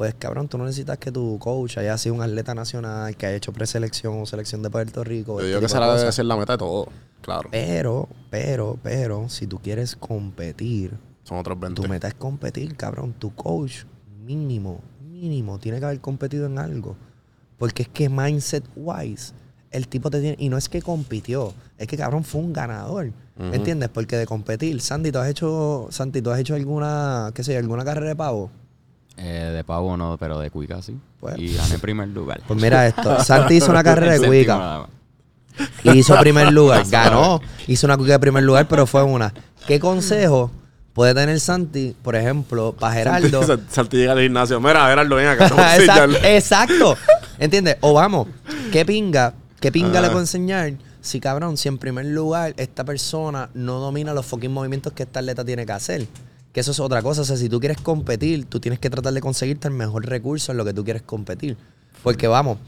[0.00, 3.36] Pues cabrón, tú no necesitas que tu coach haya sido un atleta nacional, que haya
[3.36, 5.34] hecho preselección o selección de Puerto Rico.
[5.34, 6.88] Yo este digo que esa de debe ser la meta de todo.
[7.20, 7.50] Claro.
[7.52, 11.82] Pero, pero, pero, si tú quieres competir, Son otros 20.
[11.82, 13.12] tu meta es competir, cabrón.
[13.18, 13.84] Tu coach,
[14.24, 16.96] mínimo, mínimo, tiene que haber competido en algo.
[17.58, 19.34] Porque es que mindset wise,
[19.70, 20.36] el tipo te tiene.
[20.40, 23.12] Y no es que compitió, es que cabrón fue un ganador.
[23.38, 23.52] Ujú.
[23.52, 23.90] ¿Entiendes?
[23.90, 27.58] Porque de competir, Sandy, ¿tú has hecho, Santi, ¿tú has hecho alguna, qué sé yo,
[27.58, 28.50] alguna carrera de pavo?
[29.22, 30.96] Eh, de pavo no, pero de cuica sí.
[31.36, 32.40] Y gané primer lugar.
[32.48, 34.86] Pues mira esto, Santi hizo una carrera de cuica.
[35.84, 36.84] Y hizo primer lugar.
[36.90, 37.40] Ganó.
[37.66, 39.34] Hizo una cuica de primer lugar, pero fue una.
[39.66, 40.50] ¿Qué consejo
[40.94, 43.42] puede tener Santi, por ejemplo, para Geraldo?
[43.42, 44.58] Sal- Salti llega al gimnasio.
[44.58, 45.46] Mira, Gerardo, ven acá.
[45.76, 46.96] Exacto, exacto.
[47.38, 47.76] ¿Entiendes?
[47.80, 48.26] O vamos,
[48.72, 49.34] ¿qué pinga?
[49.60, 50.02] ¿Qué pinga Ah.
[50.02, 50.72] le puedo enseñar?
[51.02, 55.20] Si cabrón, si en primer lugar esta persona no domina los fucking movimientos que esta
[55.20, 56.06] atleta tiene que hacer.
[56.52, 57.22] Que eso es otra cosa.
[57.22, 60.50] O sea, si tú quieres competir, tú tienes que tratar de conseguirte el mejor recurso
[60.52, 61.56] en lo que tú quieres competir.
[62.02, 62.58] Porque vamos,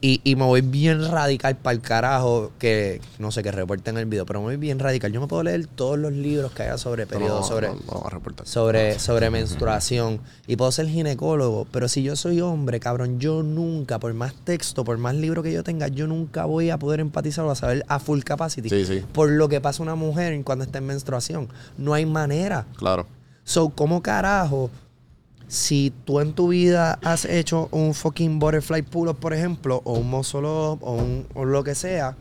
[0.00, 4.06] Y, y me voy bien radical para el carajo, que no sé, que reporten el
[4.06, 5.10] video, pero me voy bien radical.
[5.12, 7.80] Yo me puedo leer todos los libros que haya sobre periodo, No, sobre, no, no
[7.88, 8.46] vamos a reportar.
[8.46, 10.20] sobre, sobre menstruación.
[10.46, 14.84] Y puedo ser ginecólogo, pero si yo soy hombre, cabrón, yo nunca, por más texto,
[14.84, 17.84] por más libro que yo tenga, yo nunca voy a poder empatizar o a saber
[17.88, 19.02] a full capacity Sí, sí.
[19.12, 21.48] por lo que pasa una mujer cuando está en menstruación.
[21.76, 22.66] No hay manera.
[22.76, 23.06] Claro.
[23.48, 24.68] So, ¿cómo carajo?
[25.46, 30.10] Si tú en tu vida has hecho un fucking butterfly pull-up, por ejemplo, o un
[30.10, 32.14] muscle up, o, un, o lo que sea,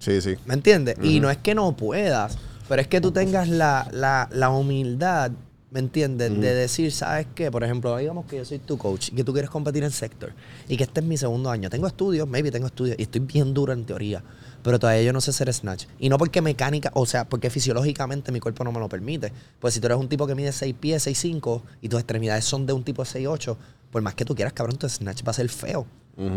[0.00, 0.34] Sí, sí.
[0.46, 0.96] ¿me entiendes?
[1.00, 2.36] Y no es que no puedas,
[2.68, 5.30] pero es que tú tengas la, la, la humildad,
[5.70, 6.40] ¿me entiendes?
[6.40, 7.52] De decir, ¿sabes qué?
[7.52, 10.32] Por ejemplo, digamos que yo soy tu coach y que tú quieres competir en sector
[10.68, 11.70] y que este es mi segundo año.
[11.70, 14.24] Tengo estudios, maybe tengo estudios y estoy bien duro en teoría,
[14.62, 15.86] pero todavía yo no sé hacer snatch.
[15.98, 19.32] Y no porque mecánica, o sea, porque fisiológicamente mi cuerpo no me lo permite.
[19.60, 22.44] Pues si tú eres un tipo que mide 6 pies, 6, 5 y tus extremidades
[22.44, 23.58] son de un tipo de 6, 8,
[23.90, 25.86] por más que tú quieras, cabrón, tu snatch va a ser feo.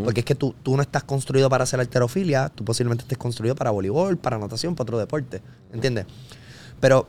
[0.05, 3.55] Porque es que tú, tú no estás construido para hacer alterofilia, tú posiblemente estés construido
[3.55, 5.41] para voleibol, para natación, para otro deporte.
[5.73, 6.05] ¿Entiendes?
[6.79, 7.07] Pero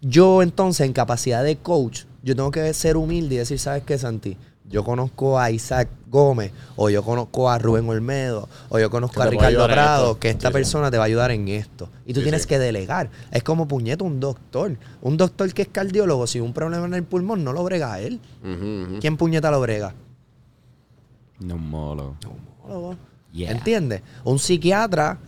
[0.00, 3.98] yo entonces, en capacidad de coach, yo tengo que ser humilde y decir, ¿sabes qué,
[3.98, 4.38] Santi?
[4.66, 9.26] Yo conozco a Isaac Gómez, o yo conozco a Rubén Olmedo, o yo conozco a
[9.26, 10.52] Ricardo Prado, que esta Sí, sí.
[10.54, 11.90] persona te va a ayudar en esto.
[12.06, 12.48] Y tú Sí, tienes sí.
[12.48, 13.10] que delegar.
[13.30, 14.76] Es como puñeto un doctor.
[15.02, 18.00] Un doctor que es cardiólogo, si un problema en el pulmón, no lo brega a
[18.00, 18.20] él.
[19.00, 19.94] ¿Quién puñeta lo brega?
[21.40, 22.14] No molo.
[22.20, 22.96] psicólogo.
[23.32, 23.50] Yeah.
[23.50, 24.00] ¿Entiendes?
[24.24, 25.18] Un psiquiatra,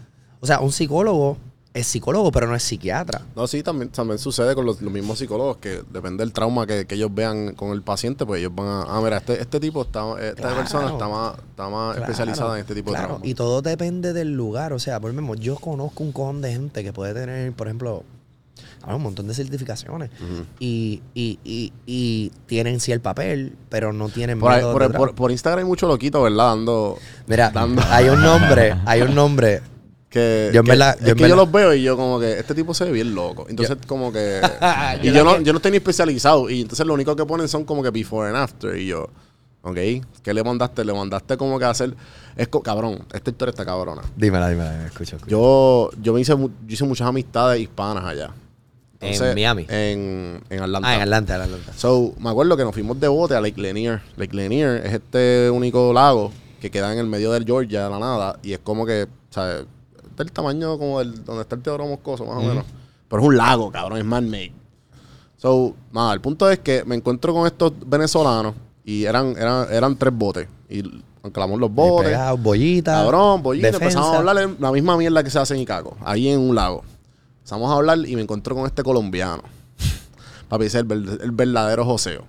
[0.41, 1.37] o sea, un psicólogo
[1.79, 3.21] es psicólogo, pero no es psiquiatra.
[3.37, 6.87] No, sí, también, también sucede con los, los mismos psicólogos que depende del trauma que,
[6.87, 9.83] que ellos vean con el paciente, pues ellos van a, ah, mira, este, este tipo,
[9.83, 10.57] está, esta Claro.
[10.57, 13.03] persona está más, está más Claro, especializada en este tipo claro.
[13.03, 13.27] de trauma.
[13.27, 14.73] Y todo depende del lugar.
[14.73, 18.05] O sea, por ejemplo, yo conozco un cojón de gente que puede tener, por ejemplo,
[18.89, 20.11] un montón de certificaciones.
[20.59, 25.31] y, y, y, y tienen sí el papel, pero no tienen Por, ahí- por, por
[25.31, 26.47] Instagram hay mucho loquito, ¿verdad?
[26.51, 26.97] Dando.
[27.27, 29.61] Mira, dando- hay un nombre, hay un nombre.
[30.17, 32.19] Que, Yo en que- verdad- es en que verdad- yo los veo y yo como
[32.19, 33.47] que este tipo se ve bien loco.
[33.51, 34.41] Entonces como que...
[35.03, 36.49] y Yo no, yo no estoy ni especializado.
[36.49, 38.77] Y entonces lo único que ponen son como que before and after.
[38.79, 39.09] Y yo,
[39.63, 39.75] ok,
[40.23, 40.85] ¿qué le mandaste?
[40.85, 41.95] Le mandaste como que hacer...
[42.37, 44.03] Es cabrón, esta historia está cabrona.
[44.17, 45.17] Dímela, dímela, escucho.
[45.17, 45.31] escucho.
[45.31, 48.31] Yo, yo me hice, yo hice muchas amistades hispanas allá.
[49.01, 49.67] ¿En Miami?
[49.69, 50.89] En, en Atlanta.
[50.89, 51.73] Ah, en Atlanta, en Atlanta.
[51.77, 54.01] So, me acuerdo que nos fuimos de bote a Lake Lanier.
[54.17, 57.99] Lake Lanier es este único lago que queda en el medio del Georgia, de la
[57.99, 59.67] nada, y es como que, ¿sabes?
[60.17, 62.65] Del tamaño como el, donde está el Teodoro Moscoso, más o menos.
[63.09, 64.53] Pero es un lago, cabrón, es man-made.
[65.37, 68.55] So, nada, el punto es que me encuentro con estos venezolanos
[68.85, 70.49] y eran, eran, eran tres botes.
[70.69, 70.83] Y
[71.23, 72.11] anclamos los botes.
[72.11, 72.93] Pegado, bollita.
[72.95, 73.77] Cabrón, defensa.
[73.77, 76.83] empezamos a hablar la misma mierda que se hace en Icaco, ahí en un lago.
[77.39, 79.43] Empezamos a hablar y me encuentro con este colombiano.
[80.49, 82.25] Papi, ese es el, el verdadero joseo.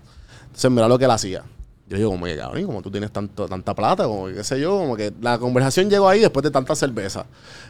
[0.45, 1.43] Entonces, mira lo que él hacía.
[1.89, 4.59] Yo digo, como que cabrón, como tú tienes tanto, tanta plata, como que qué sé
[4.59, 7.25] yo, como que la conversación llegó ahí después de tanta cerveza.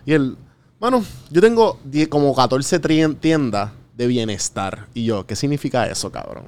[0.05, 0.35] Y él,
[0.79, 4.87] bueno, yo tengo como 14 tri- tiendas de bienestar.
[4.93, 6.45] Y yo, ¿qué significa eso, cabrón?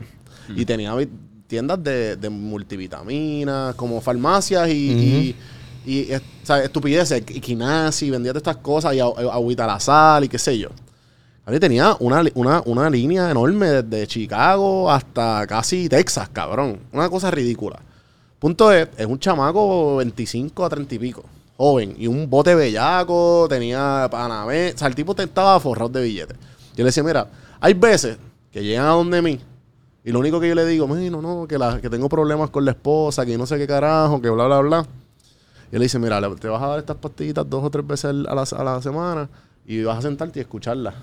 [0.56, 1.10] Y tenía vi-
[1.48, 4.92] tiendas de, de multivitaminas, como farmacias y,
[5.86, 7.24] y, y, es- o sea, estupideces,
[8.02, 10.70] y vendía todas estas cosas y agü- agüita a la sal y qué sé yo.
[11.44, 16.80] Cabrón, tenía una, una, una línea enorme desde Chicago hasta casi Texas, cabrón.
[16.92, 17.80] Una cosa ridícula.
[18.40, 21.24] Punto es, es un chamaco 25 a 30 y pico,
[21.58, 26.04] joven, y un bote bellaco, tenía panamé, o sea, el tipo te estaba forrado de
[26.04, 26.38] billetes.
[26.74, 27.28] Yo le decía, mira,
[27.60, 28.18] hay veces
[28.50, 29.42] que llegan a donde mí,
[30.06, 32.64] y lo único que yo le digo, no, no, que, la, que tengo problemas con
[32.64, 34.86] la esposa, que no sé qué carajo, que bla, bla, bla.
[35.72, 38.06] Y él le dice, mira, te vas a dar estas pastillitas dos o tres veces
[38.06, 39.30] a la, a la semana
[39.66, 40.96] y vas a sentarte y escucharlas.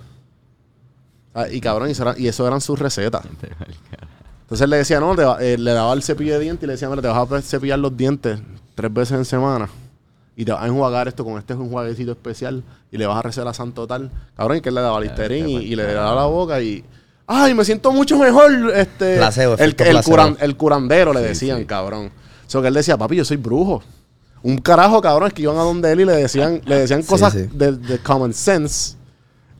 [1.38, 3.22] Ah, y cabrón, y eso, era- y eso eran sus recetas.
[4.42, 6.72] Entonces le decía, no, te va- eh, le daba el cepillo de dientes y le
[6.74, 8.38] decía, mira, te vas a cepillar los dientes
[8.74, 9.68] tres veces en semana.
[10.36, 12.62] Y te vas a enjuagar esto con este enjuaguecito especial
[12.92, 14.10] y le vas a recetar a Santo tal.
[14.36, 16.84] Cabrón, y que él le daba listerín y, y le daba la boca y...
[17.26, 18.52] ¡Ay, me siento mucho mejor!
[18.74, 20.16] Este, Placebo, el, efecto el, placebo.
[20.16, 22.06] curan- el curandero le decían, cabrón.
[22.46, 23.82] O sea, que él decía, papi, yo soy brujo.
[24.44, 27.32] Un carajo, cabrón, es que iban a donde él y le decían, le decían cosas
[27.32, 27.48] sí.
[27.52, 28.94] De, de common sense.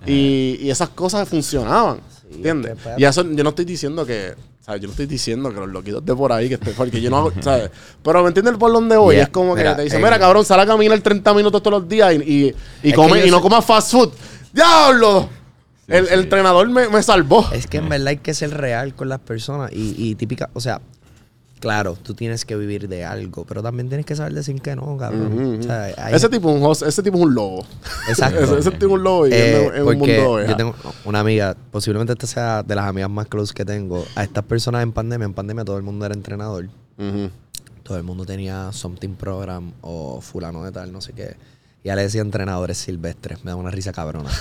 [0.05, 2.01] Y, y esas cosas funcionaban.
[2.31, 2.73] ¿Entiendes?
[2.73, 4.35] es que, pues, Y eso yo no estoy diciendo que.
[4.61, 4.81] ¿sabes?
[4.81, 7.31] Yo no estoy diciendo que los loquitos de por ahí, que esté, porque yo no.
[7.41, 7.71] ¿sabes?
[8.03, 9.15] Pero ¿me entiendes por dónde voy?
[9.15, 11.89] Yeah, Es como que te dicen, mira, cabrón, sal a caminar 30 minutos todos los
[11.89, 14.11] días y, y, y come, y no comas fast food.
[14.53, 15.29] ¡Diablo!
[15.89, 17.49] el, el entrenador me, me salvó.
[17.53, 20.61] Es que en verdad hay que ser real con las personas y, y típica, o
[20.61, 20.81] sea,
[21.67, 24.97] claro, tú tienes que vivir de algo, pero también tienes que saber decir que no,
[24.97, 25.33] cabrón.
[25.33, 25.59] Ujú, ujú.
[25.59, 27.67] O sea, hay- ese, tipo es un host- ese tipo es un lobo.
[28.09, 28.39] Exacto.
[28.45, 30.75] ese, ese tipo es un lobo y Eh, vive en un mundo yo tengo
[31.05, 34.05] una amiga, posiblemente esta sea de las amigas más close que tengo.
[34.15, 36.69] A estas personas en pandemia, en pandemia todo el mundo era entrenador.
[37.83, 41.37] Todo el mundo tenía something program o fulano de tal, no sé qué.
[41.83, 44.31] Y ya le decía entrenadores silvestres, me da una risa cabrona.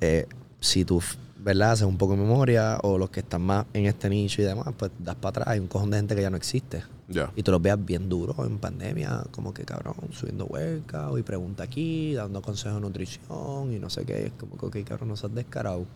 [0.00, 0.26] Eh,
[0.60, 1.02] si tú,
[1.46, 1.70] ¿verdad?
[1.70, 4.66] Haces un poco de memoria o los que están más en este nicho y demás,
[4.76, 5.46] pues das para atrás.
[5.46, 6.82] Hay un cojón de gente que ya no existe.
[7.06, 7.30] Ya.
[7.36, 11.62] Y tú los veas bien duros en pandemia, como que cabrón, subiendo hueca y pregunta
[11.62, 14.26] aquí, dando consejos de nutrición y no sé qué.
[14.26, 15.86] Es como que, ok, cabrón, no seas descarado.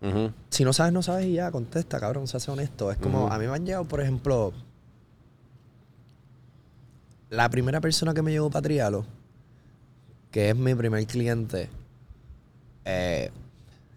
[0.00, 0.32] Ujú.
[0.48, 2.90] si no sabes, no sabes y ya, contesta, cabrón, se hace honesto.
[2.90, 4.54] Es como, a mí me han llegado, por ejemplo,
[7.28, 9.04] la primera persona que me llegó para Trialo,
[10.30, 11.68] que es mi primer cliente,
[12.84, 13.30] eh,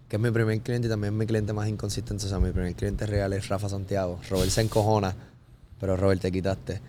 [0.07, 2.75] que es mi primer cliente y también mi cliente más inconsistente, o sea, mi primer
[2.75, 4.19] cliente real es Rafa Santiago.
[4.29, 5.15] Robert se encojona,
[5.79, 6.81] pero Robert te quitaste.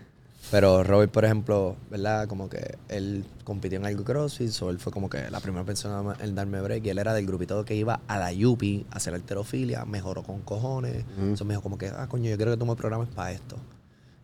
[0.51, 2.27] Pero Robert, por ejemplo, ¿verdad?
[2.27, 6.15] Como que él compitió en algo CrossFit, so él fue como que la primera persona
[6.19, 6.85] en darme break.
[6.85, 10.41] Y él era del grupito que iba a la Yupi a hacer alterofilia, mejoró con
[10.41, 11.05] cojones.
[11.33, 13.55] Eso me dijo como que, ah, coño, yo quiero que tú me programes para esto.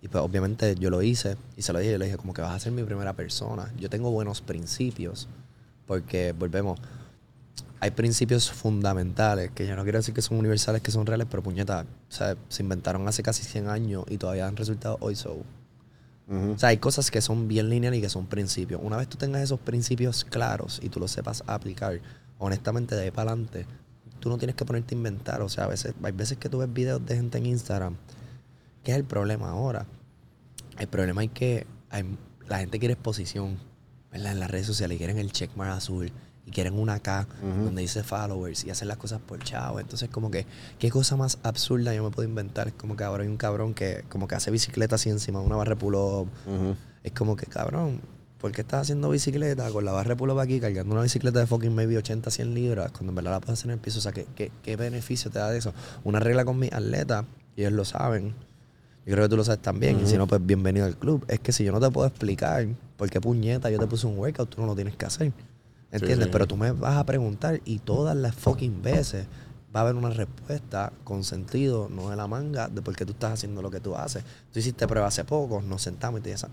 [0.02, 2.42] Y pues obviamente yo lo hice y se lo dije, yo le dije como que
[2.42, 3.72] vas a ser mi primera persona.
[3.78, 5.28] Yo tengo buenos principios,
[5.86, 6.80] porque volvemos,
[7.82, 11.44] hay principios fundamentales, que yo no quiero decir que son universales, que son reales, pero
[11.44, 15.44] puñeta, o sea, se inventaron hace casi 100 años y todavía han resultado hoy so.
[16.32, 18.80] O sea, hay cosas que son bien lineales y que son principios.
[18.84, 22.00] Una vez tú tengas esos principios claros y tú los sepas aplicar,
[22.38, 23.66] honestamente, de ahí para adelante,
[24.20, 25.42] tú no tienes que ponerte a inventar.
[25.42, 27.96] O sea, a veces, hay veces que tú ves videos de gente en Instagram.
[28.90, 29.86] ¿Qué es el problema ahora?
[30.80, 32.18] El problema es que hay-
[32.48, 33.60] la gente quiere exposición,
[34.12, 34.32] ¿verdad?
[34.32, 36.12] En las redes sociales, y quieren el checkmark azul,
[36.48, 37.28] y quieren una K
[37.66, 39.80] donde dice followers, y hacen las cosas por chavo.
[39.80, 40.48] Entonces, como que,
[40.80, 42.70] ¿qué cosa más absurda yo me puedo inventar?
[42.70, 45.46] Es como que ahora hay un cabrón que como que hace bicicleta así encima de
[45.46, 46.28] una barra de pull-up.
[46.48, 46.76] Ujú.
[47.04, 48.02] Es como que, cabrón,
[48.40, 51.46] ¿por qué estás haciendo bicicleta con la barra de pull-up aquí, cargando una bicicleta de
[51.46, 54.00] fucking maybe 80, 100 libras, cuando en verdad la puedes hacer en el piso?
[54.00, 55.76] O sea, ¿qué, qué, qué beneficio te da de eso?
[56.04, 57.26] Una regla con mis atletas,
[57.56, 58.34] y ellos lo saben.
[59.10, 61.26] Yo creo que tú lo sabes también, y si no, pues bienvenido al club.
[61.28, 64.20] Es que si yo no te puedo explicar por qué puñeta yo te puse un
[64.20, 65.34] workout, tú no lo tienes que hacer.
[65.92, 66.26] ¿Entiendes?
[66.28, 66.30] sí.
[66.32, 69.26] Pero tú me vas a preguntar y todas las fucking veces
[69.76, 73.14] va a haber una respuesta con sentido, no de la manga, de por qué tú
[73.14, 74.24] estás haciendo lo que tú haces.
[74.54, 76.46] Tú hiciste prueba hace poco, nos sentamos y te dije,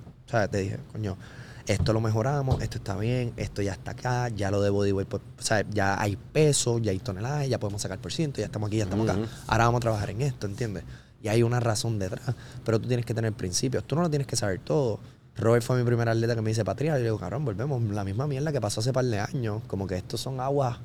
[0.51, 1.19] te coño,
[1.66, 5.23] esto lo mejoramos, esto está bien, esto ya está acá, ya lo de bodyweight, pues,
[5.39, 8.69] o sea, ya hay peso, ya hay toneladas, ya podemos sacar por ciento, ya estamos
[8.69, 9.20] aquí, ya estamos acá.
[9.47, 10.85] Ahora vamos a trabajar en esto, ¿entiendes?
[11.22, 12.34] Y hay una razón detrás,
[12.64, 13.84] pero tú tienes que tener principios.
[13.84, 15.01] Tú no lo tienes que saber todo.
[15.36, 16.94] Robert fue mi primer atleta que me dice patria.
[16.97, 17.82] Y yo digo, cabrón, volvemos.
[17.82, 19.62] La misma mierda que pasó hace par de años.
[19.66, 20.78] Como que estos son aguas,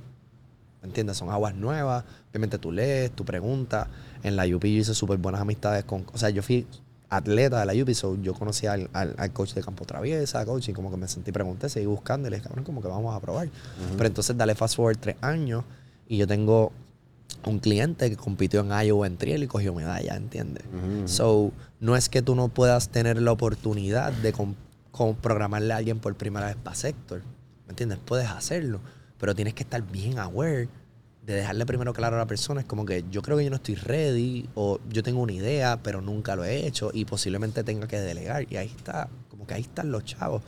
[0.82, 1.18] ¿me entiendes?
[1.18, 2.04] Son aguas nuevas.
[2.32, 3.88] Obviamente tú lees, tú preguntas.
[4.24, 6.06] En la UP yo hice súper buenas amistades con...
[6.14, 6.66] O sea, yo fui
[7.12, 10.70] atleta de la UP, so yo conocí al, al, al coach de campo traviesa, coach,
[10.70, 13.14] y como que me sentí, pregunté, seguí buscando y le dije, cabrón, como que vamos
[13.14, 13.50] a probar.
[13.98, 15.66] Pero entonces dale fast forward tres años
[16.08, 16.72] y yo tengo
[17.46, 20.64] un cliente que compitió en Iowa en trial y cogió medalla, ¿entiendes?
[21.08, 24.56] So, no es que tú no puedas tener la oportunidad de com-
[24.92, 27.22] com- programarle a alguien por primera vez para sector,
[27.66, 27.98] ¿me entiendes?
[28.04, 28.80] Puedes hacerlo,
[29.18, 30.70] pero tienes que estar bien aware
[31.26, 32.62] de dejarle primero claro a la persona.
[32.62, 35.80] Es como que yo creo que yo no estoy ready o yo tengo una idea,
[35.84, 38.46] pero nunca lo he hecho y posiblemente tenga que delegar.
[38.52, 40.42] Y ahí está, como que ahí están los chavos.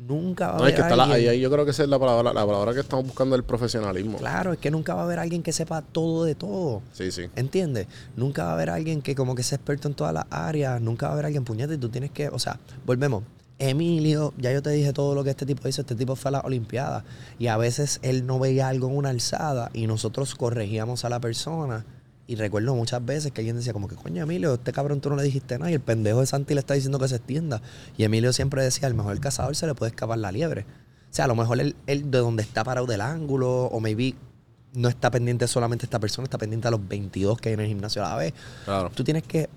[0.00, 1.72] Nunca va a No, haber es que está la- alguien- ahí, ahí yo creo que
[1.72, 4.18] esa es la palabra, la palabra que estamos buscando el profesionalismo.
[4.18, 6.82] Claro, es que nunca va a haber alguien que sepa todo de todo.
[6.92, 7.26] Sí, sí.
[7.36, 7.88] ¿Entiendes?
[8.16, 10.80] Nunca va a haber alguien que como que sea experto en todas las áreas.
[10.80, 12.28] Nunca va a haber alguien puñete y tú tienes que...
[12.28, 13.24] O sea, volvemos.
[13.60, 15.80] Emilio, ya yo te dije todo lo que este tipo hizo.
[15.80, 17.04] Este tipo fue a la Olimpiada.
[17.40, 21.18] Y a veces él no veía algo en una alzada y nosotros corregíamos a la
[21.18, 21.84] persona.
[22.28, 25.16] Y recuerdo muchas veces que alguien decía como que, coño, Emilio, este cabrón tú no
[25.16, 25.70] le dijiste nada.
[25.70, 27.62] Y el pendejo de Santi le está diciendo que se extienda.
[27.96, 30.66] Y Emilio siempre decía, al mejor cazador se le puede escapar la liebre.
[31.10, 34.14] O sea, a lo mejor él, él de donde está parado del ángulo o maybe
[34.74, 37.66] no está pendiente solamente esta persona, está pendiente a los 22 que hay en el
[37.66, 38.34] gimnasio a la vez.
[38.66, 38.90] Claro.
[38.94, 39.48] Tú tienes que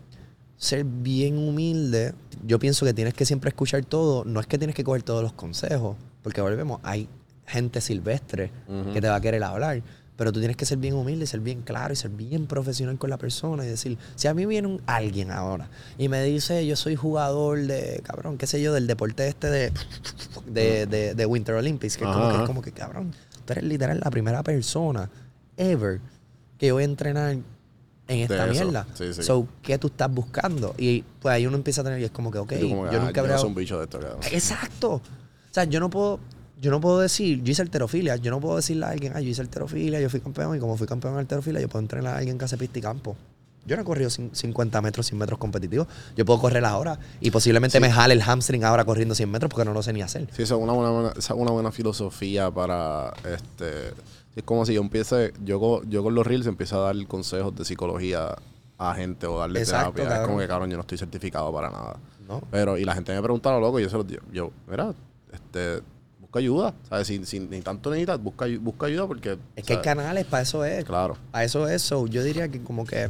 [0.55, 2.13] ser bien humilde.
[2.45, 4.23] Yo pienso que tienes que siempre escuchar todo.
[4.23, 7.09] No es que tienes que coger todos los consejos, porque volvemos, hay
[7.45, 8.49] gente silvestre
[8.93, 9.81] que te va a querer hablar.
[10.17, 13.09] Pero tú tienes que ser bien humilde, ser bien claro y ser bien profesional con
[13.09, 16.75] la persona y decir, si a mí viene un, alguien ahora y me dice, yo
[16.75, 19.71] soy jugador de, cabrón, qué sé yo, del deporte este de,
[20.45, 23.13] de, de, de Winter Olympics, que es como, que es como que, cabrón,
[23.45, 25.09] tú eres literal la primera persona
[25.57, 25.99] ever
[26.57, 27.37] que yo voy a entrenar
[28.07, 28.85] en esta mierda.
[28.93, 29.23] sí, sí.
[29.23, 30.75] So, ¿qué tú estás buscando?
[30.77, 33.01] Y pues ahí uno empieza a tener, y es como que, ok, como que, yo
[33.01, 33.99] ah, nunca yo un bicho de esto.
[34.31, 34.93] Exacto.
[34.95, 35.01] O
[35.53, 36.19] sea, yo no puedo,
[36.61, 39.29] yo no puedo decir, yo hice alterofilia, yo no puedo decirle a alguien, ah, yo
[39.29, 42.17] hice alterofilia, yo fui campeón, y como fui campeón en alterofilia, yo puedo entrenar a
[42.19, 43.15] alguien que hace pista y campo.
[43.65, 45.87] Yo no he corrido cin- 50 metros, 100 metros competitivos.
[46.15, 49.65] Yo puedo correr ahora y posiblemente me jale el hamstring ahora corriendo 100 metros porque
[49.65, 50.27] no lo sé ni hacer.
[50.35, 53.89] Sí, esa es una buena, esa es una buena filosofía para este.
[54.35, 57.63] Es como si yo empiece, yo, yo con los reels empiezo a dar consejos de
[57.65, 58.35] psicología
[58.79, 60.21] a gente o darle Exacto, terapia.
[60.21, 61.97] Es como que, cabrón, yo no estoy certificado para nada.
[62.27, 62.41] ¿no?
[62.49, 64.21] Pero, y la gente me pregunta lo loco, y yo se lo digo.
[64.33, 64.91] Yo, mira,
[65.31, 65.81] este,
[66.31, 66.73] busca ayuda.
[66.87, 67.07] ¿Sabes?
[67.07, 69.37] Si, si ni tanto necesitas, busca, busca ayuda porque.
[69.55, 69.83] Es que hay ¿sabes?
[69.83, 70.85] canales, para eso es.
[70.85, 71.17] Claro.
[71.33, 71.81] A eso es.
[71.81, 73.09] so, yo diría que como que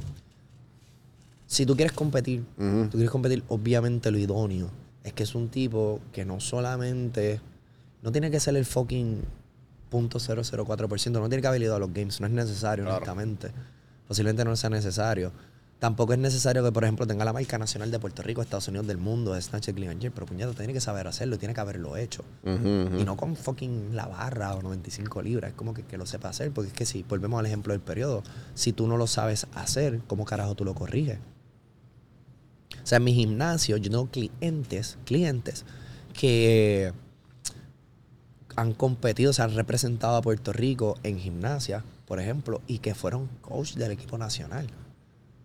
[1.46, 2.86] si tú quieres competir, Ujú.
[2.86, 4.70] tú quieres competir, obviamente lo idóneo
[5.04, 7.40] es que es un tipo que no solamente,
[8.04, 9.22] no tiene que ser el fucking
[9.92, 12.98] .004%, no tiene que haber ido a los games, no es necesario, Claro.
[12.98, 13.52] honestamente.
[14.08, 15.32] Posiblemente no sea necesario.
[15.82, 18.86] Tampoco es necesario que, por ejemplo, tenga la marca nacional de Puerto Rico, Estados Unidos,
[18.86, 21.56] del mundo, de Snatch y Clean and Jerk, pero puñeta, tiene que saber hacerlo, tiene
[21.56, 22.24] que haberlo hecho.
[22.46, 25.50] Y no con fucking la barra o 95 libras.
[25.50, 26.52] Es como que, que lo sepa hacer.
[26.52, 28.22] Porque es que si volvemos al ejemplo del periodo,
[28.54, 31.18] si tú no lo sabes hacer, ¿cómo carajo tú lo corriges?
[32.84, 35.66] O sea, en mi gimnasio yo tengo clientes, clientes
[36.14, 36.94] que
[38.56, 43.30] han competido, se han representado a Puerto Rico en gimnasia, por ejemplo, y que fueron
[43.42, 44.68] coach del equipo nacional.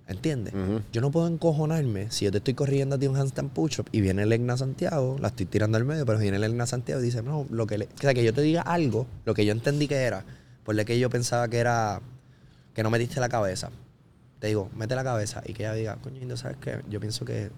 [0.09, 0.55] ¿Entiendes?
[0.93, 4.01] Yo no puedo encojonarme si yo te estoy corrigiendo a ti un handstand push-up y
[4.01, 7.05] viene el Egna Santiago, la estoy tirando al medio, pero viene el Egna Santiago y
[7.05, 9.51] dice, no, lo que le, o sea, que yo te diga algo, lo que yo
[9.53, 10.25] entendí que era,
[10.65, 12.01] por lo que yo pensaba que era
[12.73, 13.71] que no metiste la cabeza.
[14.39, 16.81] Te digo, mete la cabeza y que ella diga, coño, ¿sabes qué?
[16.89, 17.51] Yo pienso que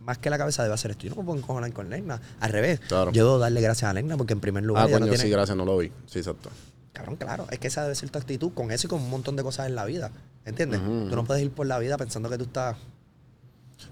[0.00, 1.02] más que la cabeza debe hacer esto.
[1.04, 2.20] Yo no me puedo encojonar con Legna.
[2.40, 3.10] Al revés, Claro.
[3.12, 5.18] yo debo darle gracias a Legna porque en primer lugar Ah, coño, tiene...
[5.18, 5.90] sí, gracias, no lo vi.
[6.06, 6.48] Sí, exacto.
[6.96, 7.46] Cabrón, claro.
[7.50, 9.66] Es que esa debe ser tu actitud con eso y con un montón de cosas
[9.66, 10.10] en la vida.
[10.46, 10.80] ¿Entiendes?
[10.80, 12.76] Tú no puedes ir por la vida pensando que tú estás...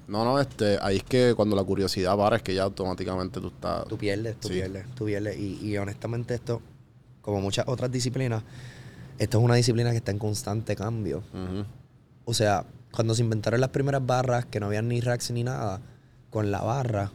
[0.08, 3.48] No, no, este, ahí es que cuando la curiosidad para, es que ya automáticamente tú
[3.48, 3.86] estás.
[3.86, 4.54] Tú pierdes, tú Sí.
[4.54, 5.36] pierdes, tú pierdes.
[5.38, 6.62] Y, y honestamente esto,
[7.20, 8.42] como muchas otras disciplinas,
[9.18, 11.22] esto es una disciplina que está en constante cambio.
[12.24, 15.80] O sea, cuando se inventaron las primeras barras, que no habían ni racks ni nada,
[16.30, 17.10] con la barra,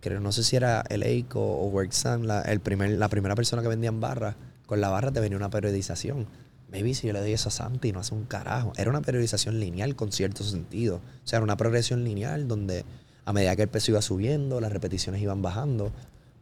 [0.00, 3.62] creo, no sé si era el Eico o Worksan, la, el primer, la primera persona
[3.62, 4.36] que vendían barras,
[4.66, 6.26] con la barra te venía una periodización.
[6.70, 8.72] Maybe si yo le doy eso a Santi, no hace un carajo.
[8.76, 10.96] Era una periodización lineal con cierto sentido.
[10.96, 12.84] O sea, era una progresión lineal donde
[13.24, 15.92] a medida que el peso iba subiendo, las repeticiones iban bajando.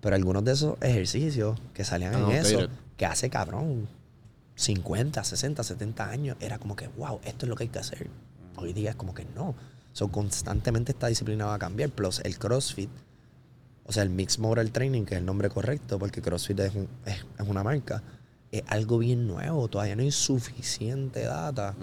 [0.00, 2.78] Pero algunos de esos ejercicios que salían en eso, Outdated.
[2.96, 3.88] que hace cabrón
[4.56, 8.08] 50, 60, 70 años, era como que, wow, esto es lo que hay que hacer.
[8.56, 9.54] Hoy día es como que no.
[9.92, 11.90] So, constantemente esta disciplina va a cambiar.
[11.90, 12.90] Plus el CrossFit,
[13.86, 16.88] o sea, el Mixed Moral Training, que es el nombre correcto, porque CrossFit es, un-
[17.04, 18.02] es, es una marca,
[18.50, 19.68] es algo bien nuevo.
[19.68, 21.74] Todavía no hay suficiente data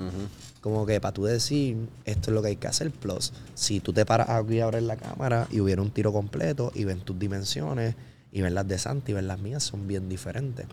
[0.62, 1.76] como que para tú decir,
[2.06, 2.92] esto es lo que hay que hacer.
[2.92, 6.72] Plus, si tú te paras aquí y abres la cámara y hubiera un tiro completo
[6.74, 7.96] y ven tus dimensiones
[8.32, 10.66] y ven las de Santi y ven las mías, son bien diferentes.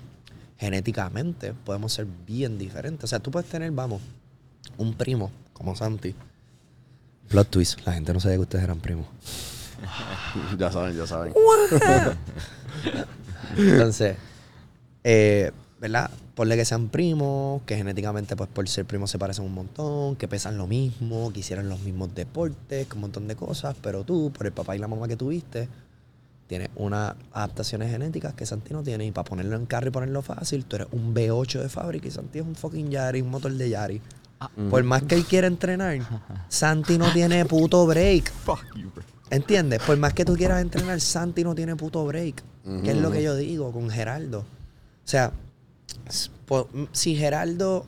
[0.58, 3.04] Genéticamente podemos ser bien diferentes.
[3.04, 4.00] O sea, tú puedes tener, vamos,
[4.76, 6.14] un primo como Santi.
[7.28, 9.06] Plot twist, la gente no sabía que ustedes eran primos.
[10.58, 11.32] Ya saben, ya saben.
[13.56, 14.16] Entonces,
[15.04, 16.10] eh, ¿verdad?
[16.34, 20.28] Ponle que sean primos, que genéticamente, pues por ser primos se parecen un montón, que
[20.28, 24.32] pesan lo mismo, que hicieran los mismos deportes, que un montón de cosas, pero tú,
[24.32, 25.68] por el papá y la mamá que tuviste,
[26.46, 30.22] tienes unas adaptaciones genéticas que Santi no tiene, y para ponerlo en carro y ponerlo
[30.22, 33.52] fácil, tú eres un B8 de fábrica y Santi es un fucking Yari, un motor
[33.52, 34.00] de Yari.
[34.70, 35.98] Por más que él quiera entrenar,
[36.48, 38.32] Santi no tiene puto break.
[39.30, 39.82] ¿Entiendes?
[39.82, 42.42] Por más que tú quieras entrenar, Santi no tiene puto break.
[42.84, 44.40] Que es lo que yo digo con Geraldo.
[44.40, 45.32] O sea,
[46.92, 47.86] si Geraldo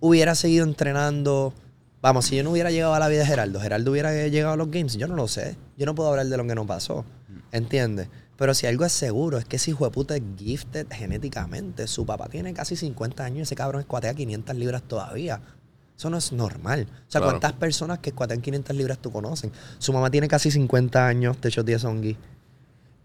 [0.00, 1.54] hubiera seguido entrenando,
[2.02, 4.56] vamos, si yo no hubiera llegado a la vida de Geraldo, Geraldo hubiera llegado a
[4.56, 5.56] los games, yo no lo sé.
[5.76, 7.04] Yo no puedo hablar de lo que no pasó.
[7.52, 8.08] ¿Entiendes?
[8.36, 11.86] Pero si algo es seguro, es que ese hijo de puta es gifted genéticamente.
[11.86, 15.40] Su papá tiene casi 50 años y ese cabrón escuatea 500 libras todavía.
[16.00, 16.86] Eso no es normal.
[16.90, 17.26] O sea, Claro.
[17.32, 19.52] ¿cuántas personas que escuatean 500 libras tú conocen?
[19.78, 22.16] Su mamá tiene casi 50 años, de hecho 10 ongi.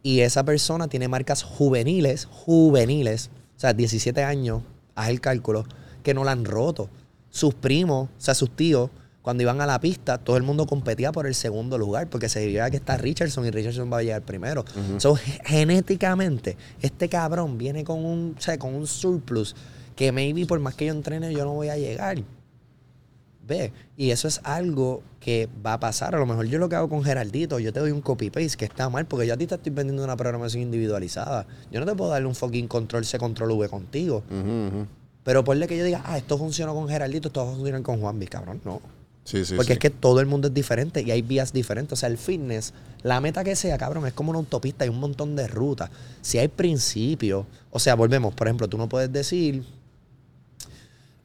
[0.01, 4.61] Y esa persona tiene marcas juveniles, juveniles, o sea, 17 años,
[4.95, 5.65] haz el cálculo,
[6.03, 6.89] que no la han roto.
[7.29, 8.89] Sus primos, o sea, sus tíos,
[9.21, 12.45] cuando iban a la pista, todo el mundo competía por el segundo lugar, porque se
[12.45, 14.63] veía que está Richardson y Richardson va a llegar primero.
[14.99, 19.53] So, ge- genéticamente, este cabrón viene con un, o sea, con un surplus
[19.97, 22.19] que maybe por más que yo entrene, yo no voy a llegar.
[23.47, 26.15] Ve, y eso es algo que va a pasar.
[26.15, 28.65] A lo mejor yo lo que hago con Geraldito, yo te doy un copy-paste que
[28.65, 31.45] está mal, porque yo a ti te estoy vendiendo una programación individualizada.
[31.71, 34.23] Yo no te puedo darle un fucking control C, control V contigo.
[34.29, 34.87] Ujú, ujú.
[35.23, 37.99] Pero ponle que yo diga, ah, esto funcionó con Geraldito, esto va a funcionar con
[37.99, 38.61] Juanvi, cabrón.
[38.63, 38.81] No.
[39.23, 39.73] Sí, sí, porque sí.
[39.73, 41.93] es que todo el mundo es diferente y hay vías diferentes.
[41.93, 44.99] O sea, el fitness, la meta que sea, cabrón, es como una autopista, hay un
[44.99, 45.89] montón de rutas.
[46.21, 49.63] Si hay principios, o sea, volvemos, por ejemplo, tú no puedes decir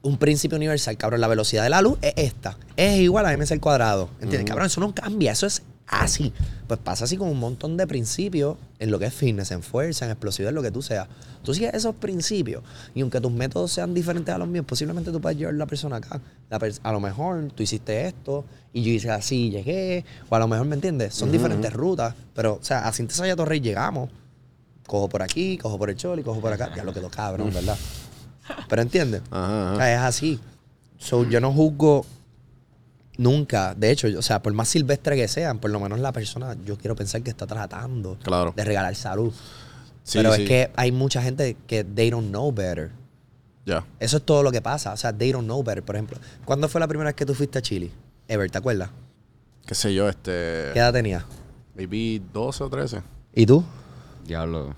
[0.02, 3.51] un principio universal, cabrón, la velocidad de la luz es esta, es igual a mc
[3.52, 4.09] al cuadrado.
[4.20, 4.44] ¿Entiendes?
[4.48, 6.32] Cabrón, eso no cambia, eso es así.
[6.66, 10.05] Pues pasa así con un montón de principios en lo que es fitness, en fuerza,
[10.06, 11.09] en explosividad, en lo que tú seas.
[11.43, 12.62] Tú sigues esos principios
[12.94, 15.66] y aunque tus métodos sean diferentes a los míos, posiblemente tú puedas llevar a la
[15.66, 16.20] persona acá.
[16.48, 20.05] La pers- a lo mejor tú hiciste esto y yo hice así, llegué.
[20.28, 21.12] O a lo mejor, ¿me entiendes?
[21.14, 24.09] Son diferentes rutas, pero, o sea, a Cintia Saya Torrey llegamos.
[24.86, 26.72] Cojo por aquí, cojo por el choli, cojo por acá.
[26.77, 27.77] Ya lo quedó cabrón, ¿verdad?
[28.68, 29.22] Pero entiendes?
[29.31, 29.72] Ajá, ajá.
[29.72, 30.40] O sea, es así.
[30.98, 32.05] So, yo no juzgo
[33.16, 33.74] nunca.
[33.74, 36.56] De hecho, yo- o sea, por más silvestre que sean, por lo menos la persona,
[36.64, 38.52] yo quiero pensar que está tratando Claro.
[38.56, 39.32] de regalar salud.
[40.02, 40.43] Sí, Pero sí.
[40.43, 42.90] es que hay mucha gente que they don't know better.
[43.66, 43.85] Ya.
[44.01, 44.93] Eso es todo lo que pasa.
[44.93, 45.82] O sea, they don't know better.
[45.82, 47.90] Por ejemplo, ¿cuándo fue la primera vez que tú fuiste a Chile?
[48.27, 48.90] Ever, ¿te acuerdas?
[49.66, 50.70] Qué sé yo, este.
[50.72, 51.24] ¿Qué edad tenías?
[51.77, 53.02] Maybe 12 o 13.
[53.35, 53.62] ¿Y tú?
[54.27, 54.74] Diablo,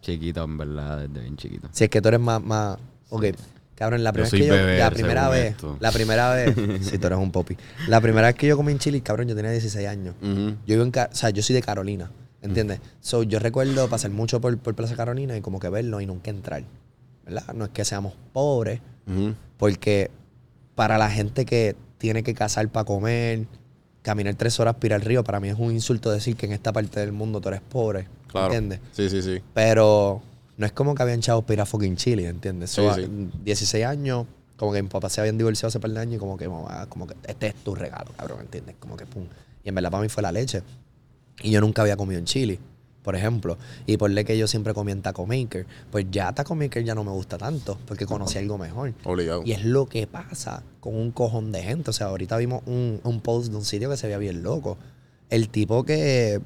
[0.00, 1.68] chiquito, en verdad, desde bien chiquito.
[1.72, 2.78] Si es que tú eres más, más.
[3.12, 3.26] Ok,
[3.74, 4.56] cabrón, la primera vez que yo.
[4.56, 5.50] la primera vez.
[5.50, 5.76] esto.
[5.80, 6.54] La primera vez.
[6.82, 7.56] si tú eres un popi.
[7.88, 10.14] La primera vez que yo comí en Chile, cabrón, yo tenía 16 años.
[10.22, 10.88] Yo vivo en.
[10.88, 12.10] O sea, yo soy de Carolina.
[12.40, 12.80] ¿Entiendes?
[13.00, 16.30] So, yo recuerdo pasar mucho por, por Plaza Carolina y como que verlo y nunca
[16.30, 16.64] entrar.
[17.24, 17.54] ¿Verdad?
[17.54, 18.80] No es que seamos pobres,
[19.58, 20.10] porque
[20.74, 23.46] para la gente que tiene que cazar para comer,
[24.02, 26.72] caminar tres horas para al río, para mí es un insulto decir que en esta
[26.72, 28.08] parte del mundo tú eres pobre.
[28.26, 28.46] Claro.
[28.46, 28.80] ¿Entiendes?
[28.90, 29.40] Sí, sí, sí.
[29.54, 30.22] Pero
[30.56, 32.70] no es como que habían chavos para ir a fucking Chile, ¿entiendes?
[32.70, 33.02] Sí, So, sí.
[33.04, 34.26] a- 16 años,
[34.56, 36.86] como que mi papá se habían divorciado hace par de años y como que, mamá,
[36.88, 38.76] como que este es tu regalo, cabrón, ¿entiendes?
[38.78, 39.24] Como que pum.
[39.64, 40.62] Y en verdad para mí fue la leche.
[41.42, 42.58] Y yo nunca había comido en Chile,
[43.02, 43.56] por ejemplo.
[43.86, 46.94] Y por le que yo siempre comía en Taco Maker, pues ya Taco Maker ya
[46.94, 48.92] no me gusta tanto, porque conocí algo mejor.
[49.04, 49.42] Obligado.
[49.44, 51.90] Y es lo que pasa con un cojón de gente.
[51.90, 54.76] O sea, ahorita vimos un, un post de un sitio que se veía bien loco.
[55.30, 56.40] El tipo que,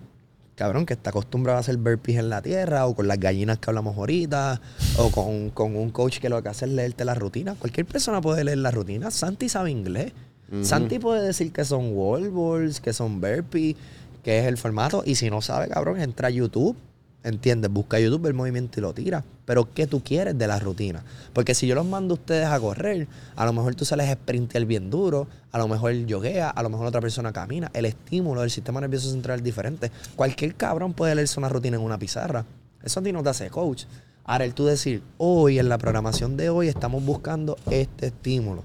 [0.56, 3.70] cabrón, que está acostumbrado a hacer burpees en la tierra, o con las gallinas que
[3.70, 4.60] hablamos ahorita,
[4.98, 7.54] o con, con un coach que lo que hace es leerte la rutina.
[7.54, 9.10] Cualquier persona puede leer la rutina.
[9.10, 10.12] Santi sabe inglés.
[10.62, 13.76] Santi puede decir que son wall balls, que son burpees,
[14.22, 15.02] que es el formato.
[15.04, 16.76] Y si no sabe, cabrón, entra a YouTube.
[17.26, 17.72] ¿Entiendes?
[17.72, 19.24] Busca YouTube el movimiento y lo tira.
[19.46, 21.02] Pero ¿qué tú quieres de la rutina?
[21.32, 24.12] Porque si yo los mando a ustedes a correr, a lo mejor tú sales a
[24.12, 27.68] sprintear bien duro, a lo mejor yoguea, a lo mejor otra persona camina.
[27.74, 29.90] El estímulo del sistema nervioso central es diferente.
[30.14, 32.44] Cualquier cabrón puede leerse una rutina en una pizarra.
[32.84, 33.86] Eso a ti no te hace coach.
[34.22, 38.62] Ahora, el tú decir, hoy en la programación de hoy estamos buscando este estímulo.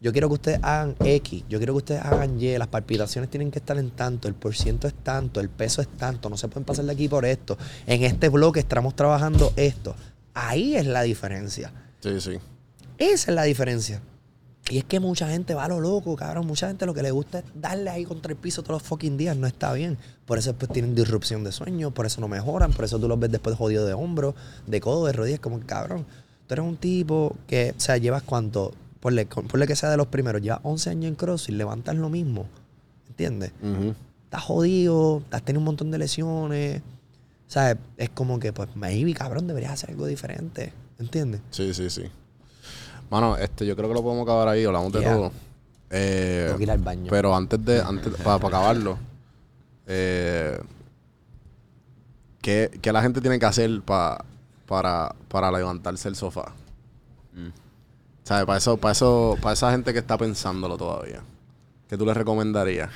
[0.00, 3.50] Yo quiero que ustedes hagan X, yo quiero que ustedes hagan Y, las palpitaciones tienen
[3.50, 6.64] que estar en tanto, el porciento es tanto, el peso es tanto, no se pueden
[6.64, 7.56] pasar de aquí por esto.
[7.86, 9.96] En este bloque estamos trabajando esto.
[10.34, 11.72] Ahí es la diferencia.
[12.00, 12.38] Sí, sí.
[12.98, 14.02] Esa es la diferencia.
[14.68, 16.46] Y es que mucha gente va a lo loco, cabrón.
[16.46, 19.16] Mucha gente lo que le gusta es darle ahí contra el piso todos los fucking
[19.16, 19.36] días.
[19.36, 19.96] No está bien.
[20.24, 23.18] Por eso después tienen disrupción de sueño, por eso no mejoran, por eso tú los
[23.18, 24.34] ves después jodido de hombro,
[24.66, 25.38] de codo, de rodillas.
[25.38, 26.04] Como que, cabrón,
[26.46, 30.06] tú eres un tipo que, o sea, llevas cuánto, ponle, ponle que sea de los
[30.08, 32.46] primeros, llevas 11 años en CrossFit, levantas lo mismo.
[33.08, 33.52] ¿Entiendes?
[33.62, 33.94] Ujú.
[34.24, 36.82] Estás jodido, has tenido un montón de lesiones.
[37.48, 40.72] O sea, es como que, pues, maybe, cabrón, deberías hacer algo diferente.
[40.98, 41.40] ¿Entiendes?
[41.50, 42.04] Sí, sí, sí.
[43.10, 45.32] Mano, este, yo creo que lo podemos acabar ahí, hablamos de todo.
[45.90, 47.06] Eh, Tengo que ir al baño.
[47.10, 48.98] Pero antes de, antes para acabarlo,
[49.86, 50.58] eh,
[52.42, 54.24] ¿qué, qué la gente tiene que hacer pa-
[54.66, 56.52] para, para levantarse del sofá?
[58.26, 58.44] ¿Sabes?
[58.44, 61.22] Para eso, para eso, para esa gente que está pensándolo todavía.
[61.88, 62.90] ¿Qué tú les recomendarías?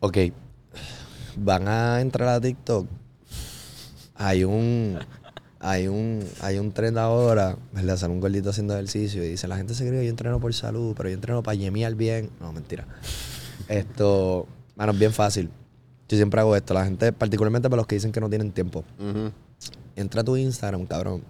[0.00, 0.18] Ok.
[1.36, 2.88] Van a entrar a TikTok.
[4.16, 4.98] Hay un.
[5.60, 7.96] Hay un, hay un trend ahora, ¿verdad?
[7.96, 10.52] Sale un gordito haciendo ejercicio y dice, la gente se cree que yo entreno por
[10.52, 12.28] salud, pero yo entreno para yemear bien.
[12.40, 12.88] No, mentira.
[13.68, 15.48] Esto, mano, es bien fácil.
[16.08, 16.74] Yo siempre hago esto.
[16.74, 18.82] La gente, particularmente para los que dicen que no tienen tiempo.
[19.94, 21.22] Entra a tu Instagram, cabrón,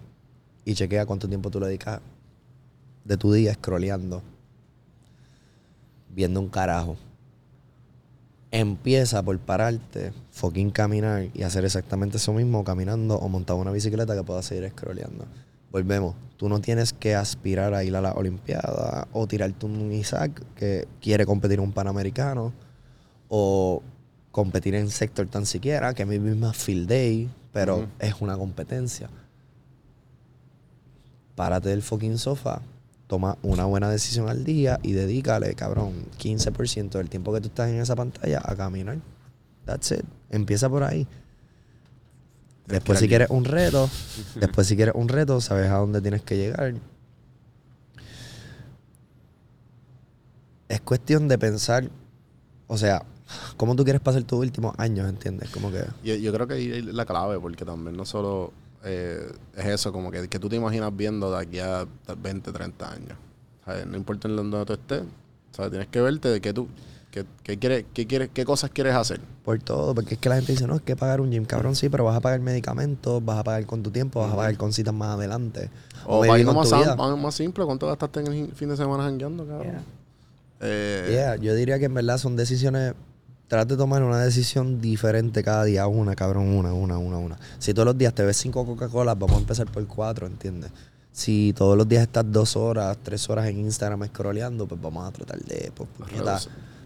[0.65, 2.01] y chequea cuánto tiempo tú le dedicas
[3.03, 4.21] de tu día scrolleando,
[6.09, 6.97] viendo un carajo.
[8.51, 14.15] Empieza por pararte, fucking caminar y hacer exactamente eso mismo, caminando o montar una bicicleta
[14.15, 15.25] que puedas seguir scrolleando.
[15.71, 16.15] Volvemos.
[16.37, 20.87] Tú no tienes que aspirar a ir a la Olimpiada o tirarte un Isaac que
[21.01, 22.53] quiere competir en un Panamericano
[23.27, 23.81] o
[24.31, 29.09] competir en sector tan siquiera, que a mí misma field day, pero es una competencia.
[31.35, 32.61] Párate del fucking sofá,
[33.07, 37.69] toma una buena decisión al día y dedícale, cabrón, 15% del tiempo que tú estás
[37.69, 38.99] en esa pantalla a caminar.
[39.65, 40.05] That's it.
[40.29, 41.07] Empieza por ahí.
[42.67, 43.89] Después si quieres un reto,
[44.35, 46.75] después si quieres un reto, sabes a dónde tienes que llegar.
[50.69, 51.89] Es cuestión de pensar,
[52.67, 53.03] o sea,
[53.57, 55.49] cómo tú quieres pasar tus últimos años, ¿entiendes?
[55.49, 58.53] Como que Yo, yo creo que ahí es la clave, porque también no solo
[58.83, 61.85] eh, es eso, como que, que tú te imaginas viendo de aquí a
[62.17, 63.17] 20, 30 años.
[63.65, 63.85] ¿Sabes?
[63.87, 65.03] No importa en dónde tú estés,
[65.51, 65.71] ¿sabes?
[65.71, 66.67] Tienes que verte de que tú...
[67.11, 69.21] ¿Qué, qué, quieres, qué, quieres, ¿Qué cosas quieres hacer?
[69.45, 71.75] Por todo, porque es que la gente dice, no, es que pagar un gym, cabrón,
[71.75, 74.57] sí, pero vas a pagar medicamentos, vas a pagar con tu tiempo, vas a pagar
[74.57, 75.69] con citas más adelante.
[76.07, 79.45] O irnos con más, más, simple, ¿cuánto gastaste en el fin- fin de semana jangueando,
[79.45, 79.67] cabrón?
[79.73, 79.83] Yeah.
[80.61, 82.95] Eh, Yeah, yo diría que en verdad son decisiones.
[83.53, 87.37] Trata de tomar una decisión diferente cada día, una, cabrón, una, una, una, una.
[87.59, 90.71] Si todos los días te ves cinco Coca-Cola, vamos a empezar por cuatro, ¿entiendes?
[91.11, 95.11] Si todos los días estás dos horas, tres horas en Instagram scrolleando, pues vamos a
[95.11, 95.87] tratar de, pues,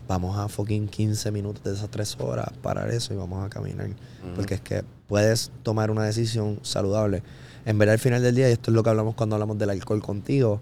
[0.10, 3.88] vamos a fucking 15 minutos de esas tres horas, parar eso y vamos a caminar.
[4.36, 7.24] Porque es que puedes tomar una decisión saludable.
[7.66, 9.70] En verdad, al final del día, y esto es lo que hablamos cuando hablamos del
[9.70, 10.60] alcohol contigo,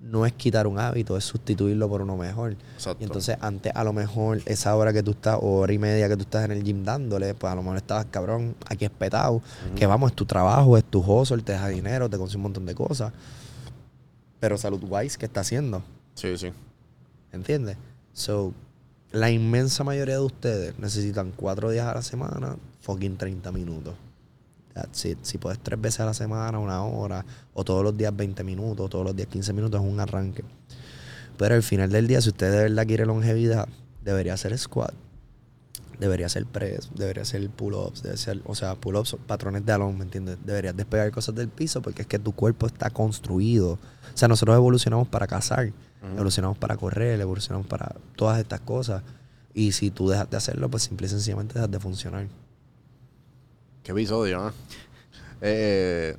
[0.00, 2.56] no es quitar un hábito, es sustituirlo por uno mejor.
[2.74, 3.02] Exacto.
[3.02, 6.08] Y entonces, antes a lo mejor esa hora que tú estás, o hora y media
[6.08, 9.42] que tú estás en el gym dándole, pues a lo mejor estabas cabrón, aquí espetado,
[9.74, 12.66] que vamos, es tu trabajo, es tu hustle, te deja dinero, te consigue un montón
[12.66, 13.12] de cosas.
[14.40, 15.82] Pero salud wise, ¿qué está haciendo?
[16.14, 16.52] Sí, sí.
[17.32, 17.76] ¿Entiendes?
[18.12, 18.54] So,
[19.10, 23.94] la inmensa mayoría de ustedes necesitan cuatro días a la semana, fucking 30 minutos.
[24.78, 25.18] That's it.
[25.22, 28.88] Si puedes tres veces a la semana, una hora, o todos los días 20 minutos,
[28.88, 30.44] todos los días 15 minutos, es un arranque.
[31.36, 33.68] Pero al final del día, si usted de verdad quiere longevidad,
[34.04, 34.94] debería hacer squat,
[35.98, 40.04] debería hacer press, debería hacer pull-ups, debe ser, o sea, pull-ups, patrones de alón, ¿me
[40.04, 40.38] entiendes?
[40.44, 43.72] Deberías despegar cosas del piso porque es que tu cuerpo está construido.
[43.72, 45.72] O sea, nosotros evolucionamos para cazar,
[46.14, 49.02] evolucionamos para correr, evolucionamos para todas estas cosas.
[49.54, 52.28] Y si tú dejas de hacerlo, pues simple y sencillamente dejas de funcionar.
[53.88, 54.52] Qué episodio, ¿eh?
[55.40, 56.16] Eh,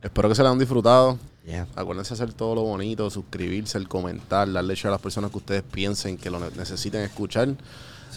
[0.00, 1.18] espero que se la han disfrutado.
[1.44, 1.66] Yeah.
[1.76, 5.62] Acuérdense hacer todo lo bonito, suscribirse, el comentar, darle share a las personas que ustedes
[5.62, 7.54] piensen que lo ne- necesiten escuchar.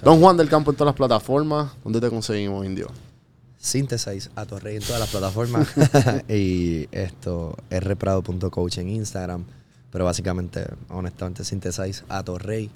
[0.02, 1.74] Don Juan del Campo en todas las plataformas.
[1.84, 2.88] ¿Dónde te conseguimos, Indio?
[3.58, 5.68] Synthesize a Torrey en todas las plataformas
[6.30, 9.44] y esto rprado.coach en Instagram
[9.92, 12.72] pero básicamente honestamente Synthesize a Torrey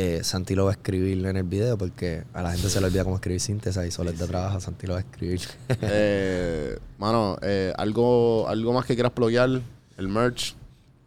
[0.00, 2.86] eh, Santi lo va a escribir en el video porque a la gente se le
[2.86, 5.40] olvida cómo escribir Synthesize o les da trabajo Santi lo va a escribir
[5.82, 9.48] Eh, mano, eh, algo, algo más que quieras pluguear,
[9.96, 10.54] el merch,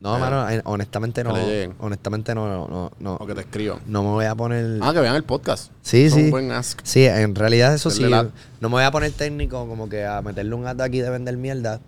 [0.02, 1.34] no Eh, mano eh, honestamente no
[1.80, 3.80] honestamente no no no, no, o que te escriban.
[3.88, 5.72] no me voy a poner Ah, que vean el podcast.
[5.84, 6.24] Sí, es sí.
[6.24, 6.80] un buen ask.
[6.84, 8.04] Sí, en realidad eso sí.
[8.04, 8.24] La-
[8.60, 11.38] No me voy a poner técnico como que a meterle un gato aquí de vender
[11.38, 11.80] mierda.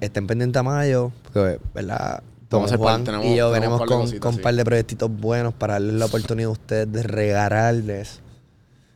[0.00, 2.22] Estén pendientes a mayo, porque, ¿verdad?
[2.58, 4.42] Vamos a Juan tenemos- y yo venimos con, cositas, con un sí.
[4.42, 8.20] par de proyectitos buenos para darles la oportunidad a ustedes de regalarles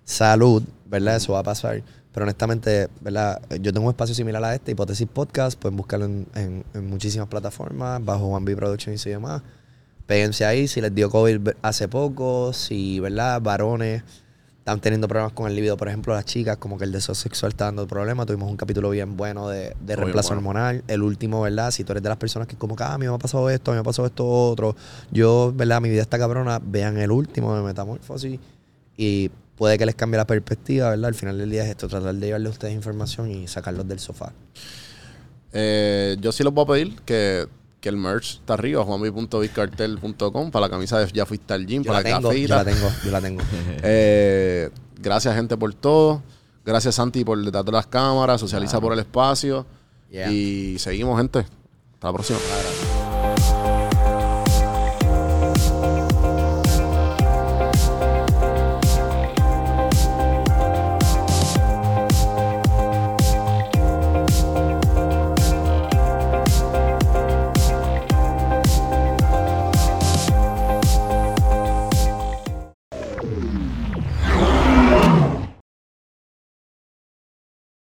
[0.04, 1.16] salud, ¿verdad?
[1.16, 1.82] Eso va a pasar.
[2.12, 3.40] Pero honestamente, ¿verdad?
[3.60, 5.58] Yo tengo un espacio similar a este, Hipótesis Podcast.
[5.58, 9.42] Pueden buscarlo en, en- en muchísimas plataformas, bajo One B Productions y demás.
[10.06, 10.66] Péguense ahí.
[10.68, 13.40] Si les dio COVID hace poco, si, ¿verdad?
[13.42, 14.02] Varones
[14.68, 17.52] están teniendo problemas con el libido, por ejemplo, las chicas, como que el deseo sexual
[17.52, 18.26] está dando problemas.
[18.26, 20.40] Tuvimos un capítulo bien bueno de, reemplazo bueno.
[20.40, 20.84] hormonal.
[20.88, 21.70] El último, ¿verdad?
[21.70, 23.48] Si tú eres de las personas que como que, ah, a mí me ha pasado
[23.48, 24.76] esto, a mí me ha pasado esto otro.
[25.10, 25.80] Yo, ¿verdad?
[25.80, 26.60] Mi vida está cabrona.
[26.62, 28.38] Vean el último de Metamorfosis
[28.94, 31.06] y puede que les cambie la perspectiva, ¿verdad?
[31.06, 34.00] Al final del día es esto, tratar de llevarle a ustedes información y sacarlos del
[34.00, 34.34] sofá.
[35.54, 37.48] Eh, yo sí les voy a pedir que,
[37.80, 41.92] que el merch está arriba, juanmi.bizcartel.com para la camisa de Ya Fuiste al Gym, Yo
[41.92, 42.64] para la tengo, yo la cafita.
[42.64, 43.42] tengo, yo la tengo.
[43.82, 46.22] Eh, gracias, gente, por todo.
[46.64, 48.40] Gracias, Santi, por detrás de las cámaras.
[48.40, 49.64] Socializa por el espacio.
[50.10, 50.30] Yeah.
[50.32, 51.38] Y seguimos, gente.
[51.40, 52.38] Hasta la próxima.